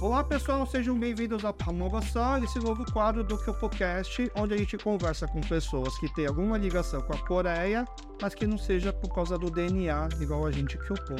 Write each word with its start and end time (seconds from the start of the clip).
Olá 0.00 0.22
pessoal, 0.22 0.64
sejam 0.64 0.96
bem-vindos 0.96 1.44
ao 1.44 1.52
Pamova 1.52 2.00
Só, 2.00 2.38
esse 2.38 2.60
novo 2.60 2.84
quadro 2.92 3.24
do 3.24 3.36
Kyopocast, 3.36 4.30
onde 4.36 4.54
a 4.54 4.56
gente 4.56 4.78
conversa 4.78 5.26
com 5.26 5.40
pessoas 5.40 5.98
que 5.98 6.08
têm 6.14 6.24
alguma 6.24 6.56
ligação 6.56 7.02
com 7.02 7.14
a 7.14 7.18
Coreia, 7.26 7.84
mas 8.22 8.32
que 8.32 8.46
não 8.46 8.56
seja 8.56 8.92
por 8.92 9.12
causa 9.12 9.36
do 9.36 9.50
DNA, 9.50 10.08
igual 10.20 10.46
a 10.46 10.52
gente 10.52 10.78
Kyopo. 10.78 11.16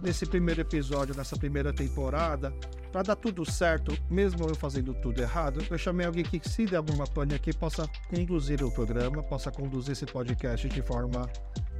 Nesse 0.00 0.24
primeiro 0.24 0.62
episódio, 0.62 1.14
nessa 1.14 1.36
primeira 1.36 1.70
temporada, 1.70 2.50
para 2.90 3.02
dar 3.02 3.16
tudo 3.16 3.44
certo, 3.44 3.94
mesmo 4.10 4.48
eu 4.48 4.54
fazendo 4.54 4.94
tudo 4.94 5.20
errado, 5.20 5.62
eu 5.70 5.76
chamei 5.76 6.06
alguém 6.06 6.24
que, 6.24 6.40
se 6.48 6.64
der 6.64 6.78
alguma 6.78 7.06
pane 7.06 7.34
aqui, 7.34 7.52
possa 7.52 7.86
conduzir 8.08 8.64
o 8.64 8.72
programa, 8.72 9.22
possa 9.22 9.50
conduzir 9.50 9.92
esse 9.92 10.06
podcast 10.06 10.66
de 10.66 10.80
forma 10.80 11.28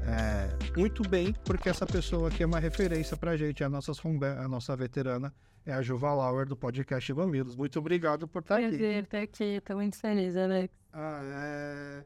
é, 0.03 0.79
muito 0.79 1.09
bem, 1.09 1.35
porque 1.47 1.71
essa 1.71 1.87
pessoa 1.87 2.29
aqui 2.29 2.43
é 2.43 2.47
uma 2.47 2.61
referência 2.61 3.17
para 3.17 3.31
a 3.31 3.37
gente, 3.37 3.65
a 3.65 3.69
nossa, 3.71 3.93
a 4.39 4.47
nossa 4.47 4.77
veterana 4.77 5.33
é 5.67 5.73
a 5.73 5.83
Juva 5.83 6.13
Lauer 6.13 6.47
do 6.47 6.57
podcast 6.57 7.13
Vamilos. 7.13 7.57
Muito 7.57 7.79
obrigado 7.79 8.29
por 8.29 8.41
estar 8.41 8.57
Prazer 8.57 8.75
aqui. 8.75 8.79
Prazer 8.79 9.05
estar 9.05 9.21
aqui, 9.21 9.45
estou 9.45 9.77
muito 9.77 9.99
feliz, 9.99 10.37
Alex. 10.37 10.75
Ah, 10.93 11.21
é... 11.23 12.05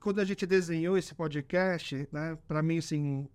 Quando 0.00 0.20
a 0.20 0.24
gente 0.24 0.46
desenhou 0.46 0.98
esse 0.98 1.14
podcast, 1.14 2.08
né, 2.12 2.36
para 2.46 2.62
mim, 2.62 2.78
assim, 2.78 3.28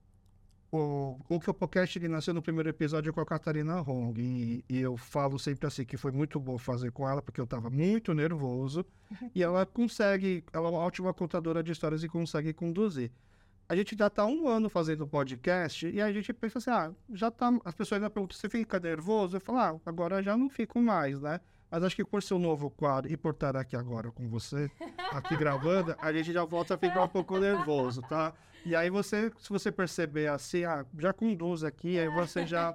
o, 0.71 1.17
o 1.27 1.39
que 1.39 1.49
o 1.49 1.53
podcast 1.53 1.97
ele 1.97 2.07
nasceu 2.07 2.33
no 2.33 2.41
primeiro 2.41 2.69
episódio 2.69 3.11
com 3.13 3.21
a 3.21 3.25
Catarina 3.25 3.81
Hong 3.81 4.19
e, 4.21 4.63
e, 4.69 4.79
eu 4.79 4.95
falo 4.97 5.39
sempre 5.39 5.65
assim 5.65 5.83
que 5.83 5.97
foi 5.97 6.11
muito 6.11 6.39
bom 6.39 6.59
fazer 6.59 6.91
com 6.91 7.09
ela 7.09 7.23
porque 7.23 7.41
eu 7.41 7.45
estava 7.45 7.71
muito 7.71 8.13
nervoso 8.13 8.85
e 9.33 9.41
ela 9.41 9.65
consegue, 9.65 10.43
ela 10.53 10.67
é 10.67 10.71
uma 10.71 10.79
ótima 10.79 11.11
contadora 11.11 11.63
de 11.63 11.71
histórias 11.71 12.03
e 12.03 12.07
consegue 12.07 12.53
conduzir 12.53 13.11
a 13.69 13.75
gente 13.75 13.95
já 13.95 14.07
está 14.07 14.25
um 14.25 14.47
ano 14.47 14.67
fazendo 14.67 15.05
podcast 15.05 15.87
e 15.87 16.01
a 16.01 16.11
gente 16.11 16.33
pensa 16.33 16.57
assim, 16.57 16.71
ah, 16.71 16.91
já 17.13 17.29
tá. 17.29 17.51
As 17.63 17.75
pessoas 17.75 18.01
ainda 18.01 18.09
perguntam, 18.09 18.35
você 18.35 18.49
fica 18.49 18.79
nervoso? 18.79 19.37
Eu 19.37 19.41
falo, 19.41 19.59
ah, 19.59 19.79
agora 19.85 20.23
já 20.23 20.35
não 20.35 20.49
fico 20.49 20.81
mais, 20.81 21.21
né? 21.21 21.39
Mas 21.69 21.83
acho 21.83 21.95
que 21.95 22.03
por 22.03 22.23
ser 22.23 22.33
um 22.33 22.39
novo 22.39 22.71
quadro 22.71 23.11
e 23.11 23.15
por 23.15 23.31
estar 23.31 23.55
aqui 23.55 23.75
agora 23.75 24.11
com 24.11 24.27
você, 24.27 24.71
aqui 25.11 25.37
gravando, 25.37 25.95
a 25.99 26.11
gente 26.11 26.33
já 26.33 26.43
volta 26.43 26.73
a 26.73 26.77
ficar 26.79 27.03
um 27.03 27.07
pouco 27.07 27.37
nervoso, 27.37 28.01
tá? 28.01 28.33
E 28.65 28.75
aí 28.75 28.89
você, 28.89 29.31
se 29.37 29.49
você 29.49 29.71
perceber 29.71 30.29
assim, 30.29 30.63
ah, 30.63 30.83
já 30.97 31.13
conduz 31.13 31.63
aqui, 31.63 31.99
aí 31.99 32.09
você 32.09 32.47
já 32.47 32.73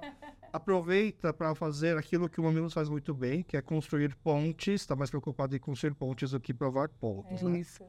aproveita 0.53 1.33
para 1.33 1.53
fazer 1.53 1.97
aquilo 1.97 2.29
que 2.29 2.39
o 2.39 2.43
Mamilos 2.45 2.73
faz 2.73 2.87
muito 2.87 3.13
bem, 3.13 3.43
que 3.43 3.57
é 3.57 3.61
construir 3.61 4.15
pontes, 4.15 4.75
está 4.79 4.95
mais 4.95 5.09
preocupado 5.09 5.53
em 5.53 5.59
construir 5.59 5.93
pontes 5.93 6.31
do 6.31 6.39
que 6.39 6.53
provar 6.53 6.87
pontos, 6.87 7.41
é 7.41 7.45
né? 7.45 7.59
Isso. 7.59 7.83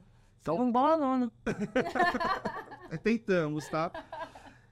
Então, 0.46 0.60
um 0.60 0.70
bom 0.70 0.86
aluno. 0.86 1.32
Tentamos, 3.02 3.66
tá? 3.66 3.90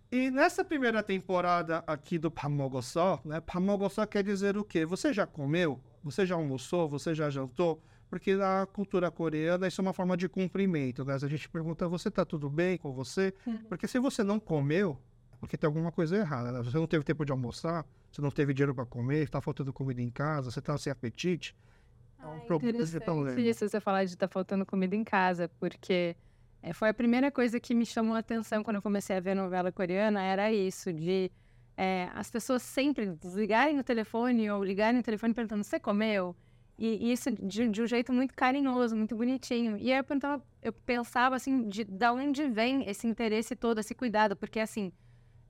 E 0.08 0.30
nessa 0.30 0.64
primeira 0.64 1.03
temporada 1.03 1.83
aqui 1.84 2.17
do 2.17 2.30
Pamogossó, 2.30 3.20
né? 3.25 3.41
Pamogossó 3.41 4.06
quer 4.06 4.22
dizer 4.22 4.56
o 4.56 4.62
quê? 4.62 4.86
Você 4.86 5.12
já 5.12 5.27
comeu? 5.27 5.80
Você 6.05 6.25
já 6.25 6.36
almoçou? 6.36 6.89
Você 6.89 7.12
já 7.12 7.28
jantou? 7.28 7.83
Porque 8.08 8.36
na 8.36 8.64
cultura 8.72 9.11
coreana 9.11 9.67
isso 9.67 9.80
é 9.80 9.83
uma 9.83 9.92
forma 9.92 10.17
de 10.17 10.28
cumprimento, 10.28 11.05
né? 11.05 11.14
A 11.14 11.19
gente 11.27 11.48
pergunta, 11.48 11.89
você 11.89 12.08
tá 12.08 12.25
tudo 12.25 12.48
bem 12.48 12.78
com 12.78 12.92
você? 12.92 13.34
Porque 13.69 13.89
se 13.89 13.98
você 13.98 14.22
não 14.22 14.39
comeu, 14.39 14.97
é 15.33 15.36
porque 15.41 15.56
tem 15.56 15.67
alguma 15.67 15.91
coisa 15.91 16.17
errada, 16.17 16.52
né? 16.52 16.62
Você 16.62 16.77
não 16.77 16.86
teve 16.86 17.02
tempo 17.02 17.25
de 17.25 17.33
almoçar, 17.33 17.84
você 18.12 18.22
não 18.22 18.30
teve 18.30 18.55
dinheiro 18.55 18.77
para 18.77 18.86
comer, 18.86 19.25
está 19.25 19.41
faltando 19.41 19.72
comida 19.72 20.00
em 20.00 20.11
casa, 20.11 20.52
você 20.52 20.61
está 20.61 20.78
sem 20.78 20.92
apetite. 20.92 21.56
É 22.25 22.28
um 22.28 22.41
problema. 22.41 22.78
Isso, 23.39 23.69
você 23.69 23.80
falar 23.80 24.05
de 24.05 24.14
estar 24.14 24.28
tá 24.28 24.33
faltando 24.33 24.64
comida 24.64 24.97
em 24.97 25.05
casa, 25.05 25.48
porque 25.61 26.17
é, 26.62 26.72
foi 26.72 26.89
a 26.89 26.94
primeira 26.94 27.30
coisa 27.30 27.61
que 27.61 27.75
me 27.75 27.84
chamou 27.84 28.14
a 28.17 28.20
atenção 28.20 28.62
quando 28.62 28.77
eu 28.77 28.83
comecei 28.83 29.17
a 29.17 29.20
ver 29.20 29.34
novela 29.34 29.70
coreana, 29.70 30.22
era 30.22 30.52
isso, 30.52 30.92
de 30.92 31.30
é, 31.77 32.08
as 32.14 32.30
pessoas 32.30 32.62
sempre 32.62 33.06
desligarem 33.06 33.78
o 33.78 33.84
telefone 33.84 34.50
ou 34.50 34.64
ligarem 34.64 35.00
o 35.00 35.02
telefone 35.02 35.34
perguntando, 35.34 35.64
você 35.64 35.78
comeu? 35.78 36.34
E, 36.78 37.08
e 37.08 37.12
isso 37.12 37.30
de, 37.30 37.69
de, 37.69 37.83
um 37.83 37.86
jeito 37.86 38.12
muito 38.12 38.34
carinhoso, 38.34 38.97
muito 38.97 39.14
bonitinho. 39.14 39.77
E 39.77 39.92
aí 39.92 39.98
eu, 39.98 40.05
pensava, 40.05 40.42
eu 40.63 40.73
pensava 40.73 41.36
assim, 41.36 41.68
de, 41.68 41.84
de 41.84 42.08
onde 42.08 42.48
vem 42.48 42.89
esse 42.89 43.07
interesse 43.07 43.55
todo, 43.55 43.79
esse 43.79 43.95
cuidado, 43.95 44.34
porque 44.34 44.58
assim, 44.58 44.92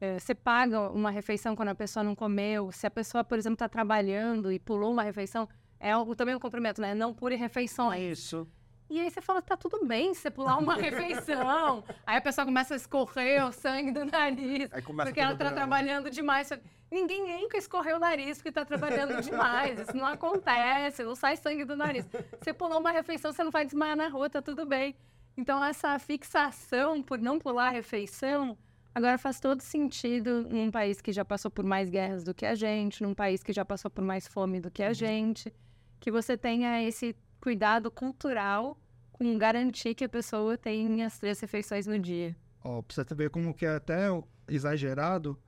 é, 0.01 0.19
você 0.19 0.35
paga 0.35 0.91
uma 0.91 1.11
refeição 1.11 1.57
quando 1.57 1.69
a 1.69 1.75
pessoa 1.75 2.03
não 2.03 2.15
comeu, 2.15 2.71
se 2.73 2.87
a 2.87 2.91
pessoa, 2.91 3.25
por 3.25 3.39
exemplo, 3.39 3.55
está 3.55 3.69
trabalhando 3.69 4.53
e 4.53 4.59
pulou 4.59 4.93
uma 4.93 5.03
refeição, 5.03 5.49
é 5.79 5.93
algo, 5.93 6.15
também 6.15 6.35
um 6.35 6.41
cumprimento, 6.41 6.81
né? 6.81 6.95
Não 6.95 7.13
pure 7.13 7.37
refeições. 7.37 8.19
Isso. 8.19 8.49
E 8.89 9.01
aí 9.01 9.11
você 9.11 9.21
fala, 9.21 9.41
tá 9.41 9.57
tudo 9.57 9.85
bem 9.87 10.13
você 10.13 10.31
pular 10.31 10.59
uma 10.59 10.75
refeição. 10.77 11.83
aí 12.07 12.17
a 12.17 12.21
pessoa 12.21 12.45
começa 12.45 12.75
a 12.75 12.77
escorrer 12.77 13.45
o 13.47 13.53
sangue 13.53 13.91
do 13.93 14.05
nariz. 14.05 14.69
porque 15.03 15.21
ela 15.21 15.35
tá 15.35 15.51
trabalhando 15.51 16.11
demais. 16.11 16.51
Ninguém 16.91 17.41
nunca 17.41 17.57
escorreu 17.57 17.97
o 17.97 17.99
nariz 17.99 18.39
porque 18.39 18.53
tá 18.53 18.65
trabalhando 18.65 19.21
demais. 19.21 19.81
Isso 19.81 19.97
não 19.97 20.07
acontece, 20.07 21.03
não 21.03 21.15
sai 21.15 21.37
sangue 21.37 21.65
do 21.65 21.77
nariz. 21.77 22.07
Você 22.41 22.53
pulou 22.53 22.79
uma 22.79 22.93
refeição, 22.93 23.33
você 23.33 23.43
não 23.43 23.51
vai 23.51 23.65
desmaiar 23.65 23.97
na 23.97 24.09
rua, 24.09 24.29
tá 24.31 24.41
tudo 24.43 24.65
bem. 24.65 24.95
Então, 25.37 25.65
essa 25.65 25.99
fixação 25.99 27.03
por 27.03 27.19
não 27.19 27.39
pular 27.39 27.69
a 27.69 27.71
refeição, 27.71 28.57
agora 28.95 29.19
faz 29.19 29.41
todo 29.41 29.61
sentido 29.61 30.43
num 30.49 30.71
país 30.71 31.01
que 31.01 31.13
já 31.13 31.25
passou 31.25 31.51
por 31.51 31.65
mais 31.65 31.91
guerras 31.91 32.23
do 32.23 32.33
que 32.33 32.47
a 32.47 32.55
gente, 32.55 33.03
num 33.03 33.15
país 33.15 33.43
que 33.43 33.53
já 33.53 33.65
passou 33.65 33.91
por 33.91 34.05
mais 34.05 34.29
fome 34.29 34.61
do 34.61 34.71
que 34.71 34.83
a 34.83 34.89
uhum. 34.89 34.95
gente, 34.95 35.53
que 35.99 36.11
você 36.11 36.37
tenha 36.37 36.83
esse 36.83 37.17
cuidado 37.41 37.91
cultural 37.91 38.79
com 39.13 39.37
garantir 39.39 39.95
que 39.95 40.05
a 40.05 40.09
pessoa 40.09 40.57
tem 40.57 41.03
as 41.03 41.19
três 41.19 41.41
refeições 41.41 41.87
no 41.87 41.99
dia. 41.99 42.37
Ó, 42.63 42.79
oh, 42.79 42.83
pra 42.83 42.95
você 42.95 43.15
ver 43.15 43.31
como 43.31 43.53
que 43.53 43.67
é 43.67 43.77
até 43.77 44.07
exagerado, 44.49 45.39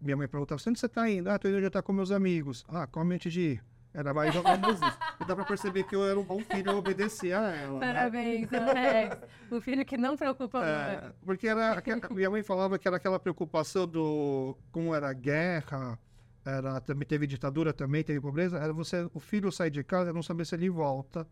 minha 0.00 0.16
mãe 0.16 0.26
perguntava, 0.26 0.60
onde 0.66 0.78
você 0.78 0.88
tá 0.88 1.08
indo? 1.08 1.28
Ah, 1.28 1.38
tô 1.38 1.48
indo 1.48 1.60
jantar 1.60 1.82
com 1.82 1.92
meus 1.92 2.10
amigos. 2.10 2.64
Ah, 2.68 2.86
come 2.86 3.14
antes 3.14 3.32
de 3.32 3.40
ir. 3.40 3.64
Era 3.94 4.14
mais 4.14 4.34
menos 4.34 4.80
isso. 4.80 4.98
E 5.20 5.24
dá 5.24 5.36
pra 5.36 5.44
perceber 5.44 5.84
que 5.84 5.94
eu 5.94 6.04
era 6.04 6.18
um 6.18 6.24
bom 6.24 6.40
filho, 6.40 6.70
eu 6.70 6.78
obedecia 6.78 7.38
a 7.38 7.50
ela. 7.54 7.78
Né? 7.78 7.92
Parabéns, 7.92 8.50
né? 8.50 9.10
O 9.50 9.60
filho 9.60 9.84
que 9.84 9.98
não 9.98 10.16
preocupa 10.16 10.64
é, 10.64 11.12
Porque 11.24 11.46
era, 11.46 11.82
minha 12.10 12.30
mãe 12.30 12.42
falava 12.42 12.78
que 12.78 12.88
era 12.88 12.96
aquela 12.96 13.18
preocupação 13.20 13.86
do 13.86 14.56
como 14.70 14.94
era 14.94 15.10
a 15.10 15.12
guerra, 15.12 15.98
era, 16.44 16.80
também 16.80 17.06
teve 17.06 17.26
ditadura 17.26 17.72
também, 17.72 18.02
teve 18.02 18.20
pobreza, 18.20 18.58
era 18.58 18.72
você, 18.72 19.08
o 19.12 19.20
filho 19.20 19.52
sair 19.52 19.70
de 19.70 19.84
casa 19.84 20.10
e 20.10 20.12
não 20.12 20.22
saber 20.22 20.46
se 20.46 20.54
ele 20.54 20.70
volta 20.70 21.26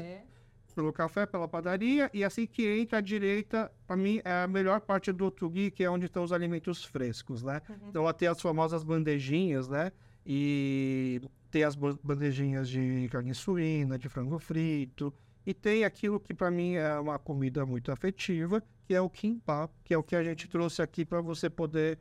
Pelo 0.74 0.92
café, 0.92 1.24
pela 1.24 1.46
padaria, 1.46 2.10
e 2.12 2.24
assim 2.24 2.46
que 2.46 2.66
entra 2.66 2.98
à 2.98 3.00
direita, 3.00 3.70
para 3.86 3.96
mim 3.96 4.20
é 4.24 4.42
a 4.42 4.48
melhor 4.48 4.80
parte 4.80 5.12
do 5.12 5.30
Turi, 5.30 5.70
que 5.70 5.84
é 5.84 5.90
onde 5.90 6.06
estão 6.06 6.24
os 6.24 6.32
alimentos 6.32 6.84
frescos, 6.84 7.42
né? 7.42 7.62
Uhum. 7.68 7.88
Então 7.88 8.12
tem 8.12 8.28
as 8.28 8.40
famosas 8.40 8.82
bandejinhas, 8.82 9.68
né? 9.68 9.92
E 10.26 11.20
tem 11.50 11.64
as 11.64 11.76
bandejinhas 11.76 12.68
de 12.68 13.08
carne 13.10 13.34
suína, 13.34 13.98
de 13.98 14.08
frango 14.08 14.38
frito, 14.38 15.14
e 15.46 15.52
tem 15.52 15.84
aquilo 15.84 16.18
que 16.18 16.34
para 16.34 16.50
mim 16.50 16.74
é 16.74 16.98
uma 16.98 17.18
comida 17.18 17.64
muito 17.66 17.92
afetiva, 17.92 18.62
que 18.86 18.94
é 18.94 19.00
o 19.00 19.10
kimbap, 19.10 19.70
que 19.84 19.94
é 19.94 19.98
o 19.98 20.02
que 20.02 20.16
a 20.16 20.24
gente 20.24 20.48
trouxe 20.48 20.82
aqui 20.82 21.04
para 21.04 21.20
você 21.20 21.48
poder 21.50 21.98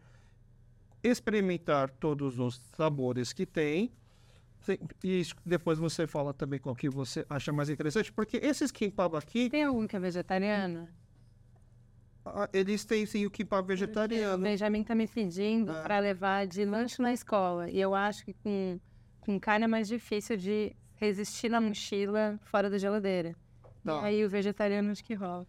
experimentar 1.04 1.90
todos 1.90 2.40
os 2.40 2.62
sabores 2.76 3.34
que 3.34 3.46
tem. 3.46 3.92
E 5.04 5.24
depois 5.46 5.78
você 5.78 6.08
fala 6.08 6.34
também 6.34 6.60
qual 6.60 6.76
que 6.76 6.90
você 6.90 7.26
acha 7.30 7.52
mais 7.52 7.70
interessante, 7.70 8.12
porque 8.12 8.38
esses 8.38 8.72
kimbap 8.72 9.16
aqui... 9.16 9.50
Tem 9.50 9.64
algum 9.64 9.88
que 9.88 9.96
é 9.96 10.00
vegetariano? 10.00 10.88
Ah, 12.26 12.50
eles 12.54 12.86
têm 12.86 13.06
sim 13.06 13.26
o 13.26 13.32
kimbap 13.32 13.68
vegetariano. 13.68 14.42
O 14.42 14.44
Benjamin 14.44 14.84
tá 14.84 14.96
me 14.96 15.08
pedindo 15.08 15.72
é. 15.72 15.82
para 15.82 16.00
levar 16.00 16.48
de 16.48 16.64
lanche 16.64 17.02
na 17.02 17.12
escola. 17.12 17.70
E 17.70 17.80
eu 17.80 17.94
acho 17.94 18.24
que 18.24 18.34
com, 18.34 18.80
com 19.20 19.40
carne 19.40 19.66
é 19.66 19.68
mais 19.68 19.88
difícil 19.88 20.38
de 20.38 20.74
resistir 20.96 21.50
na 21.50 21.60
mochila 21.60 22.40
fora 22.44 22.70
da 22.70 22.78
geladeira. 22.78 23.36
Tá. 23.84 24.02
E 24.04 24.06
aí 24.06 24.26
o 24.26 24.30
vegetariano 24.30 24.92
acho 24.92 25.04
que 25.04 25.14
rola. 25.14 25.46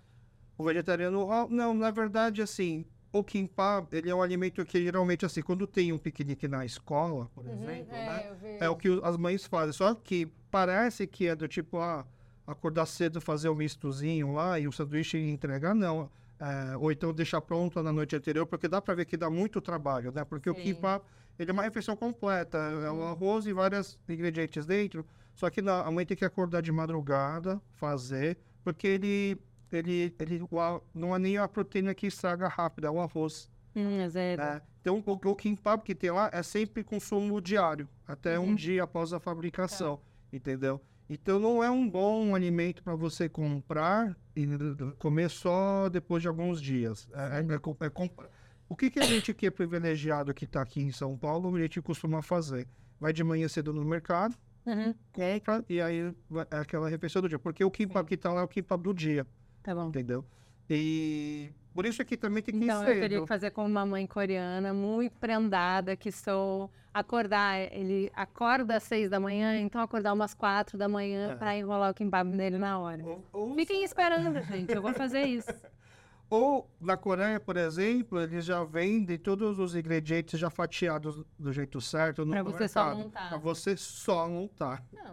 O 0.59 0.65
vegetariano 0.65 1.25
rola? 1.25 1.49
Não, 1.49 1.73
na 1.73 1.93
verdade, 1.93 2.43
assim, 2.43 2.85
o 3.19 3.25
kimbap, 3.25 3.95
ele 3.95 4.11
é 4.11 4.15
um 4.15 4.23
alimento 4.23 4.65
que 4.65 4.83
geralmente, 4.83 5.25
assim, 5.25 5.41
quando 5.41 5.67
tem 5.67 5.93
um 5.93 5.99
piquenique 5.99 6.49
na 6.49 6.65
escola, 6.65 7.31
por 7.35 7.45
uhum, 7.47 7.53
exemplo, 7.53 7.95
é, 7.95 8.07
né? 8.07 8.59
É 8.61 8.69
o 8.69 8.77
que 8.77 9.01
as 9.03 9.17
mães 9.17 9.47
fazem. 9.47 9.73
Só 9.73 9.95
que 9.95 10.27
parece 10.51 11.07
que 11.07 11.29
é 11.29 11.37
do 11.37 11.47
tipo, 11.47 11.79
ah, 11.79 12.05
acordar 12.47 12.87
cedo, 12.87 13.21
fazer 13.21 13.49
o 13.49 13.53
um 13.53 13.57
mistozinho 13.57 14.33
lá 14.33 14.59
e 14.59 14.67
o 14.67 14.73
sanduíche 14.73 15.17
entregar, 15.19 15.75
não. 15.75 16.11
É, 16.41 16.77
ou 16.77 16.91
então 16.91 17.13
deixar 17.13 17.41
pronto 17.41 17.81
na 17.83 17.93
noite 17.93 18.17
anterior, 18.17 18.45
porque 18.47 18.67
dá 18.67 18.83
para 18.83 18.95
ver 18.95 19.05
que 19.05 19.17
dá 19.17 19.31
muito 19.31 19.61
trabalho, 19.61 20.13
né? 20.13 20.25
Porque 20.25 20.53
Sim. 20.53 20.59
o 20.59 20.61
kimbap, 20.61 21.05
ele 21.39 21.51
é 21.51 21.53
uma 21.53 21.63
refeição 21.63 21.97
completa. 21.97 22.59
É 22.59 22.91
um 22.91 23.07
arroz 23.07 23.47
e 23.47 23.53
vários 23.53 23.99
ingredientes 24.09 24.67
dentro. 24.67 25.07
Só 25.35 25.49
que 25.51 25.61
a 25.61 25.91
mãe 25.91 26.05
tem 26.05 26.17
que 26.17 26.25
acordar 26.25 26.63
de 26.63 26.71
madrugada, 26.71 27.61
fazer, 27.73 28.39
porque 28.63 28.87
ele, 28.87 29.37
ele, 29.73 30.15
ele 30.19 30.41
não 30.95 31.15
é 31.15 31.19
nem 31.19 31.39
a 31.39 31.49
proteína 31.49 31.95
que 31.95 32.07
estraga 32.07 32.49
rápido, 32.49 32.87
é 32.87 32.91
o 32.91 33.01
arroz. 33.01 33.51
Hum, 33.75 33.99
é. 34.15 34.37
Né? 34.37 34.63
Então, 34.81 35.03
o, 35.05 35.13
o 35.13 35.35
kimbap 35.35 35.83
que 35.85 35.95
tem 35.95 36.11
lá 36.11 36.31
é 36.33 36.43
sempre 36.43 36.85
consumo 36.85 37.41
diário, 37.41 37.89
até 38.07 38.39
uhum. 38.39 38.51
um 38.51 38.55
dia 38.55 38.85
após 38.85 39.13
a 39.13 39.19
fabricação, 39.19 39.97
tá. 39.97 40.03
entendeu? 40.33 40.81
Então, 41.09 41.39
não 41.39 41.63
é 41.63 41.71
um 41.71 41.89
bom 41.89 42.35
alimento 42.35 42.83
para 42.83 42.95
você 42.95 43.29
comprar 43.29 44.17
e 44.35 44.47
comer 44.99 45.29
só 45.29 45.89
depois 45.89 46.23
de 46.23 46.29
alguns 46.29 46.61
dias. 46.61 47.09
É, 47.13 47.39
é, 47.39 47.41
é, 47.41 47.87
é. 47.87 48.29
O 48.69 48.75
que, 48.75 48.91
que 48.91 48.99
a 48.99 49.05
gente 49.05 49.35
que 49.35 49.47
é 49.47 49.51
privilegiado 49.51 50.33
que 50.33 50.45
está 50.45 50.63
aqui 50.63 50.81
em 50.81 50.91
São 50.91 51.17
Paulo, 51.17 51.55
a 51.55 51.61
gente 51.61 51.83
costuma 51.83 52.23
fazer? 52.23 52.67
Vai 52.99 53.13
de 53.13 53.23
manhã 53.23 53.47
cedo 53.49 53.73
no 53.73 53.85
mercado, 53.85 54.35
Uhum. 54.67 54.95
Compra 55.13 55.65
e 55.69 55.81
aí 55.81 56.15
é 56.51 56.57
aquela 56.57 56.89
refeição 56.89 57.21
do 57.21 57.29
dia. 57.29 57.39
Porque 57.39 57.65
o 57.65 57.71
kimbap 57.71 58.09
que 58.09 58.17
tá 58.17 58.33
lá 58.33 58.41
é 58.41 58.45
o 58.45 58.49
kimbap 58.49 58.83
do 58.83 58.95
dia. 58.95 59.27
Tá 59.65 59.75
bom. 59.75 59.89
Entendeu? 59.89 60.25
E 60.69 61.51
por 61.75 61.87
isso 61.87 62.01
aqui 62.01 62.17
também 62.17 62.43
tem 62.43 62.57
que 62.57 62.65
então, 62.65 62.81
ir 62.81 62.83
Então, 62.83 62.95
eu 62.95 63.01
teria 63.01 63.21
que 63.23 63.27
fazer 63.27 63.51
com 63.51 63.65
uma 63.65 63.85
mãe 63.85 64.07
coreana 64.07 64.73
muito 64.73 65.19
prendada, 65.19 65.97
que 65.97 66.13
sou 66.13 66.71
acordar. 66.93 67.59
Ele 67.73 68.13
acorda 68.15 68.77
às 68.77 68.83
seis 68.83 69.09
da 69.11 69.19
manhã, 69.19 69.59
então 69.59 69.81
acordar 69.81 70.13
umas 70.13 70.35
quatro 70.35 70.77
da 70.77 70.87
manhã 70.87 71.33
é. 71.33 71.35
para 71.35 71.57
enrolar 71.57 71.91
o 71.91 71.95
kimbap 71.95 72.29
dele 72.29 72.59
na 72.59 72.79
hora. 72.79 73.03
Ou, 73.03 73.25
ou... 73.33 73.55
Fiquem 73.55 73.83
esperando, 73.83 74.41
gente. 74.43 74.73
Eu 74.73 74.83
vou 74.83 74.93
fazer 74.93 75.23
isso. 75.23 75.53
Ou 76.31 76.69
na 76.81 76.97
Coreia, 76.97 77.39
por 77.39 77.57
exemplo, 77.57 78.21
eles 78.21 78.45
já 78.45 78.65
vendem 78.65 79.19
todos 79.19 79.59
os 79.59 79.75
ingredientes 79.75 80.39
já 80.41 80.51
fatiados 80.51 81.23
do 81.39 81.53
jeito 81.53 81.81
certo 81.81 82.25
no 82.25 82.33
pra 82.33 82.43
você 82.43 82.61
mercado. 82.61 82.69
só 82.69 82.95
montar. 82.95 83.29
Pra 83.29 83.39
você 83.39 83.77
só 83.77 84.29
montar. 84.29 84.85
Não, 84.93 85.13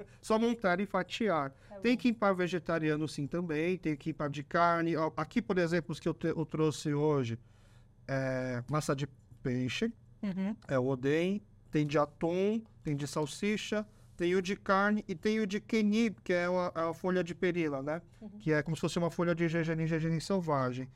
só 0.20 0.38
montar 0.38 0.80
e 0.80 0.86
fatiar. 0.86 1.50
Tá 1.68 1.76
tem 1.76 1.96
para 2.12 2.32
vegetariano 2.32 3.06
sim 3.06 3.26
também, 3.26 3.76
tem 3.76 3.96
para 4.12 4.28
de 4.28 4.42
carne. 4.42 4.94
Aqui, 5.16 5.40
por 5.42 5.58
exemplo, 5.58 5.92
os 5.92 6.00
que 6.00 6.08
eu, 6.08 6.14
te, 6.14 6.28
eu 6.28 6.44
trouxe 6.46 6.92
hoje, 6.92 7.38
é 8.08 8.64
massa 8.68 8.96
de 8.96 9.06
peixe, 9.42 9.92
uhum. 10.22 10.56
é 10.66 10.78
o 10.78 10.86
oden, 10.86 11.40
tem 11.70 11.86
de 11.86 11.98
atum, 11.98 12.62
tem 12.82 12.96
de 12.96 13.06
salsicha, 13.06 13.86
tem 14.20 14.34
o 14.34 14.42
de 14.42 14.54
carne 14.54 15.02
e 15.08 15.14
tem 15.14 15.40
o 15.40 15.46
de 15.46 15.58
kenib, 15.58 16.18
que 16.22 16.30
é 16.30 16.44
a, 16.44 16.90
a 16.90 16.92
folha 16.92 17.24
de 17.24 17.34
perila, 17.34 17.82
né? 17.82 18.02
Uhum. 18.20 18.28
Que 18.38 18.52
é 18.52 18.62
como 18.62 18.76
se 18.76 18.80
fosse 18.82 18.98
uma 18.98 19.10
folha 19.10 19.34
de 19.34 19.48
gergelim, 19.48 19.86
gergelim 19.86 20.20
selvagem. 20.20 20.86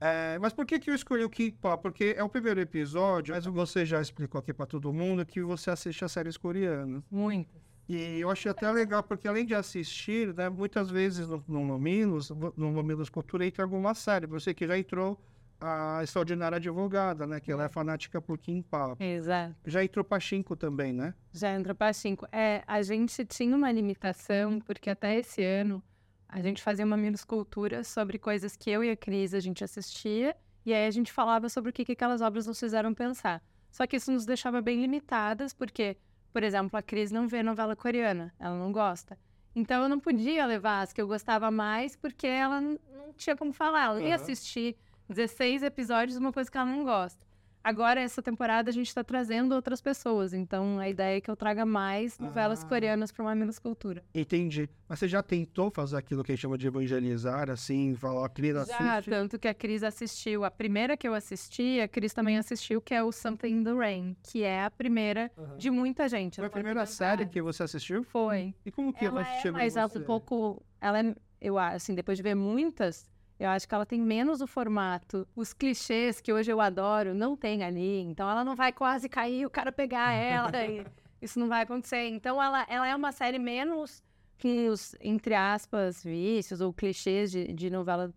É, 0.00 0.38
mas 0.38 0.52
por 0.52 0.64
que, 0.64 0.78
que 0.78 0.88
eu 0.88 0.94
escolhi 0.94 1.24
o 1.24 1.28
K-pop? 1.28 1.82
Porque 1.82 2.14
é 2.16 2.22
o 2.22 2.28
primeiro 2.28 2.60
episódio, 2.60 3.34
mas 3.34 3.44
você 3.46 3.84
já 3.84 4.00
explicou 4.00 4.38
aqui 4.38 4.54
para 4.54 4.64
todo 4.64 4.92
mundo 4.92 5.26
que 5.26 5.42
você 5.42 5.70
assiste 5.70 6.04
a 6.04 6.08
séries 6.08 6.36
coreanas. 6.36 7.02
Muito. 7.10 7.50
E 7.88 8.20
eu 8.20 8.30
achei 8.30 8.48
até 8.48 8.70
legal, 8.70 9.02
porque 9.02 9.26
além 9.26 9.44
de 9.44 9.56
assistir, 9.56 10.32
né, 10.32 10.48
muitas 10.48 10.88
vezes 10.88 11.26
no, 11.26 11.42
no 11.48 11.64
Mamilos, 11.64 12.30
no 12.56 12.70
Mamilos 12.70 13.10
Cultura 13.10 13.44
entra 13.44 13.64
alguma 13.64 13.92
série. 13.92 14.28
Você 14.28 14.54
que 14.54 14.68
já 14.68 14.78
entrou 14.78 15.20
a 15.62 16.02
extraordinária 16.02 16.56
advogada, 16.56 17.26
né? 17.26 17.38
Que 17.38 17.52
ela 17.52 17.64
é 17.64 17.68
fanática 17.68 18.20
por 18.20 18.36
Kim 18.36 18.60
Pop. 18.62 19.02
Exato. 19.02 19.54
Já 19.64 19.84
entrou 19.84 20.04
Pachinko 20.04 20.56
também, 20.56 20.92
né? 20.92 21.14
Já 21.32 21.54
entrou 21.54 21.74
Pachinko. 21.74 22.26
É, 22.32 22.64
a 22.66 22.82
gente 22.82 23.24
tinha 23.24 23.56
uma 23.56 23.70
limitação, 23.70 24.58
porque 24.60 24.90
até 24.90 25.18
esse 25.18 25.42
ano 25.44 25.82
a 26.28 26.42
gente 26.42 26.62
fazia 26.62 26.84
uma 26.84 26.96
minuscultura 26.96 27.84
sobre 27.84 28.18
coisas 28.18 28.56
que 28.56 28.70
eu 28.70 28.82
e 28.82 28.90
a 28.90 28.96
Cris 28.96 29.34
a 29.34 29.40
gente 29.40 29.62
assistia, 29.62 30.34
e 30.64 30.72
aí 30.72 30.86
a 30.86 30.90
gente 30.90 31.12
falava 31.12 31.48
sobre 31.48 31.70
o 31.70 31.72
que, 31.72 31.84
que 31.84 31.92
aquelas 31.92 32.20
obras 32.20 32.46
nos 32.46 32.58
fizeram 32.58 32.92
pensar. 32.92 33.42
Só 33.70 33.86
que 33.86 33.96
isso 33.96 34.10
nos 34.10 34.26
deixava 34.26 34.60
bem 34.60 34.80
limitadas, 34.80 35.52
porque, 35.52 35.96
por 36.32 36.42
exemplo, 36.42 36.76
a 36.78 36.82
Cris 36.82 37.12
não 37.12 37.28
vê 37.28 37.42
novela 37.42 37.76
coreana, 37.76 38.34
ela 38.38 38.56
não 38.58 38.72
gosta. 38.72 39.18
Então 39.54 39.82
eu 39.82 39.88
não 39.88 40.00
podia 40.00 40.46
levar 40.46 40.80
as 40.80 40.92
que 40.92 41.00
eu 41.00 41.06
gostava 41.06 41.50
mais, 41.50 41.94
porque 41.94 42.26
ela 42.26 42.60
não 42.60 42.78
tinha 43.16 43.36
como 43.36 43.52
falar, 43.52 43.84
ela 43.84 44.02
ia 44.02 44.14
assistir 44.14 44.76
16 45.12 45.62
episódios, 45.62 46.16
uma 46.16 46.32
coisa 46.32 46.50
que 46.50 46.56
ela 46.56 46.66
não 46.66 46.84
gosta. 46.84 47.32
Agora, 47.64 48.00
essa 48.00 48.20
temporada, 48.20 48.70
a 48.70 48.72
gente 48.72 48.88
está 48.88 49.04
trazendo 49.04 49.54
outras 49.54 49.80
pessoas. 49.80 50.32
Então, 50.32 50.80
a 50.80 50.88
ideia 50.88 51.18
é 51.18 51.20
que 51.20 51.30
eu 51.30 51.36
traga 51.36 51.64
mais 51.64 52.18
novelas 52.18 52.64
ah. 52.64 52.66
coreanas 52.66 53.12
para 53.12 53.22
uma 53.22 53.34
menos 53.34 53.58
cultura. 53.58 54.02
Entendi. 54.12 54.68
Mas 54.88 54.98
você 54.98 55.06
já 55.06 55.22
tentou 55.22 55.70
fazer 55.70 55.96
aquilo 55.96 56.24
que 56.24 56.32
a 56.32 56.34
gente 56.34 56.42
chama 56.42 56.58
de 56.58 56.66
evangelizar, 56.66 57.48
assim, 57.50 57.94
falar, 57.94 58.26
a 58.26 58.28
Cris 58.28 58.56
assiste? 58.56 58.82
Já, 58.82 59.02
tanto 59.02 59.38
que 59.38 59.46
a 59.46 59.54
Cris 59.54 59.84
assistiu. 59.84 60.44
A 60.44 60.50
primeira 60.50 60.96
que 60.96 61.06
eu 61.06 61.14
assisti, 61.14 61.80
a 61.80 61.86
Cris 61.86 62.12
também 62.12 62.36
assistiu, 62.36 62.80
que 62.80 62.94
é 62.94 63.02
o 63.02 63.12
Something 63.12 63.48
in 63.48 63.64
the 63.64 63.72
Rain, 63.72 64.16
que 64.24 64.42
é 64.42 64.64
a 64.64 64.70
primeira 64.70 65.30
uhum. 65.36 65.56
de 65.56 65.70
muita 65.70 66.08
gente. 66.08 66.36
Foi 66.36 66.46
a 66.46 66.50
primeira 66.50 66.84
série 66.84 67.26
que 67.26 67.40
você 67.40 67.62
assistiu? 67.62 68.02
Foi. 68.02 68.52
E 68.66 68.72
como 68.72 68.92
que 68.92 69.04
ela, 69.04 69.20
ela 69.20 69.38
é 69.44 69.50
mais 69.52 69.76
alta 69.76 70.00
um 70.00 70.02
pouco... 70.02 70.60
Ela 70.80 70.98
é, 70.98 71.14
eu 71.40 71.56
assim, 71.58 71.94
depois 71.94 72.18
de 72.18 72.24
ver 72.24 72.34
muitas 72.34 73.08
eu 73.42 73.50
acho 73.50 73.66
que 73.66 73.74
ela 73.74 73.84
tem 73.84 74.00
menos 74.00 74.40
o 74.40 74.46
formato. 74.46 75.26
Os 75.34 75.52
clichês 75.52 76.20
que 76.20 76.32
hoje 76.32 76.52
eu 76.52 76.60
adoro 76.60 77.12
não 77.12 77.36
tem 77.36 77.64
ali. 77.64 78.00
Então 78.00 78.30
ela 78.30 78.44
não 78.44 78.54
vai 78.54 78.72
quase 78.72 79.08
cair 79.08 79.44
o 79.44 79.50
cara 79.50 79.72
pegar 79.72 80.12
ela. 80.12 80.50
e 80.64 80.84
isso 81.20 81.40
não 81.40 81.48
vai 81.48 81.62
acontecer. 81.62 82.08
Então 82.08 82.40
ela, 82.40 82.64
ela 82.68 82.86
é 82.86 82.94
uma 82.94 83.10
série 83.10 83.40
menos 83.40 84.00
que 84.38 84.68
os, 84.68 84.94
entre 85.00 85.34
aspas, 85.34 86.04
vícios 86.04 86.60
ou 86.60 86.72
clichês 86.72 87.32
de, 87.32 87.52
de 87.52 87.68
novela 87.68 88.14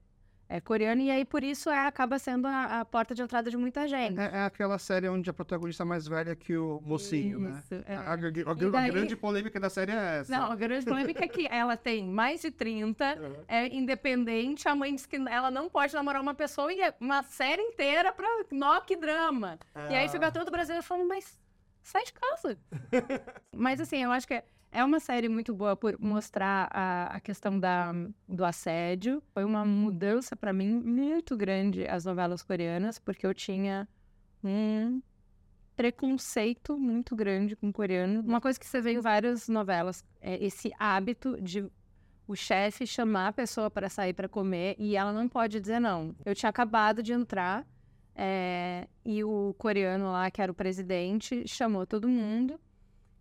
é 0.47 0.61
coreano, 0.61 1.01
e 1.01 1.09
aí 1.09 1.25
por 1.25 1.43
isso 1.43 1.69
é, 1.69 1.87
acaba 1.87 2.19
sendo 2.19 2.47
a, 2.47 2.81
a, 2.81 2.85
porta 2.85 3.15
de 3.15 3.21
entrada 3.21 3.49
de 3.49 3.57
muita 3.57 3.87
gente. 3.87 4.19
É, 4.19 4.25
é, 4.25 4.45
aquela 4.45 4.77
série 4.77 5.09
onde 5.09 5.29
a 5.29 5.33
protagonista 5.33 5.83
é 5.83 5.85
mais 5.85 6.07
velha 6.07 6.35
que 6.35 6.55
o 6.55 6.79
mocinho, 6.85 7.39
né? 7.39 7.61
isso, 7.63 7.75
né? 7.75 7.83
É. 7.87 7.95
A, 7.95 8.01
a, 8.01 8.13
a, 8.13 8.53
daí... 8.71 8.91
grande 8.91 9.15
polêmica 9.15 9.59
da 9.59 9.69
série 9.69 9.91
é 9.91 10.19
essa. 10.19 10.31
Não, 10.31 10.51
a 10.51 10.55
grande 10.55 10.85
polêmica 10.85 11.25
é 11.25 11.27
que 11.27 11.47
ela 11.47 11.75
tem 11.75 12.05
mais 12.07 12.41
de 12.41 12.51
30, 12.51 13.19
uhum. 13.19 13.35
é 13.47 13.67
independente, 13.67 14.67
a 14.67 14.75
mãe 14.75 14.93
diz 14.93 15.05
que 15.05 15.15
ela 15.15 15.49
não 15.49 15.69
pode 15.69 15.93
namorar 15.93 16.21
uma 16.21 16.35
pessoa 16.35 16.71
e 16.71 16.81
é 16.81 16.93
uma 16.99 17.23
série 17.23 17.61
inteira 17.61 18.11
pra 18.11 18.27
knock 18.51 18.95
drama. 18.95 19.57
E 19.89 19.95
aí 19.95 20.07
fica 20.09 20.31
todo 20.31 20.47
o 20.47 20.51
brasileiro 20.51 20.83
falando, 20.83 21.07
mas 21.07 21.39
sai 21.81 22.03
de 22.03 22.13
casa. 22.13 22.57
mas 23.51 23.79
assim, 23.79 24.03
eu 24.03 24.11
acho 24.11 24.27
que 24.27 24.35
é 24.35 24.43
é 24.75 24.83
uma 24.83 24.99
série 24.99 25.29
muito 25.29 25.53
boa 25.53 25.73
por 25.73 25.97
mostrar 25.97 26.67
a, 26.69 27.15
a 27.15 27.19
questão 27.21 27.57
da, 27.57 27.93
do 28.27 28.43
assédio. 28.43 29.23
Foi 29.33 29.45
uma 29.45 29.63
mudança 29.63 30.35
para 30.35 30.51
mim 30.51 30.67
muito 30.67 31.37
grande 31.37 31.87
as 31.87 32.03
novelas 32.03 32.43
coreanas, 32.43 32.99
porque 32.99 33.25
eu 33.25 33.33
tinha 33.33 33.87
um 34.43 35.01
preconceito 35.77 36.77
muito 36.77 37.15
grande 37.15 37.55
com 37.55 37.71
coreano. 37.71 38.19
Uma 38.19 38.41
coisa 38.41 38.59
que 38.59 38.65
você 38.65 38.81
vê 38.81 38.91
em 38.91 38.99
várias 38.99 39.47
novelas 39.47 40.03
é 40.19 40.43
esse 40.43 40.73
hábito 40.77 41.41
de 41.41 41.65
o 42.27 42.35
chefe 42.35 42.85
chamar 42.85 43.29
a 43.29 43.33
pessoa 43.33 43.71
para 43.71 43.87
sair 43.87 44.13
para 44.13 44.27
comer 44.27 44.75
e 44.77 44.97
ela 44.97 45.13
não 45.13 45.29
pode 45.29 45.57
dizer 45.57 45.79
não. 45.79 46.13
Eu 46.25 46.35
tinha 46.35 46.49
acabado 46.49 47.01
de 47.01 47.13
entrar 47.13 47.65
é, 48.13 48.89
e 49.05 49.23
o 49.23 49.55
coreano 49.57 50.11
lá, 50.11 50.29
que 50.29 50.41
era 50.41 50.51
o 50.51 50.55
presidente, 50.55 51.47
chamou 51.47 51.85
todo 51.85 52.09
mundo. 52.09 52.59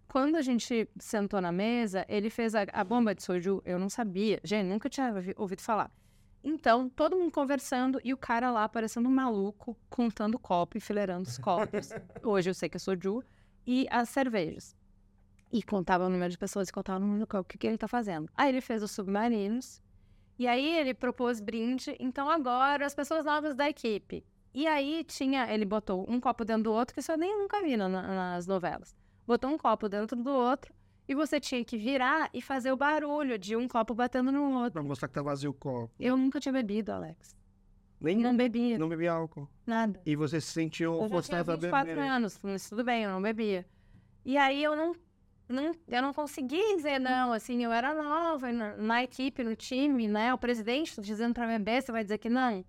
Quando 0.09 0.37
a 0.37 0.43
gente 0.43 0.89
sentou 0.99 1.41
na 1.41 1.51
mesa, 1.51 2.05
ele 2.09 2.31
fez 2.31 2.55
a, 2.55 2.65
a 2.73 2.85
bomba 2.85 3.15
de 3.15 3.23
soju. 3.23 3.63
Eu 3.65 3.79
não 3.79 3.89
sabia. 3.89 4.41
Gente, 4.45 4.69
nunca 4.69 4.89
tinha 4.89 5.13
ouvido 5.37 5.61
falar. 5.61 5.91
Então, 6.43 6.91
todo 6.91 7.17
mundo 7.17 7.33
conversando 7.33 7.99
e 8.05 8.13
o 8.13 8.17
cara 8.17 8.51
lá 8.51 8.69
parecendo 8.69 9.09
um 9.09 9.13
maluco, 9.13 9.77
contando 9.89 10.39
copo, 10.39 10.77
enfileirando 10.77 11.27
os 11.27 11.39
copos. 11.39 11.89
Hoje 12.23 12.51
eu 12.51 12.55
sei 12.55 12.69
que 12.69 12.77
é 12.77 12.79
soju. 12.79 13.25
E 13.67 13.87
as 13.91 14.11
cervejas. 14.11 14.77
E 15.51 15.63
contava 15.63 16.05
o 16.05 16.11
número 16.11 16.31
de 16.31 16.37
pessoas 16.37 16.69
e 16.69 16.73
contava 16.73 16.99
o 16.99 17.01
número 17.01 17.21
de 17.21 17.27
copo. 17.27 17.43
O 17.43 17.45
que, 17.45 17.57
que 17.57 17.67
ele 17.67 17.79
tá 17.79 17.89
fazendo? 17.89 18.31
Aí 18.37 18.51
ele 18.51 18.61
fez 18.61 18.83
os 18.83 18.91
submarinos. 18.91 19.83
E 20.39 20.47
aí 20.47 20.79
ele 20.79 20.93
propôs 20.93 21.41
brinde. 21.41 21.97
Então 21.99 22.29
agora 22.29 22.85
as 22.85 22.95
pessoas 22.95 23.25
novas 23.25 23.55
da 23.55 23.69
equipe. 23.69 24.23
E 24.53 24.67
aí 24.67 25.03
tinha, 25.05 25.53
ele 25.53 25.65
botou 25.65 26.05
um 26.09 26.21
copo 26.21 26.45
dentro 26.45 26.65
do 26.65 26.73
outro, 26.73 26.95
que 26.95 27.01
isso 27.01 27.11
eu 27.11 27.19
nem 27.19 27.37
nunca 27.37 27.61
vi 27.63 27.77
na, 27.77 27.89
nas 27.89 28.47
novelas. 28.47 28.95
Botou 29.27 29.51
um 29.51 29.59
copo 29.59 29.89
dentro 29.89 30.17
do 30.23 30.31
outro 30.31 30.73
e 31.09 31.15
você 31.15 31.39
tinha 31.41 31.65
que 31.65 31.77
virar 31.77 32.31
e 32.33 32.41
fazer 32.41 32.73
o 32.73 32.77
barulho 32.77 33.39
de 33.39 33.57
um 33.57 33.69
copo 33.69 33.95
batendo 33.95 34.31
no 34.31 34.53
outro. 34.59 34.73
Pra 34.73 34.83
mostrar 34.83 35.09
que 35.09 35.15
tá 35.15 35.23
vazio 35.23 35.51
o 35.51 35.55
copo. 35.55 35.93
Eu 35.99 36.17
nunca 36.17 36.41
tinha 36.41 36.53
bebido, 36.53 36.93
Alex. 36.93 37.37
Nem? 38.01 38.19
Não 38.19 38.37
bebia. 38.37 38.79
Não 38.79 38.89
bebia 38.89 39.13
álcool? 39.13 39.49
Nada. 39.67 40.01
E 40.05 40.15
você 40.15 40.41
se 40.41 40.53
sentiu 40.53 41.01
eu 41.03 41.09
forçada 41.09 41.55
a 41.55 41.57
beber? 41.57 41.69
Eu 41.69 41.71
tinha 41.71 41.85
24 41.85 42.15
anos, 42.15 42.41
mas 42.43 42.69
tudo 42.69 42.85
bem, 42.85 43.05
eu 43.05 43.11
não 43.11 43.23
bebia. 43.23 43.67
E 44.25 44.37
aí 44.37 44.63
eu 44.63 44.77
não, 44.77 44.95
não, 45.49 45.73
eu 45.89 46.03
não 46.03 46.13
consegui 46.13 46.77
dizer 46.77 46.99
não, 46.99 47.33
assim, 47.33 47.63
eu 47.65 47.73
era 47.73 47.95
nova 47.95 48.53
na, 48.53 48.77
na 48.77 49.05
equipe, 49.05 49.43
no 49.43 49.55
time, 49.57 50.09
né? 50.09 50.35
O 50.35 50.39
presidente 50.39 51.01
dizendo 51.01 51.35
pra 51.35 51.47
beber, 51.47 51.83
você 51.83 51.93
vai 51.93 52.03
dizer 52.03 52.19
que 52.19 52.29
não? 52.29 52.65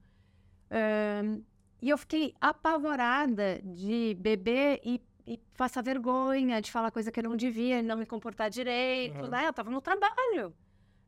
Um, 0.72 1.44
e 1.82 1.90
eu 1.90 1.98
fiquei 1.98 2.34
apavorada 2.40 3.62
de 3.64 4.16
beber 4.20 4.82
e, 4.84 5.02
e 5.26 5.38
passar 5.58 5.82
vergonha, 5.82 6.62
de 6.62 6.72
falar 6.72 6.92
coisa 6.92 7.12
que 7.12 7.20
eu 7.20 7.24
não 7.24 7.36
devia, 7.36 7.82
não 7.82 7.98
me 7.98 8.06
comportar 8.06 8.50
direito, 8.50 9.24
uhum. 9.24 9.28
né? 9.28 9.48
Eu 9.48 9.54
tava 9.54 9.70
no 9.70 9.82
trabalho. 9.82 10.54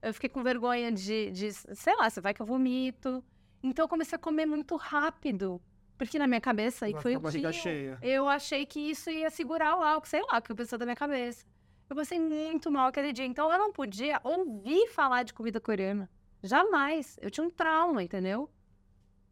Eu 0.01 0.13
fiquei 0.13 0.29
com 0.29 0.43
vergonha 0.43 0.91
de, 0.91 1.31
de, 1.31 1.51
sei 1.51 1.95
lá, 1.95 2.09
você 2.09 2.19
vai 2.21 2.33
que 2.33 2.41
eu 2.41 2.45
vomito. 2.45 3.23
Então 3.61 3.85
eu 3.85 3.89
comecei 3.89 4.15
a 4.15 4.19
comer 4.19 4.45
muito 4.45 4.75
rápido. 4.75 5.61
Porque 5.97 6.19
na 6.19 6.27
minha 6.27 6.41
cabeça, 6.41 6.87
e 6.87 6.93
foi 7.01 7.15
o 7.15 7.21
que 7.21 7.53
cheia. 7.53 7.97
eu 8.03 8.29
achei 8.29 8.65
que 8.67 8.79
isso 8.79 9.09
ia 9.09 9.31
segurar 9.31 9.77
o 9.77 9.83
álcool, 9.83 10.07
sei 10.07 10.21
lá, 10.21 10.37
o 10.37 10.41
que 10.41 10.51
eu 10.51 10.55
pensei 10.55 10.77
da 10.77 10.85
minha 10.85 10.95
cabeça. 10.95 11.45
Eu 11.89 11.95
passei 11.95 12.19
muito 12.19 12.71
mal 12.71 12.87
aquele 12.87 13.11
dia. 13.11 13.25
Então 13.25 13.51
eu 13.51 13.57
não 13.57 13.71
podia 13.71 14.19
ouvir 14.23 14.87
falar 14.89 15.23
de 15.23 15.33
comida 15.33 15.59
coreana. 15.59 16.09
Jamais. 16.43 17.17
Eu 17.19 17.31
tinha 17.31 17.45
um 17.45 17.49
trauma, 17.49 18.03
entendeu? 18.03 18.49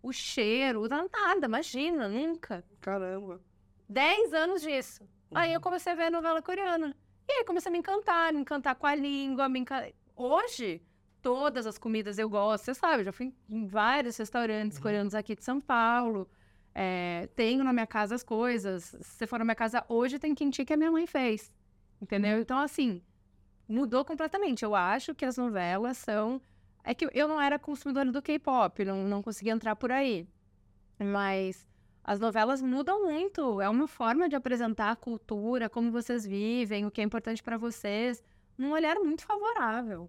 o 0.06 0.14
cheiro, 0.14 0.88
nada, 0.88 1.48
imagina, 1.48 2.08
nunca. 2.08 2.64
Caramba. 2.80 3.42
Dez 3.88 4.34
anos 4.34 4.62
disso. 4.62 5.04
Uhum. 5.04 5.38
Aí 5.38 5.52
eu 5.52 5.58
uhum. 5.58 5.62
comecei 5.62 5.92
a 5.92 5.96
ver 5.96 6.04
a 6.04 6.12
novela 6.12 6.42
coreana. 6.42 6.96
E 7.28 7.32
aí 7.32 7.44
comecei 7.44 7.70
a 7.70 7.72
me 7.72 7.80
encantar, 7.80 8.34
me 8.34 8.40
encantar 8.40 8.76
com 8.76 8.88
a 8.88 8.96
língua, 8.96 9.50
me 9.50 9.60
encantar... 9.60 9.92
Hoje, 10.16 10.82
todas 11.22 11.66
as 11.66 11.78
comidas 11.78 12.18
eu 12.18 12.30
gosto, 12.30 12.66
você 12.66 12.74
sabe, 12.74 13.04
já 13.04 13.12
fui 13.12 13.34
em 13.50 13.66
vários 13.66 14.16
restaurantes 14.18 14.78
uhum. 14.78 14.84
coreanos 14.84 15.16
aqui 15.16 15.36
de 15.36 15.44
São 15.44 15.60
Paulo. 15.60 16.30
É, 16.74 17.30
tenho 17.36 17.64
na 17.64 17.72
minha 17.72 17.88
casa 17.88 18.16
as 18.16 18.24
coisas. 18.24 18.84
Se 18.84 18.98
você 19.04 19.28
for 19.28 19.40
na 19.40 19.46
minha 19.46 19.56
casa 19.56 19.84
hoje, 19.88 20.20
tem 20.20 20.36
kimchi 20.36 20.66
que 20.66 20.74
a 20.74 20.78
minha 20.78 20.92
mãe 20.92 21.08
fez. 21.08 21.54
Entendeu? 22.02 22.40
Então, 22.40 22.60
assim, 22.60 23.02
mudou 23.68 24.04
completamente. 24.04 24.64
Eu 24.64 24.76
acho 24.76 25.16
que 25.16 25.26
as 25.26 25.38
novelas 25.38 25.98
são 25.98 26.42
é 26.84 26.94
que 26.94 27.10
eu 27.14 27.28
não 27.28 27.42
era 27.42 27.58
consumidora 27.58 28.12
do 28.12 28.22
K-pop, 28.22 28.86
não, 28.86 29.04
não 29.04 29.24
conseguia 29.24 29.54
entrar 29.54 29.76
por 29.76 29.92
aí. 29.92 30.28
Mas 31.00 31.68
as 32.06 32.20
novelas 32.20 32.62
mudam 32.62 33.04
muito. 33.04 33.60
É 33.60 33.68
uma 33.68 33.88
forma 33.88 34.30
de 34.30 34.36
apresentar 34.36 34.92
a 34.92 34.96
cultura, 34.96 35.68
como 35.68 35.92
vocês 35.92 36.24
vivem, 36.24 36.86
o 36.86 36.92
que 36.92 37.02
é 37.02 37.04
importante 37.04 37.42
para 37.42 37.58
vocês, 37.58 38.24
num 38.56 38.72
olhar 38.72 38.96
muito 38.98 39.24
favorável. 39.26 40.08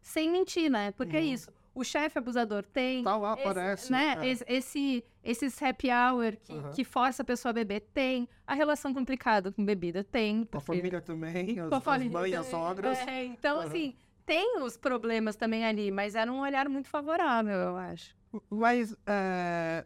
Sem 0.00 0.30
mentir, 0.30 0.70
né? 0.70 0.90
Porque 0.92 1.16
é 1.16 1.20
é 1.20 1.22
isso. 1.22 1.50
O 1.74 1.84
chefe 1.84 2.18
abusador 2.18 2.64
tem. 2.64 3.04
Tá 3.04 3.16
lá, 3.16 3.34
esse, 3.34 3.42
aparece. 3.42 3.92
Né? 3.92 4.16
É. 4.20 4.26
Esse, 4.26 4.44
esse, 4.48 5.04
esses 5.22 5.62
happy 5.62 5.88
hour 5.90 6.36
que, 6.42 6.52
uhum. 6.52 6.70
que 6.70 6.84
força 6.84 7.22
a 7.22 7.24
pessoa 7.24 7.50
a 7.50 7.52
beber, 7.52 7.80
tem. 7.92 8.26
A 8.46 8.54
relação 8.54 8.94
complicada 8.94 9.52
com 9.52 9.64
bebida, 9.64 10.02
tem. 10.02 10.48
A 10.50 10.60
família 10.60 11.00
também, 11.02 11.58
as, 11.60 11.70
as 11.72 12.06
mães, 12.06 12.34
as 12.34 12.46
sogras. 12.46 12.98
É, 13.06 13.24
então, 13.24 13.58
uhum. 13.58 13.64
assim, 13.64 13.94
tem 14.24 14.62
os 14.62 14.78
problemas 14.78 15.36
também 15.36 15.64
ali, 15.64 15.90
mas 15.90 16.14
era 16.14 16.32
um 16.32 16.40
olhar 16.40 16.68
muito 16.70 16.88
favorável, 16.88 17.54
eu 17.54 17.76
acho. 17.76 18.16
Mas 18.50 18.96
é, 19.06 19.84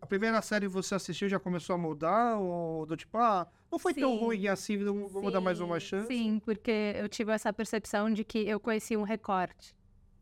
a 0.00 0.06
primeira 0.06 0.40
série 0.42 0.66
você 0.66 0.94
assistiu 0.94 1.28
já 1.28 1.38
começou 1.38 1.74
a 1.74 1.78
mudar? 1.78 2.38
Ou 2.38 2.86
do 2.86 2.96
tipo, 2.96 3.16
ah, 3.18 3.46
não 3.70 3.78
foi 3.78 3.94
sim. 3.94 4.00
tão 4.00 4.16
ruim 4.16 4.48
assim, 4.48 4.82
vou 4.84 5.24
sim, 5.24 5.30
dar 5.30 5.40
mais 5.40 5.60
uma 5.60 5.78
chance? 5.78 6.08
Sim, 6.08 6.40
porque 6.44 6.94
eu 6.96 7.08
tive 7.08 7.32
essa 7.32 7.52
percepção 7.52 8.12
de 8.12 8.24
que 8.24 8.38
eu 8.38 8.58
conheci 8.58 8.96
um 8.96 9.02
recorte. 9.02 9.74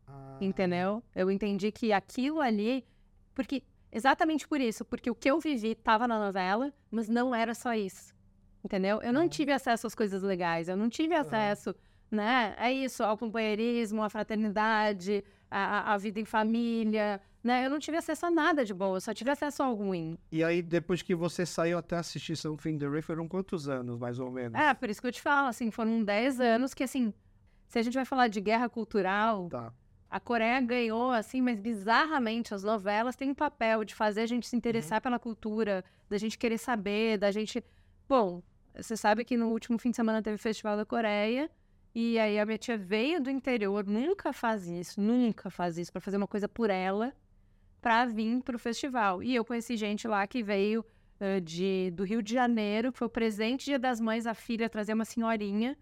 Ah. 0.07 0.37
Entendeu? 0.41 1.03
Eu 1.15 1.29
entendi 1.29 1.71
que 1.71 1.91
aquilo 1.91 2.41
ali. 2.41 2.85
Porque. 3.33 3.63
Exatamente 3.91 4.47
por 4.47 4.61
isso, 4.61 4.85
porque 4.85 5.09
o 5.09 5.15
que 5.15 5.31
eu 5.31 5.39
vivi 5.39 5.71
estava 5.71 6.07
na 6.07 6.19
novela, 6.19 6.71
mas 6.91 7.09
não 7.09 7.33
era 7.33 7.55
só 7.55 7.73
isso. 7.73 8.13
Entendeu? 8.63 9.01
Eu 9.01 9.11
não 9.11 9.23
uhum. 9.23 9.27
tive 9.27 9.51
acesso 9.51 9.87
às 9.87 9.95
coisas 9.95 10.21
legais, 10.21 10.69
eu 10.69 10.77
não 10.77 10.89
tive 10.89 11.15
acesso. 11.15 11.71
Uhum 11.71 11.89
né? 12.11 12.55
É 12.57 12.71
isso, 12.71 13.03
ao 13.03 13.17
companheirismo, 13.17 14.01
à 14.01 14.09
fraternidade, 14.09 15.23
à, 15.49 15.93
à 15.93 15.97
vida 15.97 16.19
em 16.19 16.25
família, 16.25 17.21
né? 17.43 17.65
Eu 17.65 17.69
não 17.69 17.79
tive 17.79 17.97
acesso 17.97 18.25
a 18.25 18.31
nada 18.31 18.65
de 18.65 18.73
bom, 18.73 18.95
eu 18.95 19.01
só 19.01 19.13
tive 19.13 19.31
acesso 19.31 19.63
ao 19.63 19.73
ruim. 19.73 20.17
E 20.31 20.43
aí, 20.43 20.61
depois 20.61 21.01
que 21.01 21.15
você 21.15 21.45
saiu 21.45 21.77
até 21.77 21.97
assistir 21.97 22.35
Something 22.35 22.77
the 22.77 22.87
Ray, 22.87 23.01
foram 23.01 23.27
quantos 23.27 23.69
anos, 23.69 23.97
mais 23.97 24.19
ou 24.19 24.29
menos? 24.29 24.59
É, 24.59 24.73
por 24.73 24.89
isso 24.89 25.01
que 25.01 25.07
eu 25.07 25.11
te 25.11 25.21
falo, 25.21 25.47
assim, 25.47 25.71
foram 25.71 26.03
10 26.03 26.39
anos 26.39 26.73
que, 26.73 26.83
assim, 26.83 27.13
se 27.67 27.79
a 27.79 27.81
gente 27.81 27.93
vai 27.93 28.05
falar 28.05 28.27
de 28.27 28.41
guerra 28.41 28.67
cultural, 28.67 29.47
tá. 29.49 29.73
a 30.09 30.19
Coreia 30.19 30.59
ganhou, 30.59 31.11
assim, 31.11 31.41
mas 31.41 31.59
bizarramente, 31.59 32.53
as 32.53 32.63
novelas 32.63 33.15
têm 33.15 33.31
um 33.31 33.35
papel 33.35 33.83
de 33.83 33.95
fazer 33.95 34.21
a 34.21 34.27
gente 34.27 34.47
se 34.47 34.55
interessar 34.55 34.97
uhum. 34.97 35.03
pela 35.03 35.19
cultura, 35.19 35.83
da 36.09 36.17
gente 36.17 36.37
querer 36.37 36.57
saber, 36.57 37.17
da 37.17 37.31
gente... 37.31 37.63
Bom, 38.07 38.41
você 38.75 38.97
sabe 38.97 39.23
que 39.23 39.37
no 39.37 39.49
último 39.49 39.77
fim 39.77 39.91
de 39.91 39.95
semana 39.95 40.21
teve 40.21 40.35
o 40.35 40.39
Festival 40.39 40.75
da 40.75 40.85
Coreia, 40.85 41.49
e 41.93 42.19
aí 42.19 42.39
a 42.39 42.45
minha 42.45 42.57
tia 42.57 42.77
veio 42.77 43.21
do 43.21 43.29
interior, 43.29 43.85
nunca 43.85 44.31
faz 44.33 44.67
isso, 44.67 44.99
nunca 45.01 45.49
faz 45.49 45.77
isso, 45.77 45.91
para 45.91 46.01
fazer 46.01 46.17
uma 46.17 46.27
coisa 46.27 46.47
por 46.47 46.69
ela, 46.69 47.13
para 47.81 48.05
vir 48.05 48.41
para 48.43 48.55
o 48.55 48.59
festival. 48.59 49.23
E 49.23 49.35
eu 49.35 49.45
conheci 49.45 49.77
gente 49.77 50.07
lá 50.07 50.25
que 50.27 50.43
veio 50.43 50.85
uh, 51.19 51.41
de, 51.41 51.91
do 51.91 52.03
Rio 52.03 52.21
de 52.21 52.33
Janeiro, 52.33 52.91
que 52.91 52.97
foi 52.97 53.07
o 53.07 53.11
presente 53.11 53.65
Dia 53.65 53.79
das 53.79 53.99
Mães, 53.99 54.25
a 54.25 54.33
filha 54.33 54.69
trazer 54.69 54.93
uma 54.93 55.05
senhorinha, 55.05 55.77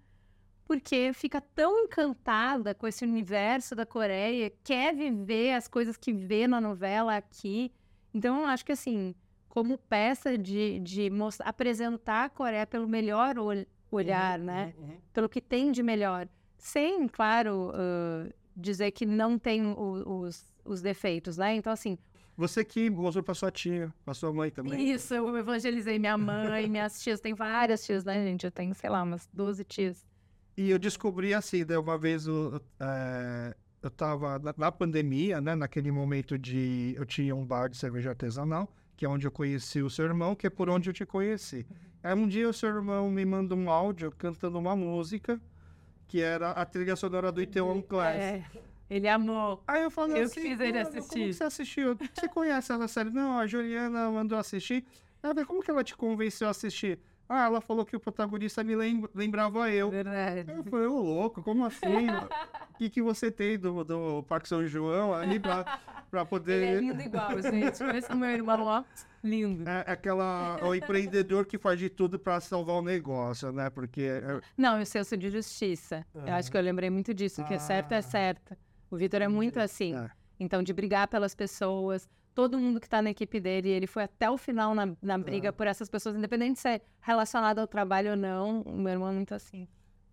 porque 0.66 1.12
fica 1.13 1.39
tão 1.39 1.86
encantada 1.86 2.75
com 2.75 2.88
esse 2.88 3.06
universo 3.06 3.74
da 3.74 3.86
Coreia, 3.86 4.51
quer 4.63 4.94
viver 4.94 5.54
as 5.54 5.68
coisas 5.68 5.96
que 5.96 6.12
vê 6.12 6.48
na 6.48 6.60
novela 6.60 7.16
aqui. 7.16 7.72
Então, 8.13 8.42
eu 8.42 8.46
acho 8.48 8.66
que 8.66 8.74
assim, 8.74 9.16
como 9.48 9.77
peça 9.77 10.38
de, 10.38 10.80
de 10.80 11.10
mostrar, 11.10 11.48
apresentar 11.48 12.25
a 12.25 12.30
Coreia 12.30 12.68
pelo 12.68 12.88
melhor 12.88 13.39
olho, 13.39 13.66
olhar, 13.89 14.39
uhum, 14.39 14.46
né? 14.46 14.74
Uhum, 14.77 14.86
uhum. 14.86 14.98
Pelo 15.13 15.30
que 15.30 15.42
tem 15.42 15.72
de 15.72 15.82
melhor. 15.82 16.27
Sem, 16.58 17.08
claro, 17.08 17.72
uh, 17.72 18.34
dizer 18.56 18.92
que 18.92 19.06
não 19.06 19.38
tem 19.38 19.66
o, 19.66 20.22
os, 20.22 20.54
os 20.68 20.82
defeitos, 20.82 21.38
né? 21.38 21.56
Então, 21.56 21.72
assim. 21.72 21.98
Você 22.36 22.64
que 22.64 22.90
mostrou 22.90 23.24
para 23.24 23.34
sua 23.34 23.50
tia, 23.50 23.92
para 24.06 24.14
sua 24.14 24.32
mãe 24.32 24.52
também. 24.52 24.92
Isso, 24.92 25.14
eu 25.14 25.36
evangelizei 25.36 25.98
minha 25.98 26.18
mãe, 26.18 26.68
minhas 26.70 27.02
tias. 27.02 27.20
Tem 27.20 27.34
várias 27.34 27.84
tias, 27.84 28.04
né, 28.04 28.24
gente? 28.24 28.46
Eu 28.46 28.52
tenho, 28.52 28.76
sei 28.76 28.90
lá, 28.90 29.02
umas 29.02 29.28
12 29.34 29.64
tias. 29.64 30.06
E 30.56 30.70
eu 30.70 30.78
descobri 30.78 31.34
assim, 31.34 31.64
né, 31.66 31.78
uma 31.78 31.98
vez 31.98 32.28
eu, 32.28 32.62
é, 32.80 33.56
eu 33.82 33.90
tava 33.90 34.40
na, 34.40 34.54
na, 34.58 34.72
pandemia, 34.72 35.40
né? 35.42 35.56
Naquele 35.56 35.92
momento 35.92 36.38
de. 36.38 36.94
Eu 36.96 37.06
tinha 37.06 37.36
um 37.36 37.46
bar 37.46 37.70
de 37.70 37.78
cerveja 37.78 38.10
artesanal, 38.10 38.72
que 38.96 39.06
é 39.06 39.10
onde 39.10 39.26
eu 39.26 39.32
conheci 39.32 39.82
o 39.82 39.90
seu 39.90 40.06
irmão, 40.06 40.36
que 40.36 40.46
é 40.48 40.50
por 40.50 40.70
onde 40.70 40.90
eu 40.90 40.94
te 40.94 41.06
conheci. 41.06 41.66
Aí 42.04 42.14
um 42.14 42.28
dia 42.28 42.48
o 42.48 42.54
seu 42.54 42.70
irmão 42.70 43.10
me 43.10 43.26
manda 43.26 43.56
um 43.56 43.70
áudio 43.70 44.12
cantando 44.12 44.58
uma 44.60 44.76
música 44.76 45.42
que 46.08 46.22
era 46.22 46.52
a 46.52 46.66
trilha 46.66 46.96
sonora 46.96 47.32
do 47.32 47.42
Itaewon 47.42 47.82
Class. 47.82 48.16
É, 48.16 48.46
ele 48.89 49.08
amou. 49.08 49.62
Aí 49.67 49.84
eu 49.84 49.91
falei 49.91 50.22
eu 50.22 50.25
assim, 50.25 50.41
fiz 50.41 50.60
ele 50.60 50.79
assistir. 50.79 51.20
Como 51.20 51.34
você 51.34 51.44
assistiu? 51.44 51.98
Você 52.13 52.27
conhece 52.29 52.72
essa 52.72 52.88
série? 52.88 53.10
Não, 53.10 53.38
a 53.38 53.46
Juliana 53.46 54.10
mandou 54.10 54.38
assistir. 54.38 54.86
Ela 55.22 55.46
como 55.46 55.62
que 55.62 55.70
ela 55.70 55.84
te 55.84 55.96
convenceu 55.96 56.48
a 56.48 56.51
assistir? 56.51 57.00
Ah, 57.29 57.46
ela 57.46 57.60
falou 57.60 57.86
que 57.86 57.96
o 57.96 58.00
protagonista 58.00 58.63
me 58.63 58.74
lembrava 59.13 59.70
eu. 59.70 59.89
Verdade. 59.91 60.50
Eu 60.50 60.63
falei, 60.63 60.88
ô 60.88 61.01
louco, 61.01 61.44
como 61.44 61.65
assim? 61.65 62.08
O 62.10 62.77
que, 62.79 62.89
que 62.89 63.01
você 63.01 63.29
tem 63.29 63.60
do, 63.60 63.84
do 63.84 64.24
Parque 64.24 64.48
São 64.48 64.65
João 64.65 65.13
aí 65.13 65.38
pra, 65.38 65.79
pra 66.10 66.25
poder. 66.25 66.63
Ele 66.63 66.65
é 66.65 66.79
lindo 66.79 67.01
igual, 67.01 67.29
gente. 67.41 67.77
Conheço 67.77 68.15
meu 68.15 68.29
irmão 68.29 68.63
lá. 68.63 68.86
Lindo. 69.22 69.70
É, 69.70 69.84
é 69.88 69.91
aquela, 69.91 70.58
o 70.63 70.74
empreendedor 70.74 71.46
que 71.46 71.58
faz 71.58 71.77
de 71.77 71.89
tudo 71.89 72.17
para 72.17 72.39
salvar 72.39 72.77
o 72.77 72.82
negócio, 72.82 73.51
né? 73.51 73.70
Porque. 73.70 74.03
É... 74.03 74.39
Não, 74.56 74.79
o 74.79 74.86
senso 74.86 75.17
de 75.17 75.29
justiça. 75.29 76.06
Eu 76.15 76.34
acho 76.34 76.50
que 76.50 76.56
eu 76.56 76.62
lembrei 76.62 76.89
muito 76.89 77.13
disso, 77.13 77.44
que 77.44 77.56
ah. 77.56 77.60
certo 77.60 77.91
é 77.91 78.01
certo. 78.01 78.56
O 78.89 78.98
Vitor 78.98 79.22
é 79.22 79.27
muito 79.27 79.60
assim. 79.60 79.96
É. 79.96 80.10
Então, 80.39 80.62
de 80.62 80.72
brigar 80.74 81.08
pelas 81.08 81.34
pessoas, 81.34 82.08
todo 82.34 82.60
mundo 82.60 82.79
que 82.79 82.88
tá 82.88 83.01
na 83.01 83.10
equipe 83.10 83.39
dele, 83.39 83.70
ele 83.70 83.88
foi 83.88 84.03
até 84.03 84.29
o 84.29 84.38
final 84.38 84.75
na, 84.75 84.96
na 85.01 85.17
briga 85.17 85.50
é. 85.50 85.51
por 85.51 85.65
essas 85.65 85.89
pessoas, 85.89 86.15
independente 86.15 86.53
de 86.53 86.60
ser 86.60 86.82
relacionado 87.01 87.60
ao 87.60 87.67
trabalho 87.67 88.12
ou 88.12 88.15
não. 88.15 88.62
O 88.62 88.77
meu 88.77 88.94
irmão 88.94 89.10
é 89.10 89.12
muito 89.12 89.34
assim. 89.34 89.67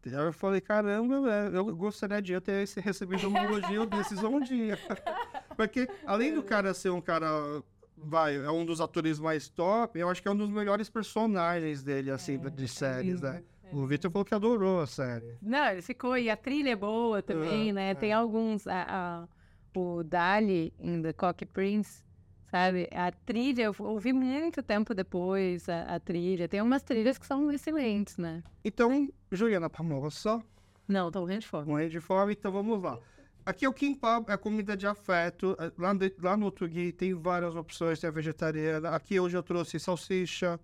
Eu 0.04 0.32
falei, 0.32 0.60
caramba, 0.60 1.14
eu 1.52 1.64
gostaria 1.74 2.20
de 2.20 2.38
ter 2.40 2.66
recebido 2.76 3.28
um 3.28 3.36
elogio 3.36 3.84
desses 3.86 4.22
um 4.22 4.40
dia. 4.40 4.78
Porque, 5.56 5.88
além 6.06 6.34
do 6.34 6.42
cara 6.42 6.74
ser 6.74 6.90
um 6.90 7.00
cara, 7.00 7.62
vai, 7.96 8.36
é 8.36 8.50
um 8.50 8.64
dos 8.64 8.80
atores 8.80 9.18
mais 9.18 9.48
top, 9.48 9.98
eu 9.98 10.08
acho 10.08 10.20
que 10.20 10.28
é 10.28 10.30
um 10.30 10.36
dos 10.36 10.50
melhores 10.50 10.90
personagens 10.90 11.82
dele, 11.82 12.10
assim, 12.10 12.40
é, 12.42 12.50
de 12.50 12.68
séries, 12.68 13.22
é 13.22 13.32
né? 13.32 13.42
O 13.74 13.86
Victor 13.86 14.10
falou 14.10 14.24
que 14.24 14.34
adorou 14.34 14.80
a 14.80 14.86
série. 14.86 15.36
Não, 15.42 15.66
ele 15.66 15.82
ficou, 15.82 16.16
e 16.16 16.30
a 16.30 16.36
trilha 16.36 16.70
é 16.70 16.76
boa 16.76 17.20
também, 17.20 17.72
né? 17.72 17.90
É. 17.90 17.94
Tem 17.94 18.12
alguns, 18.12 18.66
a, 18.68 18.86
a, 18.88 19.78
o 19.78 20.04
Dali, 20.04 20.72
em 20.78 21.02
The 21.02 21.12
Cock 21.12 21.44
Prince, 21.46 22.04
sabe? 22.50 22.88
A 22.92 23.10
trilha, 23.10 23.64
eu 23.64 23.74
ouvi 23.80 24.12
muito 24.12 24.62
tempo 24.62 24.94
depois 24.94 25.68
a, 25.68 25.82
a, 25.96 26.00
trilha. 26.00 26.46
Tem 26.48 26.62
umas 26.62 26.82
trilhas 26.82 27.18
que 27.18 27.26
são 27.26 27.50
excelentes, 27.50 28.16
né? 28.16 28.44
Então, 28.64 29.08
Juliana 29.32 29.68
Pamossa. 29.68 30.40
Não, 30.86 31.10
tô 31.10 31.20
morrendo 31.20 31.40
de 31.40 31.48
fome. 31.48 31.66
Morrendo 31.66 31.90
de 31.90 32.00
fome, 32.00 32.32
então 32.34 32.52
vamos 32.52 32.80
lá. 32.80 32.98
Aqui 33.44 33.64
é 33.64 33.68
o 33.68 33.72
kimbap, 33.74 34.30
é 34.30 34.36
comida 34.36 34.76
de 34.76 34.86
afeto. 34.86 35.56
Lá, 35.76 35.92
de, 35.92 36.14
lá 36.22 36.36
no 36.36 36.50
Tugui 36.52 36.92
tem 36.92 37.12
várias 37.12 37.56
opções, 37.56 37.98
tem 37.98 38.08
a 38.08 38.12
vegetariana. 38.12 38.90
Aqui 38.90 39.18
hoje 39.18 39.36
eu 39.36 39.42
trouxe 39.42 39.80
salsicha, 39.80 40.60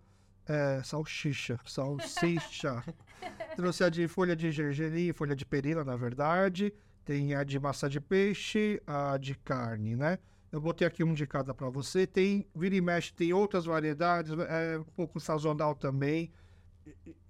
é, 0.46 0.82
salsicha, 0.82 1.58
salsicha. 1.64 2.82
trouxe 3.56 3.84
a 3.84 3.88
de 3.88 4.08
folha 4.08 4.34
de 4.34 4.50
gergelim, 4.50 5.12
folha 5.12 5.36
de 5.36 5.44
perila, 5.44 5.84
na 5.84 5.96
verdade. 5.96 6.72
Tem 7.04 7.34
a 7.34 7.44
de 7.44 7.58
massa 7.58 7.88
de 7.88 8.00
peixe, 8.00 8.80
a 8.86 9.16
de 9.16 9.34
carne, 9.34 9.96
né? 9.96 10.18
Eu 10.52 10.60
botei 10.60 10.86
aqui 10.86 11.04
um 11.04 11.14
de 11.14 11.26
cada 11.26 11.54
para 11.54 11.68
você. 11.68 12.06
Tem, 12.06 12.46
vira 12.54 12.74
e 12.74 12.80
mexe, 12.80 13.12
tem 13.12 13.32
outras 13.32 13.64
variedades, 13.64 14.32
é 14.48 14.78
um 14.78 14.84
pouco 14.84 15.20
sazonal 15.20 15.74
também. 15.74 16.32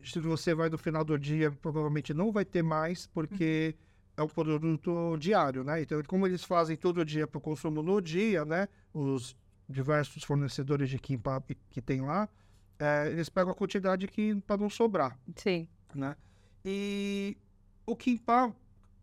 Se 0.03 0.19
você 0.21 0.55
vai 0.55 0.71
no 0.71 0.79
final 0.79 1.05
do 1.05 1.19
dia, 1.19 1.51
provavelmente 1.51 2.15
não 2.15 2.33
vai 2.33 2.45
ter 2.45 2.63
mais, 2.63 3.07
porque 3.07 3.75
é 4.17 4.23
um 4.23 4.29
produto 4.29 5.17
diário, 5.19 5.63
né? 5.65 5.83
Então, 5.83 6.03
como 6.07 6.27
eles 6.27 6.45
fazem 6.45 6.77
todo 6.77 7.05
dia 7.05 7.27
para 7.27 7.39
o 7.39 7.41
consumo 7.41 7.83
no 7.83 8.01
dia, 8.01 8.45
né? 8.45 8.69
Os 8.93 9.37
diversos 9.69 10.25
fornecedores 10.25 10.89
de 10.89 10.99
kimbap 10.99 11.57
que 11.71 11.81
tem 11.81 12.01
lá, 12.01 12.29
é, 12.81 13.09
eles 13.09 13.29
pegam 13.29 13.53
a 13.53 13.55
quantidade 13.55 14.09
que 14.09 14.35
para 14.43 14.57
não 14.57 14.71
sobrar. 14.71 15.17
Sim. 15.37 15.69
Né? 15.95 16.17
E 16.65 17.37
o 17.87 17.95
kimbap 17.95 18.55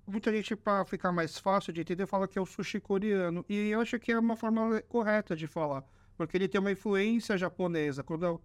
muita 0.08 0.32
gente, 0.32 0.56
para 0.56 0.86
ficar 0.86 1.12
mais 1.12 1.38
fácil 1.38 1.74
de 1.74 1.82
entender, 1.82 2.08
fala 2.08 2.28
que 2.28 2.40
é 2.40 2.42
o 2.42 2.46
sushi 2.46 2.80
coreano. 2.80 3.46
E 3.50 3.70
eu 3.70 3.82
acho 3.82 4.00
que 4.00 4.12
é 4.12 4.20
uma 4.20 4.36
forma 4.36 4.82
correta 4.84 5.36
de 5.36 5.46
falar, 5.46 5.84
porque 6.16 6.38
ele 6.38 6.48
tem 6.48 6.60
uma 6.60 6.72
influência 6.72 7.38
japonesa. 7.38 8.04
Quando 8.04 8.42